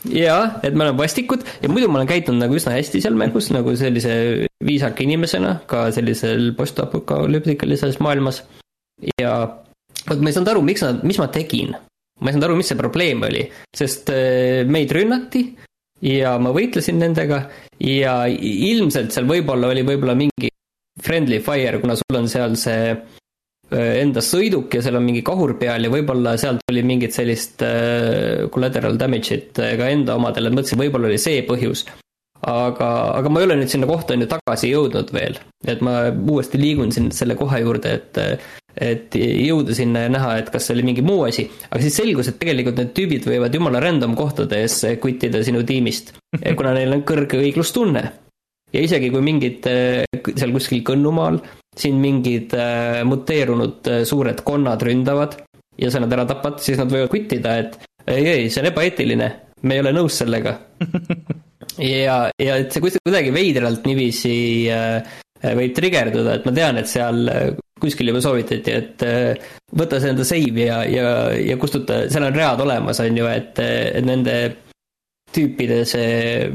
[0.06, 3.50] jaa, et me oleme vastikud ja muidu ma olen käitunud nagu üsna hästi seal mängus
[3.54, 8.44] nagu sellise viisaka inimesena ka sellisel postapokalüptikalises maailmas.
[9.18, 9.32] ja
[10.08, 11.74] vot ma ei saanud aru, miks nad, mis ma tegin.
[12.20, 15.44] ma ei saanud aru, mis see probleem oli, sest äh, meid rünnati
[16.06, 17.42] ja ma võitlesin nendega
[17.82, 20.52] ja ilmselt seal võib-olla oli võib-olla mingi
[21.02, 23.17] friendly fire, kuna sul on seal see äh,
[23.76, 28.46] enda sõiduk ja seal on mingi kahur peal ja võib-olla sealt tuli mingit sellist äh,
[28.52, 31.84] collateral damage'it äh, ka enda omadele, mõtlesin, võib-olla oli see põhjus.
[32.38, 32.88] aga,
[33.18, 35.36] aga ma ei ole nüüd sinna kohta on ju tagasi jõudnud veel,
[35.66, 38.22] et ma uuesti liigun siin selle koha juurde, et
[38.78, 41.48] et jõuda sinna ja näha, et kas see oli mingi muu asi.
[41.68, 46.14] aga siis selgus, et tegelikult need tüübid võivad jumala random kohtades quit ida sinu tiimist,
[46.56, 48.04] kuna neil on kõrge õiglustunne.
[48.74, 51.40] Ja isegi kui mingid seal kuskil Kõnnumaal
[51.78, 55.36] siin mingid äh, muteerunud äh, suured konnad ründavad
[55.78, 57.78] ja sa nad ära tapad, siis nad võivad quit ida, et
[58.08, 59.28] ei, ei, see on ebaeetiline,
[59.62, 60.56] me ei ole nõus sellega.
[61.78, 64.34] ja, ja et see kuidagi veidralt niiviisi
[65.38, 67.20] võib trigerduda, et ma tean, et seal
[67.78, 69.04] kuskil juba soovitati, et
[69.78, 73.62] võta see enda save ja, ja, ja kustuta, seal on read olemas, on ju, et,
[73.62, 74.34] et nende
[75.30, 76.48] tüüpide see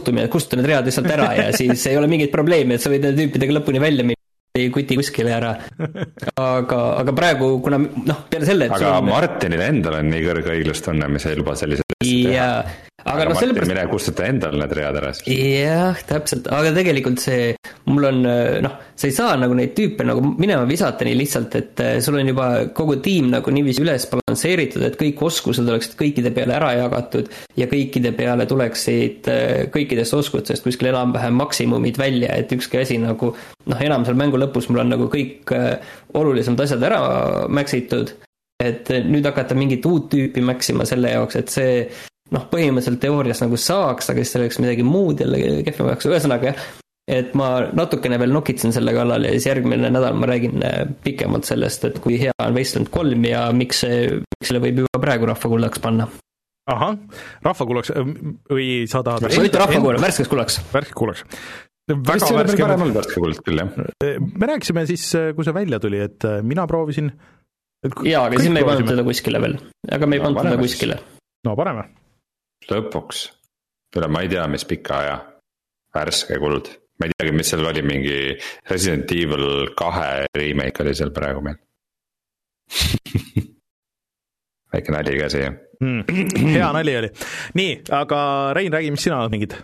[0.00, 2.92] suhtumine, et kustuta need read lihtsalt ära ja siis ei ole mingit probleemi, et sa
[2.92, 4.18] võid nende tüüpidega lõpuni välja minna
[4.58, 5.52] ei kuti kuskile ära.
[6.36, 8.66] aga, aga praegu, kuna noh, peale selle.
[8.74, 9.10] aga on...
[9.12, 12.52] Martinil endal on nii kõrge õiglustunne, mis ei luba selliseid teha
[13.04, 13.70] aga, aga noh, sellepärast.
[13.70, 15.28] mine kustuta endal need read ära siis.
[15.60, 17.50] jah, täpselt, aga tegelikult see,
[17.88, 18.22] mul on
[18.64, 22.18] noh, sa ei saa nagu neid tüüpe nagu minema visata nii lihtsalt, et eh, sul
[22.20, 26.72] on juba kogu tiim nagu niiviisi üles balansseeritud, et kõik oskused oleksid kõikide peale ära
[26.76, 33.00] jagatud ja kõikide peale tuleksid eh, kõikidest oskustest kuskil enam-vähem maksimumid välja, et ükski asi
[33.00, 37.04] nagu noh, enam seal mängu lõpus mul on nagu kõik eh, olulisemad asjad ära
[37.48, 38.12] maxitud
[38.60, 41.74] et nüüd hakata mingit uut tüüpi maxima selle jaoks, et see
[42.34, 46.66] noh, põhimõtteliselt teoorias nagu saaks, aga siis seal oleks midagi muud jälle kehvemaks, ühesõnaga jah.
[47.10, 51.48] et ma natukene veel nokitsen selle kallal ja siis järgmine nädal ma räägin äh, pikemalt
[51.48, 55.30] sellest, et kui hea on Wasteland kolm ja miks see, miks selle võib juba praegu
[55.30, 56.06] rahvakullaks panna.
[56.70, 56.94] ahah,
[57.46, 58.14] rahvakullaks äh,
[58.52, 59.26] või sa tahad?
[59.26, 60.60] ma ütlen rahvakulla, värskes kullaks.
[60.70, 61.26] värskes kullaks
[61.90, 63.90] väga värske parem olnud värske kuld küll, jah.
[64.06, 67.10] Äh, me rääkisime siis, kui see välja tuli, et mina proovisin.
[68.04, 69.56] Jaa, aga siis me ei pannud teda kuskile veel,
[69.88, 71.00] aga me ei pannud teda kuskile.
[71.46, 71.88] no paneme
[72.68, 73.24] lõpuks,
[73.94, 75.16] kuule, ma ei tea, mis pika aja.
[75.90, 76.68] Värske kuld,
[77.00, 78.18] ma ei teagi, mis seal oli, mingi
[78.70, 81.58] Resident Evil kahe remake oli seal praegu meil.
[84.70, 85.50] Väike nali ka siia.
[85.82, 86.04] Mm,.
[86.54, 87.10] hea nali oli,
[87.58, 88.20] nii, aga
[88.54, 89.56] Rein, räägi, mis sina mängid?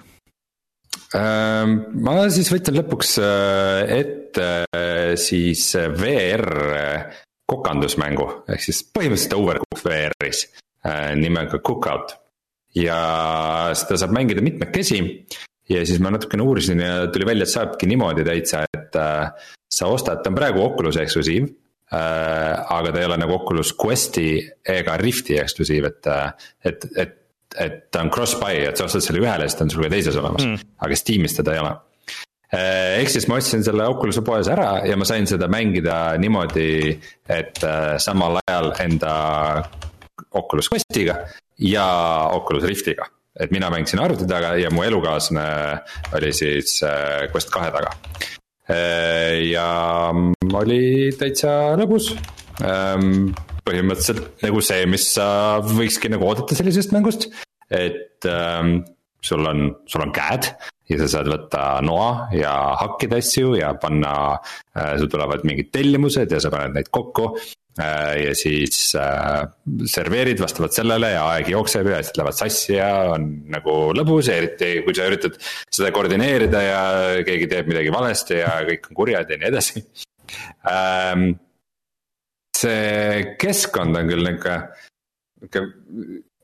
[1.15, 5.69] Ähm, ma siis võtan lõpuks äh, ette äh, siis
[6.01, 6.49] VR
[7.51, 10.47] kokandusmängu, ehk siis põhimõtteliselt Overcooked VR-is
[10.87, 12.17] äh, nimega Cookout
[12.77, 12.97] ja
[13.79, 15.01] seda saab mängida mitmekesi
[15.71, 19.93] ja siis ma natukene uurisin ja tuli välja, et saabki niimoodi täitsa, et äh, sa
[19.93, 22.67] ostad, ta on praegu Oculus eksklusiiv äh,.
[22.77, 24.29] aga ta ei ole nagu Oculus Questi
[24.77, 27.19] ega Rifti eksklusiiv, et, äh, et, et,
[27.63, 30.19] et ta on cross-buy, et sa ostad selle ühele, siis ta on sul ka teises
[30.19, 31.77] olemas mm., aga Steamis teda ei ole
[32.53, 36.95] ehk siis ma ostsin selle Oculus'e poes ära ja ma sain seda mängida niimoodi,
[37.29, 39.17] et äh, samal ajal enda
[40.39, 41.19] Oculus Questiga
[41.59, 41.87] ja
[42.37, 43.11] Oculus Riftiga
[43.41, 45.47] et mina mängisin arvuti taga ja mu elukaaslane
[46.17, 47.93] oli siis äh, Quest kahe taga.
[48.71, 50.13] Äh, ja
[50.57, 52.15] oli täitsa lõbus.
[52.65, 53.35] Ähm,
[53.67, 55.27] põhimõtteliselt nagu see, mis sa
[55.67, 57.29] võikski nagu oodata sellisest mängust,
[57.69, 58.79] et ähm,
[59.21, 60.49] sul on, sul on käed
[60.87, 66.33] ja sa saad võtta noa ja hakkida asju ja panna äh,, sul tulevad mingid tellimused
[66.33, 67.33] ja sa paned neid kokku
[67.77, 69.43] Äh, ja siis äh,
[69.85, 74.79] serveerid vastavalt sellele ja aeg jookseb ja asjad lähevad sassi ja on nagu lõbus eriti
[74.87, 76.79] kui sa üritad seda koordineerida ja
[77.27, 79.83] keegi teeb midagi valesti ja kõik on kurjad ja nii edasi
[80.73, 81.27] ähm,.
[82.57, 84.57] see keskkond on küll nihuke,
[85.45, 85.67] nihuke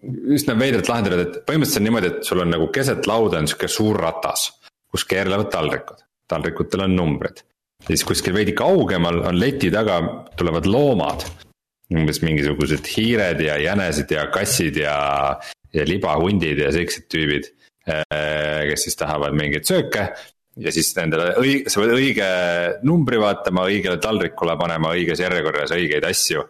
[0.03, 3.71] üsna veidralt lahendatud, et põhimõtteliselt on niimoodi, et sul on nagu keset lauda on sihuke
[3.71, 4.49] suur ratas,
[4.91, 7.45] kus keerlevad taldrikud, taldrikutel on numbrid
[7.87, 10.01] siis kuskil veidi kaugemal on leti taga
[10.39, 11.27] tulevad loomad.
[11.93, 14.95] umbes mingisugused hiired ja jänesed ja kassid ja,
[15.77, 17.51] ja libahundid ja siuksed tüübid.
[17.85, 20.07] Eh, kes siis tahavad mingeid sööke
[20.57, 22.29] ja siis nendele õige, sa pead õige
[22.89, 26.47] numbri vaatama, õigele taldrikule panema õiges järjekorras õigeid asju.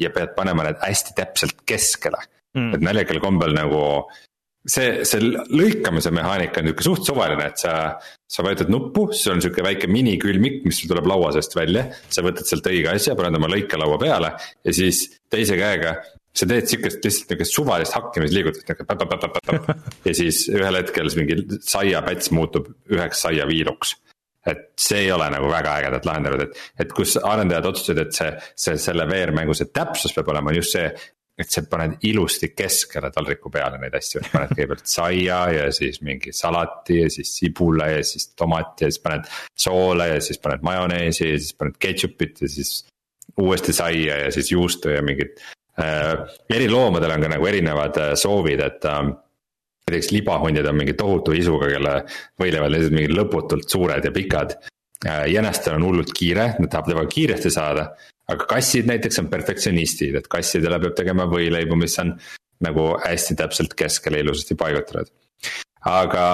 [0.00, 2.18] ja pead panema need hästi täpselt keskele
[2.56, 3.82] mm., et naljakal kombel nagu
[4.68, 7.74] see, see lõikamise mehaanika on nihuke suht suvaline, et sa,
[8.28, 11.86] sa vajutad nuppu, siis on sihuke väike minikülmik, mis sul tuleb laua seest välja.
[12.12, 15.96] sa võtad sealt õige asja, paned oma lõikelaua peale ja siis teise käega
[16.36, 18.86] sa teed sihukest lihtsalt nihukest suvalist hakkimisliigutust, nihuke
[20.06, 23.96] ja siis ühel hetkel mingi saiapäts muutub üheks saiaviiluks
[24.46, 28.30] et see ei ole nagu väga ägedalt lahendatud, et, et kus arendajad otsustasid, et see,
[28.64, 30.86] see, selle VR-mängu see täpsus peab olema, on just see,
[31.40, 36.34] et sa paned ilusti keskele taldriku peale neid asju, paned kõigepealt saia ja siis mingi
[36.36, 39.30] salati ja siis sibula ja siis tomati ja siis paned
[39.66, 42.74] soola ja siis paned majoneesi ja siis paned ketšupit ja siis
[43.40, 45.38] uuesti saia ja siis juustu ja mingid
[45.80, 46.18] äh,.
[46.50, 49.02] eri loomadel on ka nagu erinevad äh, soovid, et äh,
[49.88, 51.94] näiteks libahundid on mingi tohutu isuga, kelle
[52.40, 54.56] võileivad lihtsalt mingid lõputult suured ja pikad
[55.06, 55.26] äh,.
[55.32, 57.90] jänestel on hullult kiire, nad tahavad väga kiiresti saada
[58.30, 62.14] aga kassid näiteks on perfektsionistid, et kassidele peab tegema võileibu, mis on
[62.64, 65.12] nagu hästi täpselt keskele ilusasti paigutatud.
[65.88, 66.24] aga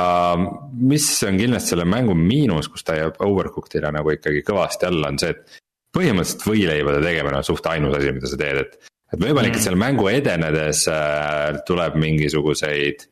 [0.91, 5.21] mis on kindlasti selle mängu miinus, kus ta jääb overcooked'ile nagu ikkagi kõvasti alla, on
[5.23, 5.61] see, et
[5.95, 8.91] põhimõtteliselt võileibade tegemine on suht ainus asi, mida sa teed, et.
[9.15, 9.67] et võimalik, et mm.
[9.69, 13.07] selle mängu edenedes äh, tuleb mingisuguseid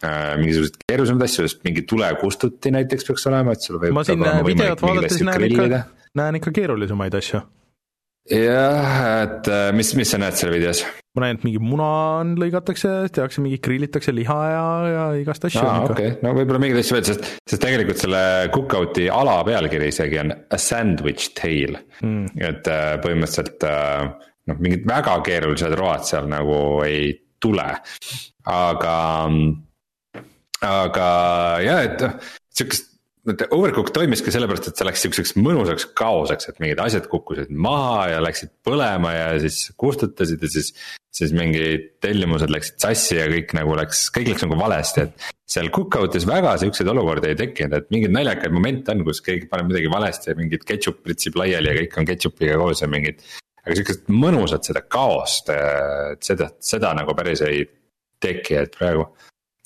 [0.00, 3.94] äh, mingisuguseid keerulisemaid asju, sest mingi tulekustuti näiteks peaks olema, et sul võib.
[4.00, 5.84] ma siin videot vaadates näen ikka,
[6.24, 7.44] näen ikka keerulisemaid asju
[8.28, 10.82] jah, et äh, mis, mis sa näed seal videos?
[11.16, 11.86] ma näen, et mingi muna
[12.20, 15.62] on, lõigatakse, tehakse mingi, grillitakse liha ja, ja igast asju.
[15.64, 18.22] aa, okei okay., no võib-olla mingeid asju veel, sest, sest tegelikult selle
[18.54, 22.36] cookout'i ala pealkiri isegi on a sandwich tale mm..
[22.38, 24.12] et äh, põhimõtteliselt äh,
[24.50, 27.10] noh, mingid väga keerulised road seal nagu ei
[27.40, 27.66] tule,
[28.52, 28.94] aga,
[30.68, 31.10] aga
[31.64, 32.06] jah, et
[32.54, 32.89] sihukest
[33.50, 38.22] Overcooked toimiski sellepärast, et see läks sihukeseks mõnusaks kaoseks, et mingid asjad kukkusid maha ja
[38.24, 40.72] läksid põlema ja siis kustutasid ja siis.
[41.10, 45.30] siis mingid tellimused läksid sassi ja kõik nagu läks, kõik läks nagu valesti, et.
[45.50, 49.72] seal Cookout'is väga siukseid olukordi ei tekkinud, et mingeid naljakaid momente on, kus keegi paneb
[49.72, 53.24] midagi valesti ja mingit ketšup pritsib laiali ja kõik on ketšupiga koos ja mingid.
[53.64, 55.50] aga sihukest mõnusat seda kaost,
[56.22, 57.66] seda, seda nagu päris ei
[58.22, 59.08] teki, et praegu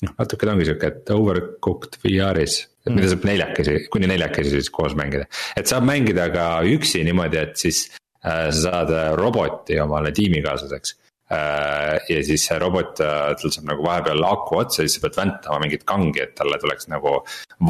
[0.04, 4.70] noh, natuke ta ongi sihuke, et overcooked VR-is, et mida saab neljakesi, kuni neljakesi siis
[4.72, 5.28] koos mängida.
[5.56, 7.86] et saab mängida ka üksi niimoodi, et siis
[8.24, 10.96] äh, sa saad äh, roboti omale tiimikaaslaseks
[11.32, 12.00] äh,.
[12.10, 15.62] ja siis see robot äh,, tal saab nagu vahepeal aku otsa, siis sa pead väntama
[15.64, 17.16] mingit kangi, et talle tuleks nagu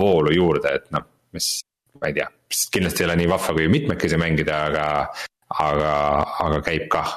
[0.01, 1.61] voolu juurde, et noh, mis.
[2.03, 2.27] ma ei tea,
[2.75, 4.89] kindlasti ei ole nii vahva kui mitmekesi mängida, aga,
[5.63, 5.93] aga,
[6.43, 7.15] aga käib kah.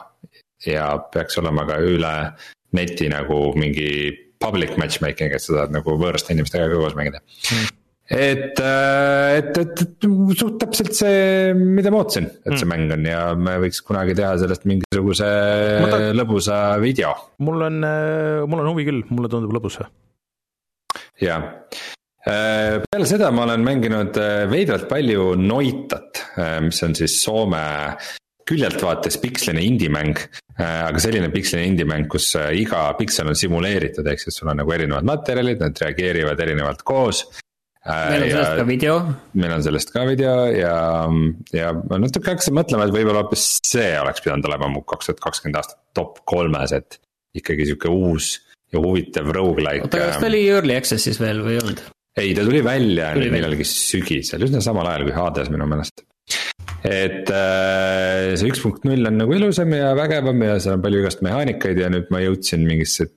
[0.66, 2.14] ja peaks olema ka üle
[2.78, 3.90] neti nagu mingi
[4.38, 7.78] public matchmaking, et sa saad nagu võõraste inimestega ka koos mängida mm
[8.10, 10.08] et, äh, et, et, et
[10.40, 12.72] suht täpselt see, mida ma ootasin, et see mm.
[12.72, 15.28] mäng on ja me võiks kunagi teha sellest mingisuguse
[15.92, 16.00] ta...
[16.16, 17.12] lõbusa video.
[17.44, 19.82] mul on, äh, mul on huvi küll, mulle tundub lõbus.
[21.20, 21.40] jaa,
[22.32, 24.22] äh, peale seda ma olen mänginud
[24.54, 26.24] veidralt palju Noitat,
[26.64, 27.66] mis on siis Soome
[28.48, 30.22] küljelt vaates piksline indie-mäng.
[30.64, 35.06] aga selline pikseli indie-mäng, kus iga piksel on simuleeritud, ehk siis sul on nagu erinevad
[35.06, 37.26] materjalid, nad reageerivad erinevalt koos
[37.88, 38.96] meil on sellest ka video.
[39.40, 40.78] meil on sellest ka video ja,
[41.56, 45.24] ja ma natuke hakkasin mõtlema, et võib-olla hoopis see oleks pidanud olema mu kaks tuhat
[45.24, 47.00] kakskümmend aastat top kolmes, et
[47.38, 48.34] ikkagi sihuke uus
[48.74, 49.88] ja huvitav rogu-like.
[49.88, 51.86] oota, kas ta oli early access'is veel või ei olnud?
[52.18, 56.04] ei, ta tuli välja tuli millalgi sügisel, üsna samal ajal kui Hades minu meelest.
[56.84, 61.06] et äh, see üks punkt null on nagu ilusam ja vägevam ja seal on palju
[61.06, 63.08] igast mehaanikaid ja nüüd ma jõudsin mingisse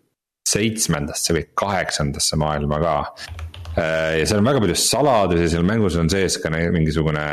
[0.51, 2.95] seitsmendasse või kaheksandasse maailma ka
[3.31, 7.27] Äh, ja seal on väga palju saladusi, seal mängus on sees ka mingisugune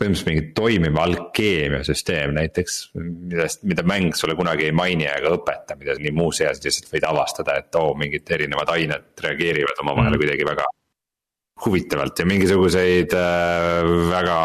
[0.00, 5.96] põhimõtteliselt mingi toimiv alkeemiasüsteem näiteks, millest, mida mäng sulle kunagi ei maini ega õpeta, mida
[6.00, 10.22] nii muuseas lihtsalt võid avastada, et oo oh,, mingid erinevad ained reageerivad omavahel mm.
[10.22, 10.68] kuidagi väga
[11.66, 14.38] huvitavalt ja mingisuguseid äh, väga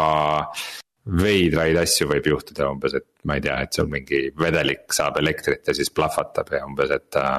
[1.16, 5.70] veidraid asju võib juhtuda umbes, et ma ei tea, et sul mingi vedelik saab elektrit
[5.70, 7.38] ja siis plahvatab ja umbes, et äh,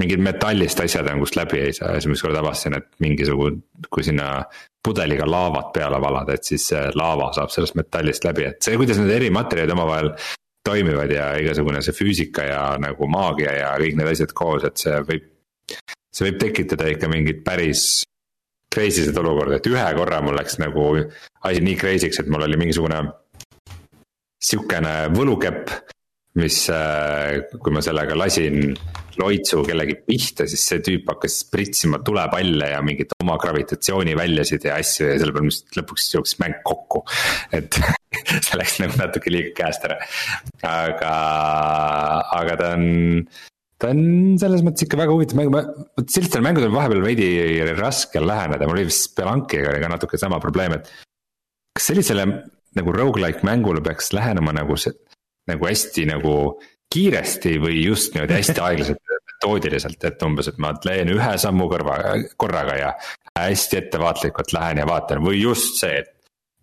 [0.00, 3.62] mingid metallist asjad on, kust läbi ei saa, esimest korda avastasin, et mingisugune,
[3.92, 4.42] kui sinna
[4.84, 9.00] pudeliga laavat peale valada, et siis see laava saab sellest metallist läbi, et see, kuidas
[9.00, 10.12] need eri materjalid omavahel
[10.66, 15.00] toimivad ja igasugune see füüsika ja nagu maagia ja kõik need asjad koos, et see
[15.08, 15.30] võib,
[16.12, 18.04] see võib tekitada ikka mingit päris
[18.74, 20.90] crazy sed olukorda, et ühe korra mul läks nagu
[21.46, 23.00] asi nii crazy'ks, et mul oli mingisugune
[24.46, 25.72] sihukene võlukepp
[26.40, 28.74] mis, äh, kui ma sellega lasin
[29.16, 35.08] loitsu kellegi pihta, siis see tüüp hakkas pritsima tulepalle ja mingit oma gravitatsiooniväljasid ja asju
[35.08, 37.02] ja selle peale vist lõpuks jooksis mäng kokku.
[37.56, 37.80] et
[38.46, 39.98] see läks nagu natuke liiga käest ära,
[40.68, 41.12] aga,
[42.36, 42.86] aga ta on
[43.80, 45.62] ta on selles mõttes ikka väga huvitav mäng, ma,
[45.98, 47.30] vot sellistel mängudel vahepeal veidi
[47.76, 50.92] raske läheneda, mul oli vist Spelankiga oli ka natuke sama probleem, et.
[51.76, 52.28] kas sellisele
[52.76, 54.92] nagu rogu-like mängule peaks lähenema nagu see,
[55.50, 56.34] nagu hästi nagu
[56.94, 61.98] kiiresti või just niimoodi hästi aeglaselt metoodiliselt, et umbes, et ma teen ühe sammu kõrva,
[62.40, 62.92] korraga ja
[63.36, 66.12] hästi ettevaatlikult lähen ja vaatan või just see, et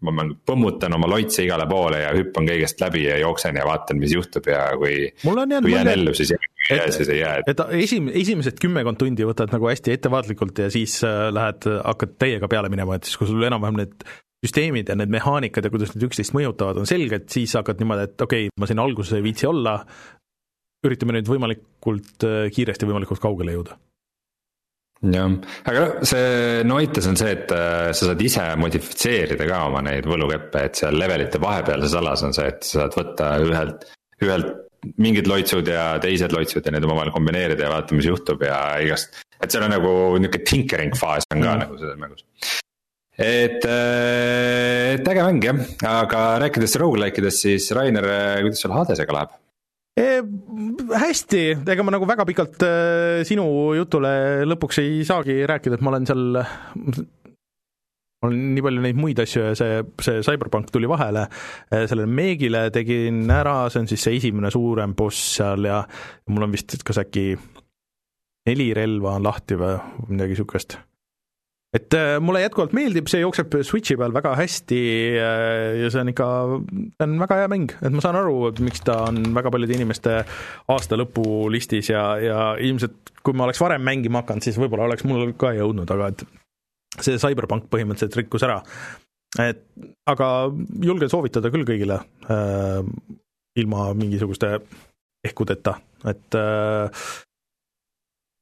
[0.03, 4.15] ma põmmutan oma loitse igale poole ja hüppan kõigest läbi ja jooksen ja vaatan, mis
[4.15, 5.07] juhtub ja kui.
[5.23, 7.37] kui jään ellu, siis jään, siis ei jää.
[7.47, 12.51] et esim-, esimesed kümmekond tundi võtad nagu hästi ettevaatlikult ja siis äh, lähed, hakkad täiega
[12.51, 14.07] peale minema, et siis kui sul enam-vähem need
[14.43, 18.27] süsteemid ja need mehaanikad ja kuidas need üksteist mõjutavad, on selged, siis hakkad niimoodi, et
[18.27, 19.77] okei okay,, ma siin alguses ei viitsi olla,
[20.83, 23.79] üritame nüüd võimalikult äh, kiiresti võimalikult kaugele jõuda
[25.11, 25.31] jah,
[25.67, 30.67] aga see Noites on see, et äh, sa saad ise modifitseerida ka oma neid võlukeppe,
[30.67, 33.87] et seal levelite vahepealses alas on see, et sa saad võtta ühelt,
[34.23, 34.53] ühelt
[34.99, 39.21] mingid loitsud ja teised loitsud ja need omavahel kombineerida ja vaadata, mis juhtub ja igast.
[39.39, 41.63] et seal on nagu nihuke tinkering faas on ka mm.
[41.63, 42.25] nagu selles mängus
[43.17, 48.73] et, äh, et äge mäng jah, aga rääkides rogu-like idest, siis Rainer, äh, kuidas sul
[48.73, 49.33] Hadesega läheb?
[49.93, 50.05] E,
[50.97, 53.45] hästi, ega ma nagu väga pikalt äh, sinu
[53.77, 54.13] jutule
[54.49, 56.23] lõpuks ei saagi rääkida, et ma olen seal
[58.23, 61.27] mul on nii palju neid muid asju ja see, see CyberPunk tuli vahele,
[61.69, 65.83] sellele Meegile tegin ära, see on siis see esimene suurem boss seal ja
[66.31, 67.33] mul on vist kas äkki
[68.47, 69.75] neli relva on lahti või
[70.07, 70.79] midagi niisugust
[71.73, 74.81] et äh, mulle jätkuvalt meeldib, see jookseb Switchi peal väga hästi
[75.17, 76.27] äh, ja see on ikka,
[76.97, 79.77] see on väga hea mäng, et ma saan aru, et miks ta on väga paljude
[79.79, 80.19] inimeste
[80.73, 85.31] aasta lõpulistis ja, ja ilmselt kui ma oleks varem mängima hakanud, siis võib-olla oleks mul
[85.39, 86.25] ka jõudnud, aga et
[87.01, 88.61] see CyberPunk põhimõtteliselt rikkus ära.
[89.41, 89.63] et
[90.05, 90.27] aga
[90.85, 92.83] julgen soovitada küll kõigile äh,
[93.57, 94.59] ilma mingisuguste
[95.25, 95.77] ehkudeta,
[96.11, 97.07] et äh,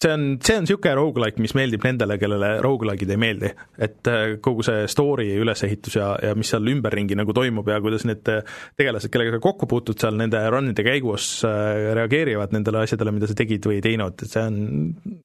[0.02, 3.52] see on, see on niisugune rogu-like, mis meeldib nendele, kellele rogu-like'id ei meeldi.
[3.78, 8.08] et äh, kogu see story ülesehitus ja, ja mis seal ümberringi nagu toimub ja kuidas
[8.10, 13.30] need tegelased, kellega sa kokku puutud seal nende run'ide käigus, äh, reageerivad nendele asjadele, mida
[13.30, 15.20] sa tegid või ei teinud, et see on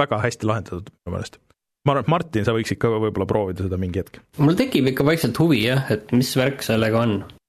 [0.00, 1.40] väga hästi lahendatud minu meelest
[1.84, 4.20] ma arvan, et Martin, sa võiksid ka võib-olla proovida seda mingi hetk.
[4.40, 7.43] mul tekib ikka vaikselt huvi jah, et mis värk sellega on Äh,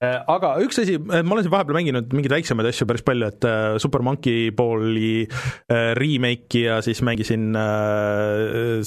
[0.00, 3.46] aga üks asi, äh, ma olen siin vahepeal mänginud mingeid väiksemaid asju päris palju, et
[3.48, 5.26] äh, Super Monkey Balli
[5.68, 7.50] remake'i ja siis mängisin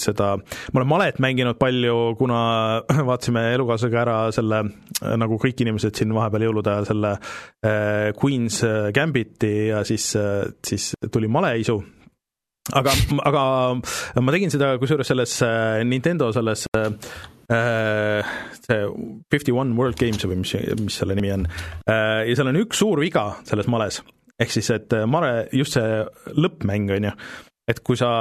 [0.02, 2.40] seda, ma olen malet mänginud palju, kuna
[3.10, 4.64] vaatasime elukaaslasega ära selle,
[5.22, 7.16] nagu kõik inimesed siin vahepeal jõulude ajal, selle
[8.18, 8.62] Queen's
[8.96, 10.10] Gambiti ja siis,
[10.66, 11.78] siis tuli maleisu.
[12.74, 12.94] Aga,
[13.28, 13.42] aga
[14.24, 15.36] ma tegin seda kusjuures selles
[15.84, 16.92] Nintendo selles Äh,
[17.54, 18.82] see
[19.32, 21.48] Fifty One World Games või mis, mis selle nimi on.
[21.90, 24.02] Äh, ja seal on üks suur viga selles males,
[24.42, 26.04] ehk siis, et äh, male, just see
[26.38, 27.16] lõppmäng, on ju,
[27.70, 28.12] et kui sa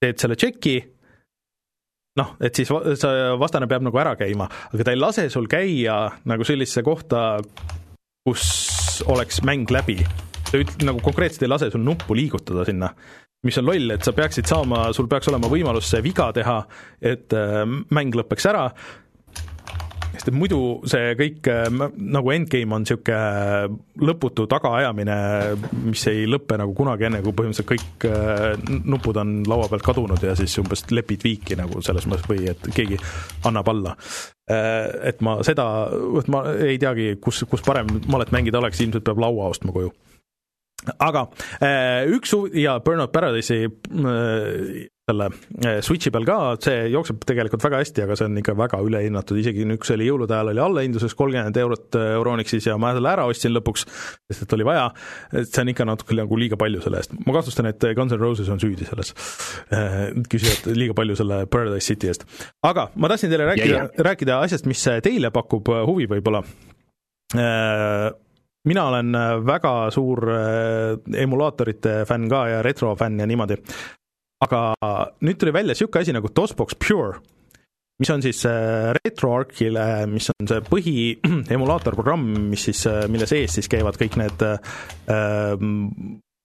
[0.00, 0.76] teed selle tšeki,
[2.20, 6.02] noh, et siis see vastane peab nagu ära käima, aga ta ei lase sul käia
[6.28, 7.24] nagu sellisesse kohta,
[8.26, 8.44] kus
[9.08, 10.00] oleks mäng läbi.
[10.50, 12.90] ta üt-, nagu konkreetselt ei lase sul nuppu liigutada sinna,
[13.46, 16.58] mis on loll, et sa peaksid saama, sul peaks olema võimalus see viga teha,
[17.00, 18.68] et äh, mäng lõpeks ära
[20.20, 20.58] sest et muidu
[20.90, 25.16] see kõik äh, nagu endgame on niisugune lõputu tagaajamine,
[25.86, 30.20] mis ei lõpe nagu kunagi enne, kui põhimõtteliselt kõik äh, nupud on laua pealt kadunud
[30.24, 33.00] ja siis umbes lepid viiki nagu selles mõttes või et keegi
[33.48, 33.96] annab alla.
[34.50, 35.66] Äh, et ma seda,
[36.32, 39.94] ma ei teagi, kus, kus parem malet mängida oleks, ilmselt peab laua ostma koju
[40.98, 41.26] aga
[42.08, 43.68] üks ja Burnout Paradise'i
[45.10, 45.26] selle
[45.64, 49.38] eh, Switchi peal ka, see jookseb tegelikult väga hästi, aga see on ikka väga ülehinnatud,
[49.42, 53.54] isegi see oli jõulude ajal, oli allahindluses kolmkümmend eurot Euronixis ja ma selle ära ostsin
[53.56, 53.86] lõpuks,
[54.30, 54.88] sest et oli vaja,
[55.34, 57.14] et see on ikka natuke nagu liiga palju selle eest.
[57.26, 59.14] ma kahtlustan, et Guns N Roses on süüdi selles,
[60.30, 62.26] küsivad liiga palju selle Paradise City eest.
[62.66, 66.44] aga ma tahtsin teile rääkida, rääkida asjast, mis teile pakub huvi võib-olla
[68.68, 69.16] mina olen
[69.46, 70.26] väga suur
[71.16, 73.56] emulaatorite fänn ka ja retrofänn ja niimoodi
[74.44, 74.60] aga
[75.24, 77.20] nüüd tuli välja niisugune asi nagu DOSBox Pure,
[78.00, 83.68] mis on siis äh, RetroArchile, mis on see põhiemulaatorprogramm, mis siis, äh, mille sees siis
[83.70, 84.80] käivad kõik need äh,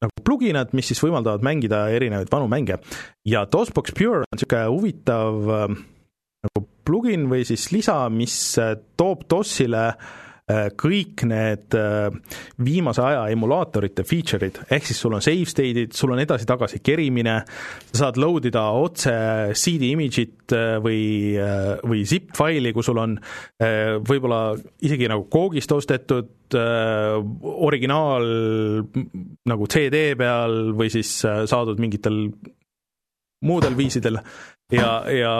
[0.05, 2.81] nagu pluginad, mis siis võimaldavad mängida erinevaid vanu mänge.
[3.25, 5.79] ja DOSBox Pure on niisugune huvitav äh,
[6.45, 12.13] nagu plugin või siis lisa, mis äh, toob DOS-ile äh, Äh, kõik need äh,
[12.61, 17.39] viimase aja emulaatorite feature'id, ehk siis sul on save state'id, sul on edasi-tagasi kerimine,
[17.89, 19.15] sa saad load ida otse
[19.57, 21.01] CD image'it äh, või,
[21.81, 23.17] või zip-faili, kui sul on
[24.05, 24.41] võib-olla
[24.85, 26.55] isegi nagu koogist ostetud
[27.65, 28.27] originaal
[29.49, 32.27] nagu CD peal või siis saadud mingitel
[33.45, 34.19] muudel viisidel
[34.73, 35.33] ja, ja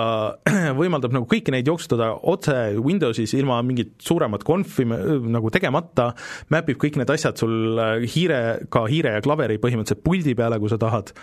[0.80, 6.12] võimaldab nagu kõiki neid jooksutada otse Windowsis ilma mingit suuremat konfi nagu tegemata,
[6.54, 8.42] mapib kõik need asjad sul äh, hiire,
[8.74, 11.14] ka hiire ja klaveri põhimõtteliselt puldi peale, kui sa tahad,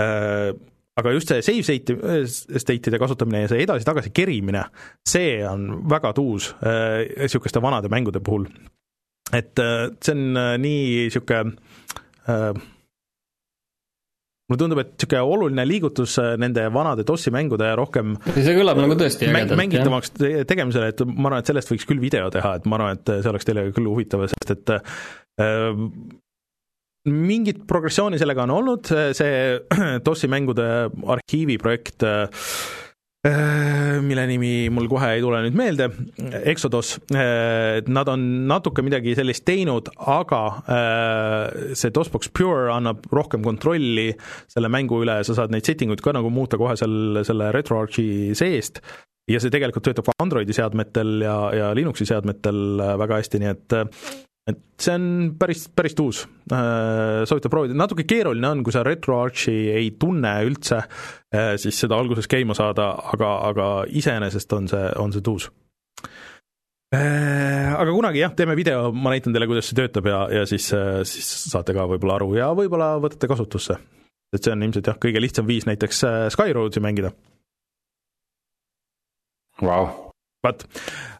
[0.00, 0.50] äh,
[0.98, 1.96] aga just see save state,
[2.62, 4.66] state'ide kasutamine ja see edasi-tagasi kerimine,
[5.06, 8.48] see on väga tuus niisuguste äh, vanade mängude puhul.
[9.34, 11.54] et see on nii niisugune
[14.48, 18.98] mulle tundub, et niisugune oluline liigutus äh, nende vanade DOS-i mängude rohkem see kõlab nagu
[19.00, 20.12] tõesti ägedalt, mängitavaks
[20.50, 23.32] tegemisele, et ma arvan, et sellest võiks küll video teha, et ma arvan, et see
[23.32, 25.72] oleks teile küll huvitav, sest et äh,
[27.04, 29.34] mingit progressiooni sellega on olnud, see
[30.06, 30.68] DOS-i mängude
[31.16, 32.83] arhiivi projekt äh, Äh,
[33.24, 35.88] mille nimi mul kohe ei tule nüüd meelde,
[36.44, 43.44] Exodus, äh, nad on natuke midagi sellist teinud, aga äh, see DOSBox Pure annab rohkem
[43.46, 44.10] kontrolli
[44.50, 48.36] selle mängu üle, sa saad neid setting uid ka nagu muuta kohe seal selle RetroArchi
[48.36, 48.82] seest.
[49.30, 53.76] Ja see tegelikult töötab ka Androidi seadmetel ja, ja Linuxi seadmetel väga hästi, nii et
[54.50, 55.06] et see on
[55.40, 60.82] päris, päris uus, äh, soovitan proovida, natuke keeruline on, kui sa RetroArchi ei tunne üldse,
[61.34, 65.48] äh, siis seda alguses käima saada, aga, aga iseenesest on see, on see tuus.
[66.94, 70.68] Äh, aga kunagi jah, teeme video, ma näitan teile, kuidas see töötab ja, ja siis,
[71.08, 73.80] siis saate ka võib-olla aru ja võib-olla võtate kasutusse.
[74.34, 76.04] et see on ilmselt jah, kõige lihtsam viis näiteks
[76.34, 77.14] Skyroadsi mängida.
[79.62, 80.12] Vau,
[80.44, 80.64] vot,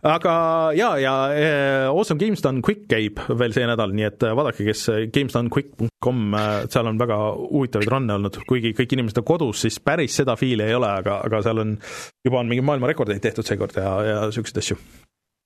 [0.06, 0.34] aga
[0.76, 4.66] ja, ja äh, Awesome Games Done Quick käib veel see nädal, nii et äh, vaadake,
[4.68, 6.36] kes äh, gamesdonequick.com,
[6.72, 10.66] seal on väga huvitavaid run'e olnud, kuigi kõik inimesed on kodus, siis päris seda fiili
[10.66, 11.78] ei ole, aga, aga seal on,
[12.26, 14.78] juba on mingeid maailmarekordeid tehtud seekord ja, ja niisuguseid asju.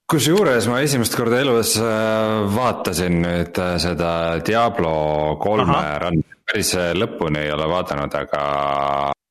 [0.09, 1.75] Kusjuures ma esimest korda elus
[2.55, 8.45] vaatasin nüüd seda Diablo kolme run, päris lõpuni ei ole vaadanud, aga,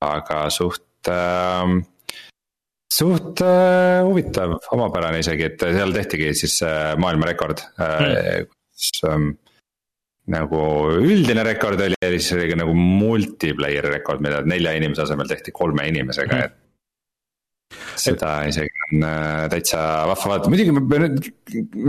[0.05, 1.77] aga suht äh,
[2.97, 8.47] suht äh, huvitav, omapärane isegi, et seal tehtigi siis äh, maailmarekord mm.,
[8.77, 9.31] kus ähm,
[10.33, 10.61] nagu
[11.01, 15.53] üldine rekord oli ja siis oli ka nagu multiplayer rekord, mida nelja inimese asemel tehti
[15.55, 16.63] kolme inimesega mm., et.
[17.99, 21.31] seda isegi on äh, täitsa vahva vaadata, muidugi ma pean nüüd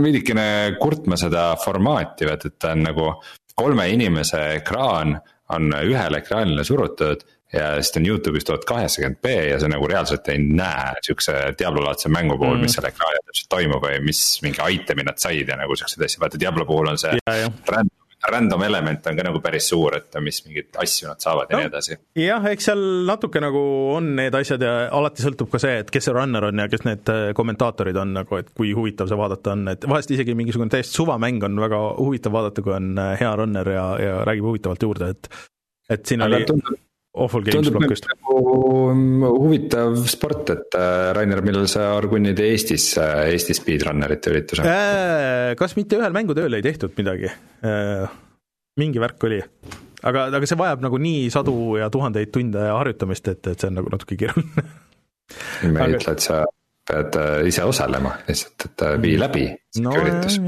[0.05, 0.47] veidikene
[0.81, 3.11] kurtma seda formaati, vaat et ta on nagu
[3.59, 5.17] kolme inimese ekraan
[5.55, 9.87] on ühele ekraanile surutud ja siis ta on Youtube'is tuhat kaheksakümmend B ja sa nagu
[9.89, 14.25] reaalselt ei näe siukse Diablo-laadse mängu puhul mm., mis seal ekraanil täpselt toimub või mis
[14.45, 17.95] mingi item'i nad said ja nagu siukseid asju, vaata Diablo puhul on see random
[18.27, 21.61] random element on ka nagu päris suur, et mis mingeid asju nad saavad no, ja
[21.61, 21.97] nii edasi.
[22.19, 23.61] jah, eks seal natuke nagu
[23.95, 26.83] on need asjad ja alati sõltub ka see, et kes see runner on ja kes
[26.87, 30.73] need äh, kommentaatorid on nagu, et kui huvitav see vaadata on, et vahest isegi mingisugune
[30.73, 34.87] täiesti suvamäng on väga huvitav vaadata, kui on äh, hea runner ja, ja räägib huvitavalt
[34.89, 35.33] juurde, et
[35.89, 36.83] et siin Aga oli tundub
[37.17, 38.39] Awful Games plokist nagu
[38.93, 44.65] mm, huvitav sport, et äh, Rainer, millal sa organid Eestis, Eesti speedrunnerite ürituse?
[44.65, 45.55] äh,?
[45.59, 48.17] kas mitte ühel mängutööl ei tehtud midagi äh,?
[48.79, 49.39] mingi värk oli,
[50.05, 53.81] aga, aga see vajab nagu nii sadu ja tuhandeid tunde harjutamist, et, et see on
[53.81, 54.67] nagu natuke keeruline
[55.73, 56.43] me ei ütle, et sa
[56.89, 59.47] pead äh, ise osalema, lihtsalt, et äh, vii läbi
[59.83, 60.39] no, üritus.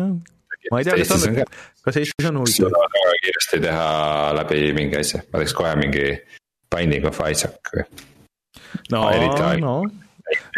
[0.72, 1.42] ma ei tea, kas on,
[1.86, 2.78] kas Eestis on huvitav.
[3.26, 3.90] kiiresti teha
[4.40, 6.06] läbi mingi asja, ma teeks kohe mingi
[6.72, 7.86] Binding of Isaac või.
[8.94, 9.06] no,
[9.62, 9.76] no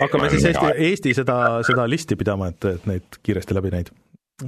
[0.02, 3.91] hakkame siis Eesti, Eesti seda, seda listi pidama, et, et neid kiiresti läbi neid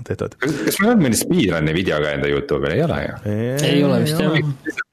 [0.06, 0.36] tehtud.
[0.42, 3.20] kas, meil on mõni speedrun'i video ka enda Youtube'il, ei ole ju?
[3.70, 4.40] ei ole vist jah.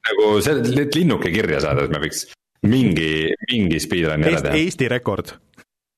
[0.09, 2.27] nagu see, linnuke kirja saada, et me võiks
[2.69, 3.11] mingi,
[3.51, 4.61] mingi speedrun'i ära teha.
[4.61, 5.35] Eesti rekord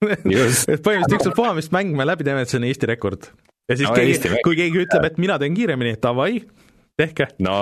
[0.06, 3.30] et põhimõtteliselt ükspuha, mis mäng me läbi teeme, et see on Eesti rekord.
[3.70, 6.42] ja siis no, keegi, kui keegi ütleb, et mina teen kiiremini, davai,
[7.00, 7.28] tehke.
[7.46, 7.62] no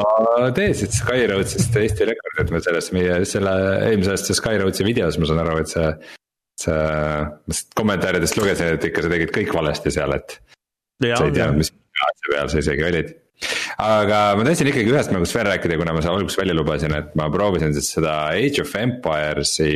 [0.56, 3.56] tee siis Skyroadsist Eesti rekord, et me selles meie, selle
[3.90, 5.90] eelmise aasta Skyroadsi videos ma saan aru, et see.
[6.64, 6.78] see,
[7.50, 10.38] ma kommentaaridest lugesin, et ikka sa tegid kõik valesti seal, et.
[11.04, 11.74] sa ei teadnud, mis
[12.30, 13.14] peal sa isegi olid
[13.82, 17.14] aga ma tahtsin ikkagi ühest mängust veel rääkida, kuna ma seal alguses välja lubasin, et
[17.20, 19.74] ma proovisin siis seda Age of Empires'i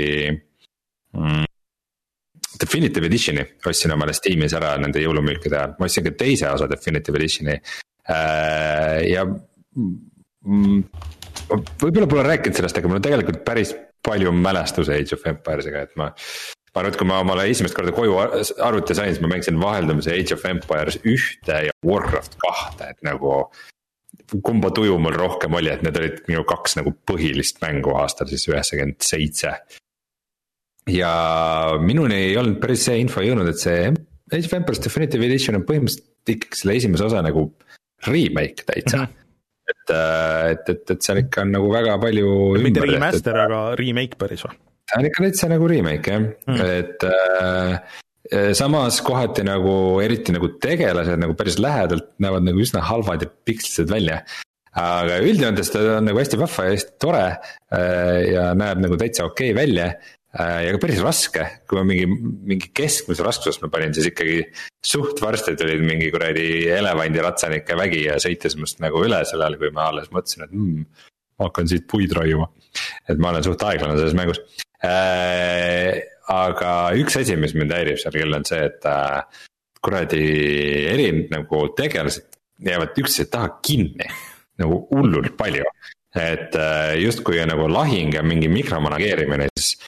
[1.17, 1.45] mm,
[2.61, 7.19] Definitive Editioni ostsin omale Steamis ära nende jõulumüükide ajal, ma ostsin ka teise osa Definitive
[7.19, 9.03] Editioni äh,.
[9.11, 9.27] ja
[11.81, 13.73] võib-olla pole rääkinud sellest, aga mul on tegelikult päris
[14.05, 16.11] palju mälestusi Age of Empires'iga, et ma.
[16.73, 20.13] ma arvan, et kui ma omale esimest korda koju arvuti sain, siis ma mängisin vaheldumise
[20.13, 23.47] Age of Empires ühte ja Warcraft kahte, et nagu.
[24.43, 28.43] kumba tuju mul rohkem oli, et need olid minu kaks nagu põhilist mängu aastal siis
[28.49, 29.53] üheksakümmend seitse
[30.91, 31.11] ja
[31.79, 35.63] minuni ei olnud päris see info jõudnud, et see Age of Empires Definitive Edition on
[35.67, 37.45] põhimõtteliselt ikkagi selle esimese osa nagu
[38.07, 39.05] remake täitsa mm.
[39.05, 39.26] -hmm
[39.67, 42.33] et, äh, et, et, et seal ikka on nagu väga palju.
[42.63, 44.57] mitte remaster, aga remake päris või?
[44.87, 47.95] ta on ikka täitsa nagu remake jah mm., et äh,
[48.57, 49.73] samas kohati nagu
[50.03, 54.21] eriti nagu tegelased nagu päris lähedalt näevad nagu üsna halvad ja pikslised välja.
[54.77, 59.25] aga üldjoontes ta on nagu hästi vahva ja hästi tore äh, ja näeb nagu täitsa
[59.25, 59.91] okei okay välja
[60.37, 62.05] ja ka päris raske, kui ma mingi,
[62.51, 64.37] mingi keskmise raskusest ma panin, siis ikkagi
[64.85, 69.73] suht varsti tulid mingi kuradi elevandiratsanike vägi ja sõitis must nagu üle sel ajal, kui
[69.73, 70.85] ma alles mõtlesin, et mm,
[71.37, 72.49] ma hakkan siit puid raiuma.
[73.09, 74.41] et ma olen suht aeglane selles mängus
[74.85, 76.03] äh,.
[76.27, 79.43] aga üks asi, mis mind häirib seal küll on see, et äh,
[79.81, 80.23] kuradi
[80.91, 82.35] eri nagu tegelased
[82.67, 84.09] jäävad üksteise taha kinni
[84.59, 85.65] nagu hullult palju
[86.17, 89.87] et äh, justkui nagu lahing ja mingi mikromanageerimine, siis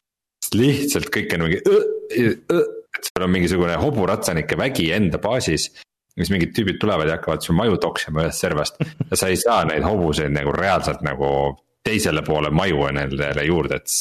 [0.55, 5.69] lihtsalt kõik on mingi, et sul on mingisugune hoburatsanike vägi enda baasis.
[6.19, 9.63] siis mingid tüübid tulevad ja hakkavad su maju toksima ühest servast ja sa ei saa
[9.69, 11.29] neid hobuseid nagu reaalselt nagu
[11.85, 13.93] teisele poole maju nendele juurde, et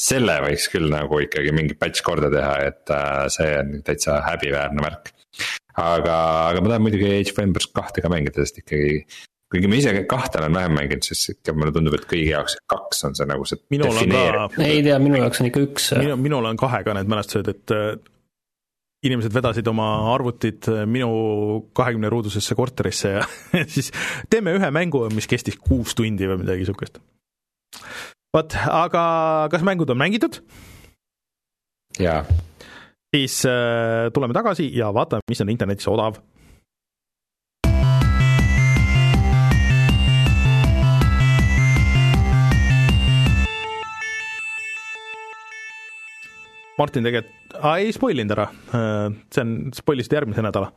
[0.00, 4.84] selle võiks küll nagu ikkagi mingi batch korda teha, et äh, see on täitsa häbiväärne
[4.84, 5.12] märk.
[5.76, 6.16] aga,
[6.50, 9.04] aga ma tahan muidugi Age of Empires kahte ka mängida, sest ikkagi
[9.56, 13.06] kuigi ma ise kahte olen vähem mänginud, siis ikka mulle tundub, et kõigi jaoks kaks
[13.08, 13.62] on see nagu see.
[14.66, 15.88] ei tea, minu jaoks on ikka üks.
[15.96, 17.96] minu, minul on kahega need mälestused, et äh,
[19.06, 21.10] inimesed vedasid oma arvutid äh, minu
[21.76, 23.24] kahekümne ruudusesse korterisse ja
[23.74, 23.92] siis
[24.32, 27.00] teeme ühe mängu, mis kestis kuus tundi või midagi sihukest.
[28.36, 29.02] vot, aga
[29.52, 30.42] kas mängud on mängitud?
[32.02, 32.22] jaa.
[33.14, 36.20] siis äh, tuleme tagasi ja vaatame, mis on internetis odav
[46.76, 48.50] Martin tegelikult, ei spoil inud ära,
[49.32, 50.68] see on, spoilisid järgmise nädala.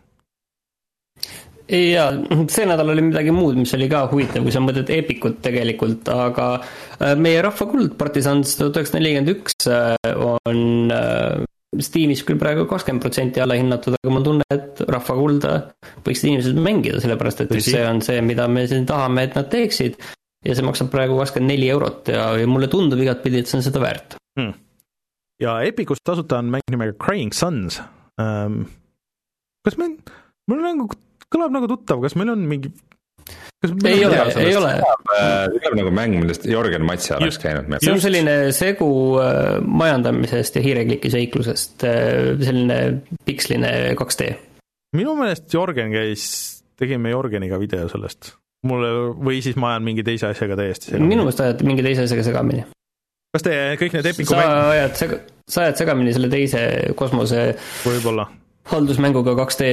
[1.70, 2.08] jaa,
[2.50, 6.50] see nädal oli midagi muud, mis oli ka huvitav, kui sa mõtled Epicut tegelikult, aga
[6.62, 11.44] äh, meie rahvakuld Partisans tuhat üheksasada nelikümmend üks äh, on äh,
[11.86, 15.52] Steamis küll praegu kakskümmend protsenti allahinnatud, aga mul on tunne, et rahvakulda
[16.08, 17.76] võiksid inimesed mängida, sellepärast et Tõsi.
[17.76, 20.00] see on see, mida me siin tahame, et nad teeksid.
[20.48, 23.68] ja see maksab praegu kakskümmend neli eurot ja, ja mulle tundub igatpidi, et see on
[23.68, 24.56] seda väärt hmm
[25.44, 27.80] ja Epicust tasuta on mäng nimega Crying Suns
[28.22, 28.64] ähm,.
[29.66, 29.98] kas meil,
[30.50, 30.90] mul nagu
[31.30, 32.72] kõlab nagu tuttav, kas meil on mingi
[33.60, 34.74] kas ei ole, ei ole.
[34.80, 37.84] see kõlab nagu mäng, millest Jörgen Matsi oleks käinud meil.
[37.84, 38.90] see on selline segu
[39.22, 42.80] äh, majandamisest ja hiirekliki seiklusest, äh, selline
[43.28, 44.32] piksline 2D.
[44.98, 46.26] minu meelest Jörgen käis,
[46.80, 48.34] tegime Jörgeniga video sellest.
[48.68, 51.14] mulle, või siis ma ajan mingi teise asjaga täiesti segamini.
[51.14, 52.66] minu meelest ajad mingi teise asjaga segamini
[53.36, 54.70] kas te kõik need Epiku sa mäng...
[54.76, 55.20] ajad sega-,
[55.50, 56.62] sa ajad segamini selle teise
[57.00, 57.50] kosmose
[57.86, 58.30] võib-olla
[58.70, 59.68] haldusmänguga 2D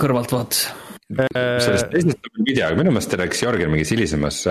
[0.00, 0.66] kõrvalt vaates.
[1.14, 4.42] sellest teisest on video, aga minu meelest rääkis Jörgen mingis hilisemas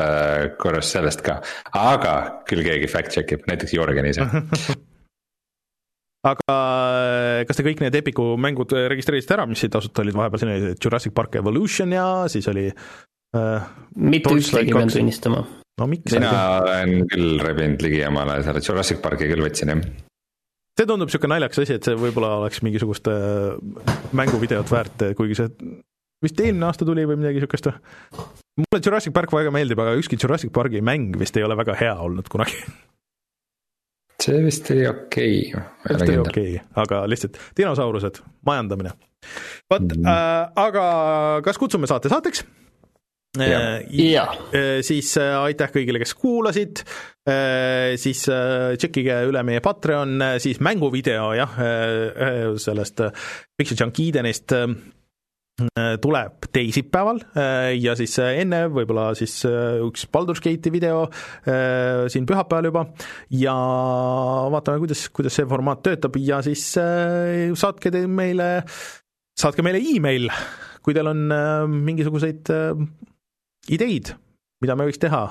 [0.61, 1.39] korras sellest ka,
[1.77, 2.15] aga
[2.49, 4.25] küll keegi fact check ib, näiteks Jörgen ise
[6.31, 6.57] aga
[7.47, 10.77] kas te kõik need Epiku mängud registreerisite ära, mis siin tasuta olid vahepeal, siin oli
[10.77, 15.43] Jurassic Park Evolution ja siis oli äh, mitte ühtegi pean tunnistama.
[15.81, 16.13] No miks?
[16.13, 20.11] mina olen küll rebinud ligi omale selle Jurassic Parki küll võtsin, jah
[20.73, 23.51] see tundub niisugune naljakas asi, et see võib-olla oleks mingisugust äh,
[24.17, 25.51] mänguvideot väärt, kuigi see
[26.23, 27.69] vist eelmine aasta tuli või midagi niisugust.
[28.57, 31.93] mulle Jurassic Park väga meeldib, aga ükski Jurassic Parki mäng vist ei ole väga hea
[32.07, 32.57] olnud kunagi
[34.23, 35.63] see vist oli okei okay..
[35.89, 38.93] vist oli okei okay,, aga lihtsalt dinosaurused, majandamine.
[39.71, 40.85] vot mm., äh, aga
[41.45, 42.45] kas kutsume saate saateks?
[43.41, 44.23] Ja, ja.,
[44.53, 46.83] äh, siis äh, aitäh kõigile, kes kuulasid,
[47.25, 51.55] äh, siis tšekkige üle meie Patreon, siis mänguvideo jah,
[52.61, 53.01] sellest
[53.57, 54.53] Picture Junk Edenist
[56.01, 57.19] tuleb teisipäeval.
[57.77, 59.35] Ja siis enne võib-olla siis
[59.85, 61.03] üks Baldur's Gate'i video
[62.09, 62.83] siin pühapäeval juba.
[63.37, 63.53] Ja
[64.53, 66.17] vaatame, kuidas, kuidas see formaat töötab.
[66.17, 68.49] Ja siis saatke te meile,
[69.37, 70.25] saatke meile email,
[70.81, 71.25] kui teil on
[71.85, 72.49] mingisuguseid
[73.71, 74.13] ideid,
[74.63, 75.21] mida me võiks teha,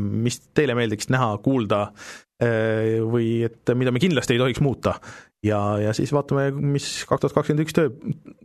[0.00, 1.86] mis teile meeldiks näha, kuulda
[2.40, 4.96] või et mida me kindlasti ei tohiks muuta
[5.44, 7.92] ja, ja siis vaatame, mis kaks tuhat kakskümmend üks töö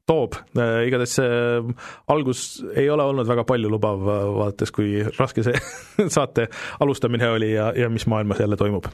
[0.09, 2.43] toob, äh, igatahes see äh, algus
[2.77, 5.63] ei ole olnud väga paljulubav, äh, vaadates, kui raske see
[6.17, 6.49] saate
[6.83, 8.89] alustamine oli ja, ja mis maailmas jälle toimub.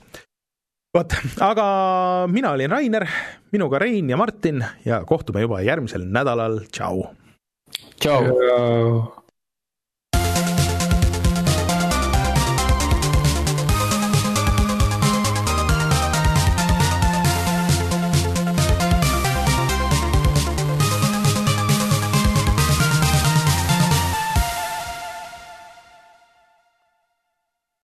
[0.95, 1.67] vot, aga
[2.31, 3.07] mina olin Rainer,
[3.55, 7.05] minuga Rein ja Martin ja kohtume juba järgmisel nädalal, tšau!
[7.99, 9.23] tšau!